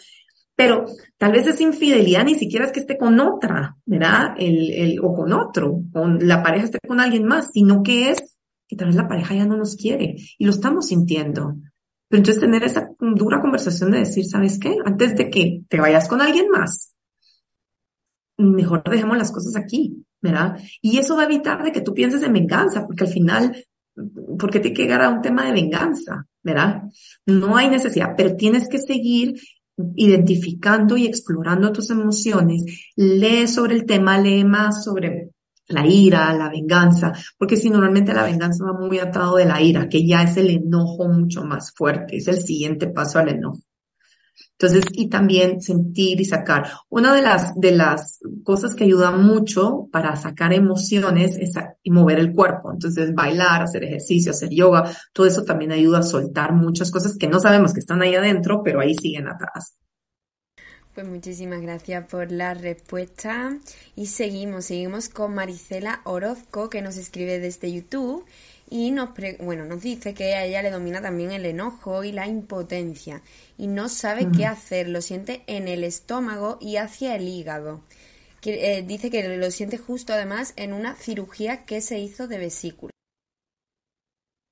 pero 0.55 0.85
tal 1.17 1.33
vez 1.33 1.45
esa 1.47 1.63
infidelidad 1.63 2.23
ni 2.23 2.35
siquiera 2.35 2.65
es 2.65 2.71
que 2.71 2.79
esté 2.79 2.97
con 2.97 3.19
otra, 3.19 3.75
¿verdad? 3.85 4.35
El, 4.37 4.71
el, 4.71 4.99
o 5.03 5.13
con 5.13 5.33
otro, 5.33 5.81
o 5.93 6.07
la 6.07 6.41
pareja 6.41 6.65
esté 6.65 6.79
con 6.87 7.01
alguien 7.01 7.25
más, 7.25 7.51
sino 7.51 7.83
que 7.83 8.11
es 8.11 8.37
que 8.69 8.77
tal 8.77 8.87
vez 8.87 8.95
la 8.95 9.09
pareja 9.09 9.35
ya 9.35 9.45
no 9.45 9.57
nos 9.57 9.75
quiere 9.75 10.15
y 10.37 10.45
lo 10.45 10.51
estamos 10.51 10.87
sintiendo. 10.87 11.55
Pero 12.11 12.19
entonces 12.19 12.39
tener 12.39 12.63
esa 12.63 12.91
dura 12.99 13.41
conversación 13.41 13.89
de 13.91 13.99
decir, 13.99 14.25
¿sabes 14.25 14.59
qué? 14.59 14.75
Antes 14.85 15.15
de 15.15 15.31
que 15.31 15.63
te 15.67 15.79
vayas 15.79 16.07
con 16.07 16.21
alguien 16.21 16.49
más, 16.49 16.93
mejor 18.37 18.83
dejemos 18.83 19.17
las 19.17 19.31
cosas 19.31 19.55
aquí. 19.55 20.05
¿verdad? 20.21 20.59
Y 20.81 20.97
eso 20.97 21.15
va 21.15 21.23
a 21.23 21.25
evitar 21.25 21.63
de 21.63 21.71
que 21.71 21.81
tú 21.81 21.93
pienses 21.93 22.21
en 22.23 22.33
venganza, 22.33 22.85
porque 22.85 23.05
al 23.05 23.09
final, 23.09 23.65
porque 24.37 24.59
te 24.59 24.73
que 24.73 24.83
llegar 24.83 25.01
a 25.01 25.09
un 25.09 25.21
tema 25.21 25.45
de 25.45 25.51
venganza, 25.51 26.27
¿verdad? 26.43 26.83
No 27.25 27.57
hay 27.57 27.69
necesidad, 27.69 28.13
pero 28.15 28.35
tienes 28.35 28.69
que 28.69 28.77
seguir 28.77 29.39
identificando 29.95 30.95
y 30.95 31.07
explorando 31.07 31.71
tus 31.71 31.89
emociones. 31.89 32.91
Lee 32.95 33.47
sobre 33.47 33.75
el 33.75 33.85
tema, 33.85 34.19
lee 34.19 34.43
más 34.43 34.83
sobre 34.83 35.31
la 35.67 35.85
ira, 35.87 36.33
la 36.33 36.49
venganza, 36.49 37.13
porque 37.37 37.55
si 37.55 37.69
normalmente 37.69 38.13
la 38.13 38.23
venganza 38.23 38.65
va 38.65 38.73
muy 38.73 38.99
atado 38.99 39.37
de 39.37 39.45
la 39.45 39.61
ira, 39.61 39.87
que 39.89 40.05
ya 40.05 40.23
es 40.23 40.37
el 40.37 40.49
enojo 40.49 41.07
mucho 41.07 41.43
más 41.43 41.71
fuerte, 41.75 42.17
es 42.17 42.27
el 42.27 42.41
siguiente 42.41 42.87
paso 42.87 43.19
al 43.19 43.29
enojo. 43.29 43.59
Entonces, 44.61 44.85
y 44.93 45.09
también 45.09 45.59
sentir 45.59 46.21
y 46.21 46.25
sacar. 46.25 46.67
Una 46.89 47.15
de 47.15 47.23
las, 47.23 47.55
de 47.55 47.71
las 47.71 48.19
cosas 48.43 48.75
que 48.75 48.83
ayuda 48.83 49.11
mucho 49.11 49.87
para 49.91 50.15
sacar 50.15 50.53
emociones 50.53 51.35
es 51.37 51.53
mover 51.85 52.19
el 52.19 52.33
cuerpo. 52.33 52.71
Entonces, 52.71 53.13
bailar, 53.15 53.63
hacer 53.63 53.83
ejercicio, 53.83 54.31
hacer 54.31 54.49
yoga, 54.49 54.83
todo 55.13 55.25
eso 55.25 55.43
también 55.43 55.71
ayuda 55.71 55.99
a 55.99 56.03
soltar 56.03 56.53
muchas 56.53 56.91
cosas 56.91 57.17
que 57.17 57.27
no 57.27 57.39
sabemos 57.39 57.73
que 57.73 57.79
están 57.79 58.03
ahí 58.03 58.13
adentro, 58.13 58.61
pero 58.63 58.81
ahí 58.81 58.93
siguen 58.93 59.27
atrás. 59.27 59.77
Pues 60.93 61.07
muchísimas 61.07 61.61
gracias 61.61 62.05
por 62.07 62.31
la 62.33 62.53
respuesta. 62.53 63.57
Y 63.95 64.07
seguimos, 64.07 64.65
seguimos 64.65 65.07
con 65.07 65.33
Maricela 65.33 66.01
Orozco, 66.03 66.69
que 66.69 66.81
nos 66.81 66.97
escribe 66.97 67.39
desde 67.39 67.71
YouTube 67.71 68.25
y 68.69 68.91
nos, 68.91 69.09
bueno, 69.39 69.65
nos 69.65 69.81
dice 69.81 70.13
que 70.13 70.33
a 70.33 70.45
ella 70.45 70.61
le 70.61 70.69
domina 70.69 71.01
también 71.01 71.31
el 71.31 71.45
enojo 71.45 72.03
y 72.03 72.11
la 72.11 72.27
impotencia 72.27 73.21
y 73.57 73.67
no 73.67 73.87
sabe 73.89 74.29
qué 74.35 74.45
hacer, 74.45 74.89
lo 74.89 75.01
siente 75.01 75.43
en 75.47 75.67
el 75.67 75.83
estómago 75.83 76.57
y 76.59 76.75
hacia 76.75 77.15
el 77.15 77.27
hígado. 77.27 77.81
Eh, 78.43 78.83
dice 78.85 79.09
que 79.09 79.37
lo 79.37 79.51
siente 79.51 79.77
justo 79.77 80.13
además 80.13 80.53
en 80.55 80.73
una 80.73 80.95
cirugía 80.95 81.63
que 81.65 81.79
se 81.79 81.99
hizo 81.99 82.27
de 82.27 82.37
vesícula. 82.37 82.91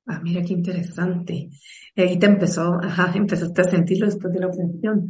Ah, 0.06 0.20
mira 0.24 0.42
qué 0.44 0.54
interesante. 0.54 1.50
Y 1.96 2.02
ahí 2.02 2.18
te 2.18 2.26
empezó, 2.26 2.74
ajá, 2.82 3.12
empezaste 3.16 3.62
a 3.62 3.66
sentirlo 3.66 4.06
después 4.06 4.34
de 4.34 4.40
la 4.40 4.48
operación. 4.48 5.10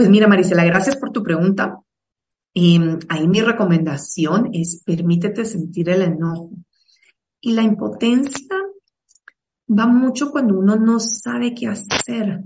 Pues 0.00 0.08
mira, 0.08 0.26
Marisela, 0.26 0.64
gracias 0.64 0.96
por 0.96 1.12
tu 1.12 1.22
pregunta. 1.22 1.78
Em, 2.54 2.98
ahí 3.10 3.28
mi 3.28 3.42
recomendación 3.42 4.48
es 4.50 4.82
permítete 4.82 5.44
sentir 5.44 5.90
el 5.90 6.00
enojo. 6.00 6.52
Y 7.38 7.52
la 7.52 7.60
impotencia 7.60 8.56
va 9.68 9.86
mucho 9.86 10.30
cuando 10.30 10.58
uno 10.58 10.76
no 10.76 11.00
sabe 11.00 11.52
qué 11.52 11.66
hacer. 11.66 12.40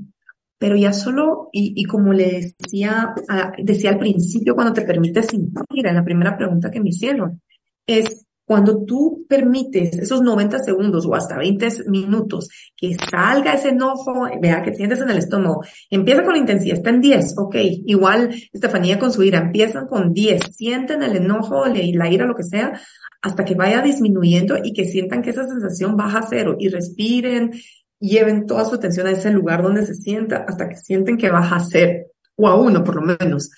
Pero 0.58 0.74
ya 0.74 0.92
solo, 0.92 1.50
y, 1.52 1.84
como 1.84 2.12
le 2.12 2.42
decía, 2.42 3.14
decía 3.62 3.90
al 3.90 4.00
principio 4.00 4.56
cuando 4.56 4.72
te 4.72 4.82
permites 4.82 5.26
sentir, 5.26 5.86
en 5.86 5.94
la 5.94 6.04
primera 6.04 6.36
pregunta 6.36 6.72
que 6.72 6.80
me 6.80 6.88
hicieron, 6.88 7.40
es 7.86 8.26
cuando 8.44 8.84
tú 8.84 9.24
permites 9.28 9.98
esos 9.98 10.20
90 10.20 10.58
segundos 10.58 11.06
o 11.06 11.14
hasta 11.14 11.38
20 11.38 11.68
minutos 11.86 12.48
que 12.76 12.94
salga 12.94 13.54
ese 13.54 13.70
enojo, 13.70 14.28
vea 14.40 14.62
que 14.62 14.74
sientes 14.74 15.00
en 15.00 15.10
el 15.10 15.18
estómago, 15.18 15.62
empieza 15.90 16.24
con 16.24 16.36
intensidad, 16.36 16.76
está 16.76 16.90
en 16.90 17.00
10, 17.00 17.34
ok, 17.38 17.56
igual 17.86 18.34
Estefanía 18.52 18.98
con 18.98 19.12
su 19.12 19.22
ira, 19.22 19.38
empiezan 19.38 19.86
con 19.86 20.12
10, 20.12 20.54
sienten 20.54 21.02
el 21.02 21.16
enojo, 21.16 21.64
la 21.66 22.08
ira, 22.10 22.26
lo 22.26 22.34
que 22.34 22.44
sea, 22.44 22.78
hasta 23.22 23.44
que 23.44 23.54
vaya 23.54 23.80
disminuyendo 23.80 24.56
y 24.62 24.74
que 24.74 24.84
sientan 24.84 25.22
que 25.22 25.30
esa 25.30 25.46
sensación 25.46 25.96
baja 25.96 26.18
a 26.18 26.26
cero 26.28 26.56
y 26.58 26.68
respiren, 26.68 27.52
lleven 27.98 28.46
toda 28.46 28.66
su 28.66 28.74
atención 28.74 29.06
a 29.06 29.12
ese 29.12 29.30
lugar 29.30 29.62
donde 29.62 29.86
se 29.86 29.94
sienta 29.94 30.44
hasta 30.46 30.68
que 30.68 30.76
sienten 30.76 31.16
que 31.16 31.30
baja 31.30 31.56
a 31.56 31.60
cero 31.60 32.04
o 32.36 32.48
a 32.48 32.60
uno 32.60 32.84
por 32.84 32.96
lo 32.96 33.16
menos. 33.18 33.50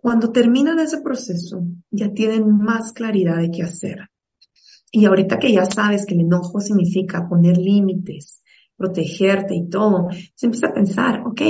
Cuando 0.00 0.30
terminan 0.30 0.78
ese 0.78 1.00
proceso, 1.00 1.64
ya 1.90 2.12
tienen 2.12 2.56
más 2.56 2.92
claridad 2.92 3.38
de 3.38 3.50
qué 3.50 3.64
hacer. 3.64 4.08
Y 4.92 5.04
ahorita 5.04 5.38
que 5.38 5.52
ya 5.52 5.64
sabes 5.64 6.06
que 6.06 6.14
el 6.14 6.20
enojo 6.20 6.60
significa 6.60 7.28
poner 7.28 7.58
límites, 7.58 8.42
protegerte 8.76 9.54
y 9.54 9.68
todo, 9.68 10.08
se 10.34 10.46
empieza 10.46 10.68
a 10.68 10.72
pensar, 10.72 11.22
ok, 11.26 11.40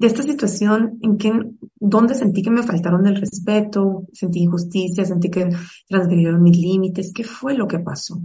de 0.00 0.06
esta 0.06 0.22
situación, 0.22 0.98
en 1.02 1.18
qué, 1.18 1.32
dónde 1.74 2.14
sentí 2.14 2.42
que 2.42 2.50
me 2.50 2.62
faltaron 2.62 3.06
el 3.06 3.16
respeto, 3.16 4.06
sentí 4.12 4.40
injusticia, 4.40 5.04
sentí 5.04 5.28
que 5.28 5.50
transgredieron 5.88 6.42
mis 6.42 6.56
límites, 6.56 7.12
qué 7.12 7.24
fue 7.24 7.54
lo 7.54 7.66
que 7.66 7.80
pasó. 7.80 8.22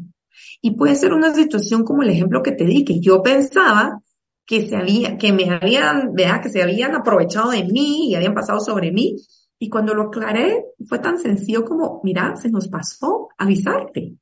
Y 0.62 0.72
puede 0.76 0.96
ser 0.96 1.12
una 1.12 1.34
situación 1.34 1.84
como 1.84 2.04
el 2.04 2.12
ejemplo 2.12 2.44
que 2.44 2.54
te 2.54 2.66
di, 2.66 2.86
que 2.86 3.00
yo 3.00 3.22
pensaba 3.22 4.02
que 4.46 4.62
se 4.62 4.76
había, 4.76 5.18
que 5.18 5.34
me 5.34 5.50
habían, 5.50 6.14
vea, 6.14 6.40
que 6.40 6.50
se 6.50 6.62
habían 6.62 6.96
aprovechado 6.96 7.50
de 7.52 7.66
mí 7.66 8.10
y 8.10 8.16
habían 8.16 8.36
pasado 8.36 8.60
sobre 8.60 8.92
mí, 8.92 9.18
y 9.58 9.70
cuando 9.70 9.94
lo 9.94 10.04
aclaré, 10.04 10.66
fue 10.88 11.00
tan 11.00 11.18
sencillo 11.18 11.64
como, 11.64 12.02
mira, 12.04 12.36
se 12.36 12.50
nos 12.50 12.68
pasó 12.68 13.30
avisarte 13.38 14.16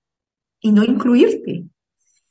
y 0.60 0.72
no 0.72 0.84
incluirte. 0.84 1.66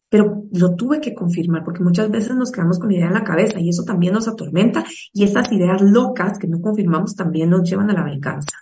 Pero 0.09 0.45
lo 0.53 0.75
tuve 0.77 1.01
que 1.01 1.15
confirmar 1.15 1.65
porque 1.65 1.83
muchas 1.83 2.11
veces 2.11 2.37
nos 2.37 2.53
quedamos 2.53 2.79
con 2.79 2.91
la 2.91 2.97
idea 2.97 3.07
en 3.07 3.15
la 3.15 3.25
cabeza 3.25 3.59
y 3.59 3.71
eso 3.71 3.83
también 3.85 4.13
nos 4.13 4.29
atormenta 4.29 4.85
y 5.13 5.25
esas 5.25 5.51
ideas 5.51 5.81
locas 5.81 6.39
que 6.39 6.47
no 6.47 6.61
confirmamos 6.61 7.17
también 7.17 7.51
nos 7.51 7.69
llevan 7.69 7.91
a 7.91 7.95
la 7.95 8.05
venganza. 8.05 8.59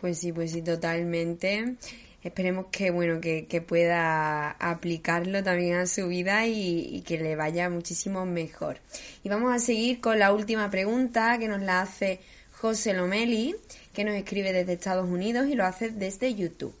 Pues 0.00 0.18
sí, 0.18 0.32
pues 0.32 0.52
sí, 0.52 0.62
totalmente. 0.62 1.76
Esperemos 2.22 2.66
que, 2.72 2.90
bueno, 2.90 3.20
que, 3.20 3.64
pueda 3.66 4.50
aplicarlo 4.50 5.42
también 5.42 5.76
a 5.76 5.86
su 5.86 6.08
vida 6.08 6.46
y, 6.46 7.02
que 7.06 7.18
le 7.18 7.36
vaya 7.36 7.70
muchísimo 7.70 8.26
mejor. 8.26 8.78
Y 9.22 9.28
vamos 9.28 9.54
a 9.54 9.58
seguir 9.58 10.00
con 10.00 10.18
la 10.18 10.32
última 10.32 10.70
pregunta 10.70 11.38
que 11.38 11.48
nos 11.48 11.62
la 11.62 11.82
hace 11.82 12.20
José 12.60 12.92
Lomeli, 12.92 13.54
que 13.94 14.04
nos 14.04 14.14
escribe 14.14 14.52
desde 14.52 14.72
Estados 14.72 15.08
Unidos 15.08 15.46
y 15.48 15.54
lo 15.54 15.64
hace 15.64 15.90
desde 15.90 16.34
YouTube. 16.34 16.74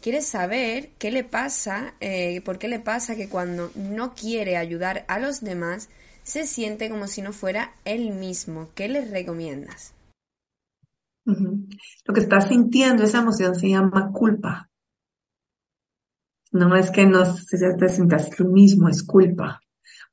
Quiere 0.00 0.22
saber 0.22 0.90
qué 0.98 1.10
le 1.10 1.24
pasa, 1.24 1.94
eh, 2.00 2.40
por 2.42 2.58
qué 2.58 2.68
le 2.68 2.78
pasa 2.78 3.16
que 3.16 3.28
cuando 3.28 3.72
no 3.74 4.14
quiere 4.14 4.56
ayudar 4.56 5.04
a 5.08 5.18
los 5.18 5.40
demás, 5.40 5.88
se 6.22 6.46
siente 6.46 6.88
como 6.88 7.08
si 7.08 7.22
no 7.22 7.32
fuera 7.32 7.72
él 7.84 8.12
mismo. 8.12 8.68
¿Qué 8.76 8.88
le 8.88 9.04
recomiendas? 9.04 9.94
Lo 11.24 12.14
que 12.14 12.20
estás 12.20 12.48
sintiendo, 12.48 13.02
esa 13.02 13.18
emoción 13.18 13.56
se 13.56 13.70
llama 13.70 14.12
culpa. 14.12 14.70
No 16.52 16.76
es 16.76 16.92
que 16.92 17.04
no 17.04 17.24
te 17.24 17.88
sientas 17.88 18.30
tú 18.30 18.44
mismo, 18.44 18.88
es 18.88 19.02
culpa. 19.02 19.60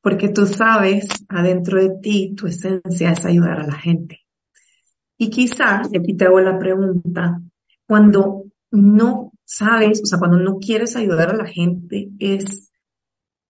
Porque 0.01 0.29
tú 0.29 0.47
sabes, 0.47 1.07
adentro 1.29 1.79
de 1.79 1.91
ti, 2.01 2.33
tu 2.35 2.47
esencia 2.47 3.11
es 3.11 3.25
ayudar 3.25 3.59
a 3.59 3.67
la 3.67 3.75
gente. 3.75 4.22
Y 5.23 5.29
quizás, 5.29 5.87
y 5.93 5.97
aquí 5.97 6.17
te 6.17 6.25
hago 6.25 6.41
la 6.41 6.59
pregunta, 6.59 7.41
cuando 7.87 8.43
no 8.71 9.31
sabes, 9.45 10.01
o 10.03 10.05
sea, 10.05 10.19
cuando 10.19 10.37
no 10.37 10.59
quieres 10.59 10.97
ayudar 10.97 11.29
a 11.29 11.37
la 11.37 11.45
gente, 11.45 12.09
¿es 12.19 12.73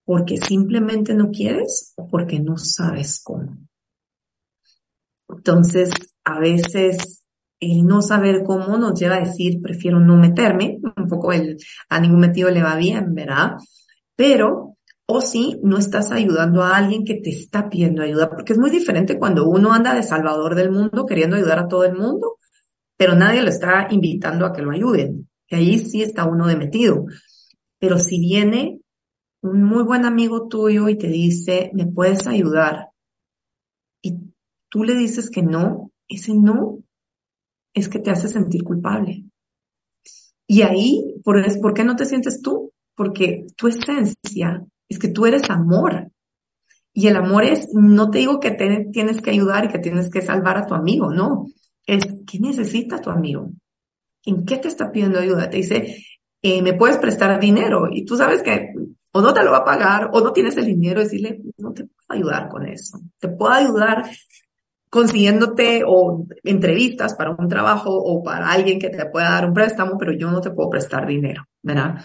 porque 0.06 0.38
simplemente 0.38 1.16
no 1.16 1.32
quieres 1.32 1.94
o 1.98 2.08
porque 2.08 2.40
no 2.40 2.60
sabes 2.60 3.20
cómo? 3.24 3.58
Entonces, 5.28 5.90
a 6.24 6.40
veces 6.40 7.24
el 7.60 7.88
no 7.88 8.04
saber 8.04 8.44
cómo 8.44 8.78
nos 8.78 9.00
lleva 9.00 9.16
a 9.16 9.22
decir, 9.22 9.60
prefiero 9.60 10.00
no 10.00 10.16
meterme, 10.16 10.80
un 10.96 11.08
poco 11.08 11.34
el, 11.34 11.58
a 11.90 12.00
ningún 12.00 12.20
metido 12.20 12.52
le 12.52 12.62
va 12.62 12.76
bien, 12.76 13.16
¿verdad? 13.16 13.54
Pero 14.16 14.73
o 15.16 15.22
si 15.22 15.60
no 15.62 15.78
estás 15.78 16.12
ayudando 16.12 16.64
a 16.64 16.76
alguien 16.76 17.06
que 17.06 17.14
te 17.14 17.30
está 17.30 17.70
pidiendo 17.70 18.02
ayuda, 18.02 18.32
porque 18.32 18.54
es 18.54 18.58
muy 18.58 18.72
diferente 18.72 19.20
cuando 19.20 19.48
uno 19.48 19.72
anda 19.72 19.94
de 19.94 20.02
salvador 20.02 20.56
del 20.56 20.72
mundo 20.72 21.06
queriendo 21.06 21.36
ayudar 21.36 21.60
a 21.60 21.68
todo 21.68 21.84
el 21.84 21.94
mundo, 21.94 22.40
pero 22.98 23.14
nadie 23.14 23.44
lo 23.44 23.50
está 23.50 23.90
invitando 23.92 24.44
a 24.44 24.52
que 24.52 24.64
lo 24.64 24.72
ayuden, 24.72 25.30
que 25.46 25.58
ahí 25.58 25.78
sí 25.78 26.02
está 26.02 26.26
uno 26.26 26.48
de 26.48 26.56
metido. 26.56 27.06
Pero 27.78 28.00
si 28.00 28.20
viene 28.20 28.80
un 29.44 29.62
muy 29.62 29.84
buen 29.84 30.04
amigo 30.04 30.48
tuyo 30.48 30.90
y 30.90 30.98
te 30.98 31.10
dice, 31.10 31.70
me 31.76 31.86
puedes 31.86 32.26
ayudar, 32.26 32.90
y 34.02 34.18
tú 34.68 34.84
le 34.84 34.96
dices 34.96 35.30
que 35.30 35.44
no, 35.44 35.92
ese 36.08 36.34
no 36.34 36.80
es 37.76 37.88
que 37.88 38.00
te 38.00 38.10
hace 38.10 38.30
sentir 38.30 38.64
culpable. 38.64 39.26
Y 40.48 40.64
ahí, 40.64 41.22
¿por, 41.24 41.40
¿por 41.62 41.76
qué 41.76 41.84
no 41.84 41.96
te 41.96 42.08
sientes 42.08 42.42
tú? 42.42 42.74
Porque 42.96 43.46
tu 43.56 43.68
esencia 43.68 44.66
es 44.94 45.00
que 45.00 45.10
tú 45.10 45.26
eres 45.26 45.50
amor. 45.50 46.10
Y 46.94 47.08
el 47.08 47.16
amor 47.16 47.44
es, 47.44 47.70
no 47.74 48.12
te 48.12 48.20
digo 48.20 48.40
que 48.40 48.52
tienes 48.52 49.22
que 49.22 49.32
ayudar 49.32 49.66
y 49.66 49.68
que 49.70 49.80
tienes 49.80 50.10
que 50.10 50.22
salvar 50.22 50.58
a 50.58 50.68
tu 50.68 50.76
amigo, 50.76 51.12
no. 51.12 51.48
Es, 51.86 52.06
¿qué 52.28 52.40
necesita 52.40 53.02
tu 53.02 53.10
amigo? 53.10 53.50
¿En 54.26 54.46
qué 54.46 54.58
te 54.58 54.68
está 54.68 54.92
pidiendo 54.92 55.20
ayuda? 55.20 55.50
Te 55.50 55.58
dice, 55.58 56.06
eh, 56.42 56.62
me 56.62 56.74
puedes 56.74 56.98
prestar 56.98 57.40
dinero 57.40 57.88
y 57.92 58.06
tú 58.06 58.16
sabes 58.16 58.44
que 58.44 58.74
o 59.12 59.22
no 59.22 59.34
te 59.34 59.44
lo 59.44 59.52
va 59.52 59.60
a 59.60 59.66
pagar 59.66 60.10
o 60.14 60.22
no 60.22 60.34
tienes 60.34 60.58
el 60.58 60.66
dinero, 60.66 61.00
decirle, 61.00 61.42
no 61.58 61.72
te 61.74 61.84
puedo 61.84 62.20
ayudar 62.20 62.50
con 62.50 62.66
eso. 62.66 63.00
Te 63.20 63.28
puedo 63.28 63.52
ayudar 63.52 64.10
consiguiéndote 64.90 65.84
o 65.88 66.26
entrevistas 66.44 67.16
para 67.16 67.32
un 67.32 67.48
trabajo 67.48 67.90
o 67.92 68.24
para 68.24 68.52
alguien 68.52 68.80
que 68.80 68.90
te 68.90 69.06
pueda 69.08 69.32
dar 69.32 69.48
un 69.48 69.54
préstamo, 69.54 69.98
pero 69.98 70.14
yo 70.14 70.30
no 70.30 70.42
te 70.42 70.52
puedo 70.52 70.70
prestar 70.70 71.08
dinero, 71.08 71.46
¿verdad? 71.64 72.04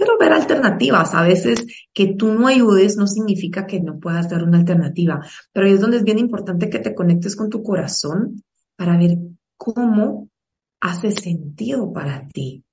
Pero 0.00 0.16
ver 0.18 0.32
alternativas. 0.32 1.14
A 1.14 1.22
veces 1.22 1.66
que 1.92 2.14
tú 2.14 2.32
no 2.32 2.46
ayudes 2.46 2.96
no 2.96 3.06
significa 3.06 3.66
que 3.66 3.80
no 3.80 4.00
puedas 4.00 4.30
dar 4.30 4.42
una 4.42 4.58
alternativa, 4.58 5.20
pero 5.52 5.66
ahí 5.66 5.74
es 5.74 5.80
donde 5.80 5.98
es 5.98 6.04
bien 6.04 6.18
importante 6.18 6.70
que 6.70 6.78
te 6.78 6.94
conectes 6.94 7.36
con 7.36 7.50
tu 7.50 7.62
corazón 7.62 8.42
para 8.76 8.96
ver 8.96 9.18
cómo 9.58 10.30
hace 10.80 11.12
sentido 11.12 11.92
para 11.92 12.26
ti 12.28 12.64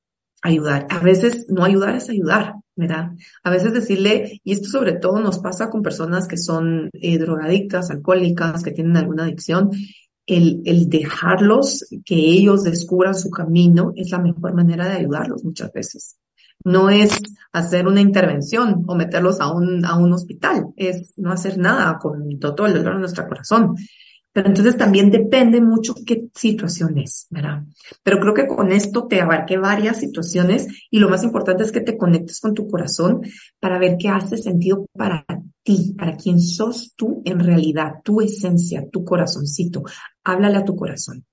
ayudar. 0.42 0.88
A 0.90 1.00
veces 1.00 1.48
no 1.50 1.66
ayudar 1.66 1.98
es 1.98 2.10
ayudar, 2.10 2.54
¿verdad? 2.78 3.12
A 3.44 3.50
veces 3.50 3.74
decirle, 3.74 4.40
y 4.46 4.54
esto 4.54 4.70
sobre 4.70 4.94
todo 4.94 5.20
nos 5.20 5.40
pasa 5.40 5.70
con 5.70 5.84
personas 5.84 6.30
que 6.30 6.38
son 6.38 6.90
eh, 6.94 7.18
drogadictas, 7.18 7.92
alcohólicas, 7.92 8.64
que 8.64 8.72
tienen 8.72 8.96
alguna 8.96 9.24
adicción, 9.24 9.72
el, 10.26 10.62
el 10.64 10.88
dejarlos 10.88 11.86
que 12.06 12.16
ellos 12.16 12.64
descubran 12.64 13.16
su 13.16 13.30
camino 13.30 13.92
es 13.98 14.12
la 14.12 14.20
mejor 14.20 14.54
manera 14.54 14.88
de 14.88 14.94
ayudarlos 14.94 15.44
muchas 15.44 15.74
veces. 15.74 16.18
No 16.64 16.90
es 16.90 17.18
hacer 17.52 17.88
una 17.88 18.02
intervención 18.02 18.84
o 18.88 18.96
meterlos 18.96 19.40
a 19.40 19.52
un, 19.52 19.86
a 19.86 19.98
un 19.98 20.14
hospital, 20.14 20.68
es 20.76 21.14
no 21.18 21.32
hacer 21.32 21.58
nada 21.58 21.98
con 22.00 22.40
todo 22.40 22.68
el 22.68 22.74
dolor 22.74 22.96
en 22.96 23.02
nuestro 23.02 23.28
corazón. 23.28 23.76
Pero 24.38 24.50
entonces 24.50 24.78
también 24.78 25.10
depende 25.10 25.60
mucho 25.62 25.96
qué 26.06 26.28
situación 26.36 27.00
es, 27.00 27.26
¿verdad? 27.32 27.64
Pero 28.04 28.20
creo 28.20 28.36
que 28.36 28.46
con 28.46 28.72
esto 28.72 29.08
te 29.08 29.20
abarqué 29.20 29.58
varias 29.58 30.00
situaciones 30.00 30.68
y 30.92 31.00
lo 31.00 31.10
más 31.10 31.24
importante 31.24 31.64
es 31.64 31.72
que 31.72 31.82
te 31.82 31.98
conectes 31.98 32.40
con 32.40 32.54
tu 32.54 32.68
corazón 32.68 33.22
para 33.60 33.80
ver 33.80 33.96
qué 33.98 34.10
hace 34.10 34.38
sentido 34.38 34.86
para 34.94 35.26
ti, 35.64 35.96
para 35.98 36.16
quién 36.16 36.40
sos 36.40 36.94
tú 36.96 37.24
en 37.26 37.40
realidad, 37.40 37.94
tu 38.04 38.22
esencia, 38.22 38.88
tu 38.92 39.04
corazoncito. 39.04 39.82
Háblale 40.24 40.58
a 40.58 40.66
tu 40.66 40.76
corazón. 40.76 41.26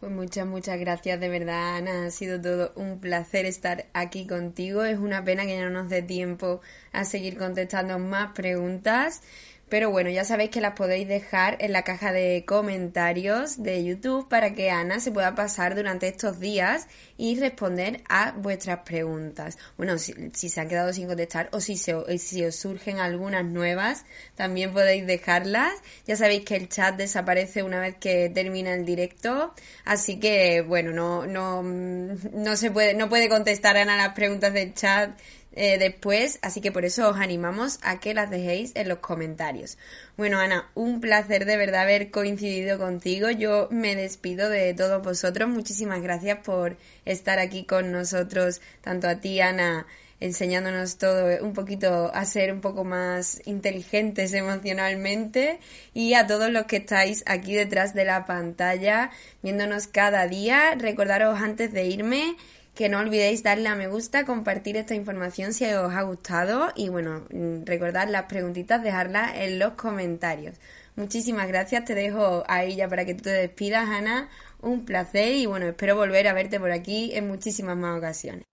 Pues 0.00 0.12
muchas, 0.12 0.46
muchas 0.46 0.78
gracias 0.78 1.18
de 1.18 1.28
verdad, 1.28 1.76
Ana. 1.78 2.06
Ha 2.06 2.10
sido 2.12 2.40
todo 2.40 2.72
un 2.76 3.00
placer 3.00 3.46
estar 3.46 3.86
aquí 3.94 4.28
contigo. 4.28 4.84
Es 4.84 4.98
una 4.98 5.24
pena 5.24 5.44
que 5.44 5.60
no 5.60 5.70
nos 5.70 5.88
dé 5.88 6.02
tiempo 6.02 6.60
a 6.92 7.04
seguir 7.04 7.36
contestando 7.36 7.98
más 7.98 8.32
preguntas. 8.32 9.22
Pero 9.68 9.90
bueno, 9.90 10.08
ya 10.08 10.24
sabéis 10.24 10.50
que 10.50 10.60
las 10.60 10.72
podéis 10.72 11.06
dejar 11.06 11.56
en 11.60 11.72
la 11.72 11.82
caja 11.82 12.12
de 12.12 12.44
comentarios 12.46 13.62
de 13.62 13.84
YouTube 13.84 14.28
para 14.28 14.54
que 14.54 14.70
Ana 14.70 14.98
se 14.98 15.12
pueda 15.12 15.34
pasar 15.34 15.74
durante 15.74 16.08
estos 16.08 16.40
días 16.40 16.86
y 17.18 17.38
responder 17.38 18.02
a 18.08 18.32
vuestras 18.32 18.80
preguntas. 18.80 19.58
Bueno, 19.76 19.98
si, 19.98 20.14
se 20.32 20.60
han 20.60 20.68
quedado 20.68 20.92
sin 20.92 21.06
contestar 21.06 21.50
o 21.52 21.60
si, 21.60 21.76
si 21.76 22.44
os 22.44 22.56
surgen 22.56 22.98
algunas 22.98 23.44
nuevas, 23.44 24.06
también 24.36 24.72
podéis 24.72 25.06
dejarlas. 25.06 25.72
Ya 26.06 26.16
sabéis 26.16 26.44
que 26.44 26.56
el 26.56 26.68
chat 26.68 26.96
desaparece 26.96 27.62
una 27.62 27.80
vez 27.80 27.96
que 27.96 28.30
termina 28.30 28.72
el 28.72 28.86
directo, 28.86 29.54
así 29.84 30.18
que 30.18 30.62
bueno, 30.62 30.92
no, 30.92 31.26
no, 31.26 31.62
no 31.62 32.56
se 32.56 32.70
puede, 32.70 32.94
no 32.94 33.08
puede 33.08 33.28
contestar 33.28 33.76
Ana 33.76 33.96
las 33.96 34.14
preguntas 34.14 34.52
del 34.54 34.72
chat 34.72 35.10
eh, 35.52 35.78
después, 35.78 36.38
así 36.42 36.60
que 36.60 36.70
por 36.70 36.84
eso 36.84 37.08
os 37.08 37.16
animamos 37.16 37.78
a 37.82 37.98
que 38.00 38.14
las 38.14 38.30
dejéis 38.30 38.72
en 38.74 38.88
los 38.88 38.98
comentarios. 38.98 39.78
Bueno, 40.16 40.38
Ana, 40.38 40.70
un 40.74 41.00
placer 41.00 41.46
de 41.46 41.56
verdad 41.56 41.82
haber 41.82 42.10
coincidido 42.10 42.78
contigo. 42.78 43.30
Yo 43.30 43.68
me 43.70 43.96
despido 43.96 44.48
de 44.50 44.74
todos 44.74 45.02
vosotros. 45.02 45.48
Muchísimas 45.48 46.02
gracias 46.02 46.38
por 46.44 46.76
estar 47.04 47.38
aquí 47.38 47.64
con 47.64 47.90
nosotros, 47.90 48.60
tanto 48.82 49.08
a 49.08 49.16
ti, 49.16 49.40
Ana, 49.40 49.86
enseñándonos 50.20 50.98
todo 50.98 51.44
un 51.44 51.52
poquito 51.52 52.10
a 52.12 52.24
ser 52.24 52.52
un 52.52 52.60
poco 52.60 52.84
más 52.84 53.40
inteligentes 53.46 54.32
emocionalmente 54.34 55.60
y 55.94 56.14
a 56.14 56.26
todos 56.26 56.50
los 56.50 56.64
que 56.64 56.78
estáis 56.78 57.22
aquí 57.26 57.54
detrás 57.54 57.94
de 57.94 58.04
la 58.04 58.26
pantalla 58.26 59.10
viéndonos 59.42 59.86
cada 59.86 60.26
día. 60.26 60.74
Recordaros 60.76 61.40
antes 61.40 61.72
de 61.72 61.86
irme 61.86 62.36
que 62.78 62.88
no 62.88 63.00
olvidéis 63.00 63.42
darle 63.42 63.68
a 63.68 63.74
me 63.74 63.88
gusta, 63.88 64.24
compartir 64.24 64.76
esta 64.76 64.94
información 64.94 65.52
si 65.52 65.64
os 65.64 65.92
ha 65.92 66.02
gustado 66.02 66.68
y 66.76 66.88
bueno, 66.88 67.24
mm, 67.28 67.64
recordad 67.64 68.08
las 68.08 68.26
preguntitas, 68.26 68.84
dejarlas 68.84 69.32
en 69.34 69.58
los 69.58 69.72
comentarios. 69.72 70.54
Muchísimas 70.94 71.48
gracias, 71.48 71.86
te 71.86 71.96
dejo 71.96 72.44
ahí 72.46 72.76
ya 72.76 72.86
para 72.86 73.04
que 73.04 73.14
tú 73.14 73.24
te 73.24 73.30
despidas, 73.30 73.88
Ana. 73.88 74.28
Un 74.62 74.84
placer 74.84 75.34
y 75.34 75.46
bueno, 75.46 75.66
espero 75.66 75.96
volver 75.96 76.28
a 76.28 76.34
verte 76.34 76.60
por 76.60 76.70
aquí 76.70 77.10
en 77.14 77.26
muchísimas 77.26 77.76
más 77.76 77.98
ocasiones. 77.98 78.44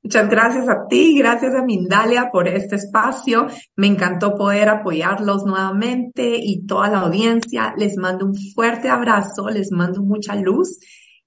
Muchas 0.00 0.30
gracias 0.30 0.68
a 0.68 0.86
ti, 0.86 1.18
gracias 1.18 1.56
a 1.56 1.64
Mindalia 1.64 2.30
por 2.30 2.46
este 2.46 2.76
espacio. 2.76 3.48
Me 3.74 3.88
encantó 3.88 4.36
poder 4.36 4.68
apoyarlos 4.68 5.42
nuevamente 5.44 6.38
y 6.40 6.64
toda 6.66 6.88
la 6.88 7.00
audiencia. 7.00 7.74
Les 7.76 7.96
mando 7.96 8.26
un 8.26 8.36
fuerte 8.54 8.88
abrazo, 8.88 9.48
les 9.50 9.72
mando 9.72 10.02
mucha 10.02 10.36
luz 10.36 10.78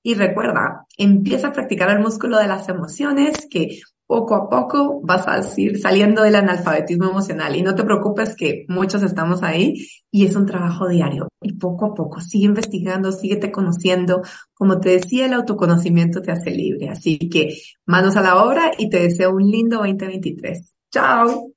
y 0.03 0.15
recuerda, 0.15 0.85
empieza 0.97 1.49
a 1.49 1.53
practicar 1.53 1.89
el 1.89 1.99
músculo 1.99 2.37
de 2.37 2.47
las 2.47 2.67
emociones 2.69 3.47
que 3.49 3.79
poco 4.11 4.35
a 4.35 4.49
poco 4.49 4.99
vas 5.03 5.25
a 5.29 5.39
ir 5.55 5.79
saliendo 5.79 6.23
del 6.23 6.35
analfabetismo 6.35 7.09
emocional. 7.09 7.55
Y 7.55 7.61
no 7.61 7.75
te 7.75 7.85
preocupes 7.85 8.35
que 8.35 8.65
muchos 8.67 9.03
estamos 9.03 9.41
ahí 9.41 9.87
y 10.11 10.25
es 10.25 10.35
un 10.35 10.45
trabajo 10.45 10.89
diario. 10.89 11.29
Y 11.41 11.53
poco 11.53 11.85
a 11.85 11.93
poco 11.93 12.19
sigue 12.19 12.43
investigando, 12.43 13.13
síguete 13.13 13.53
conociendo. 13.53 14.21
Como 14.53 14.81
te 14.81 14.89
decía, 14.89 15.27
el 15.27 15.33
autoconocimiento 15.33 16.21
te 16.21 16.33
hace 16.33 16.51
libre. 16.51 16.89
Así 16.89 17.17
que 17.29 17.55
manos 17.85 18.17
a 18.17 18.21
la 18.21 18.43
obra 18.43 18.71
y 18.77 18.89
te 18.89 18.99
deseo 18.99 19.31
un 19.31 19.49
lindo 19.49 19.77
2023. 19.77 20.73
Chao. 20.91 21.50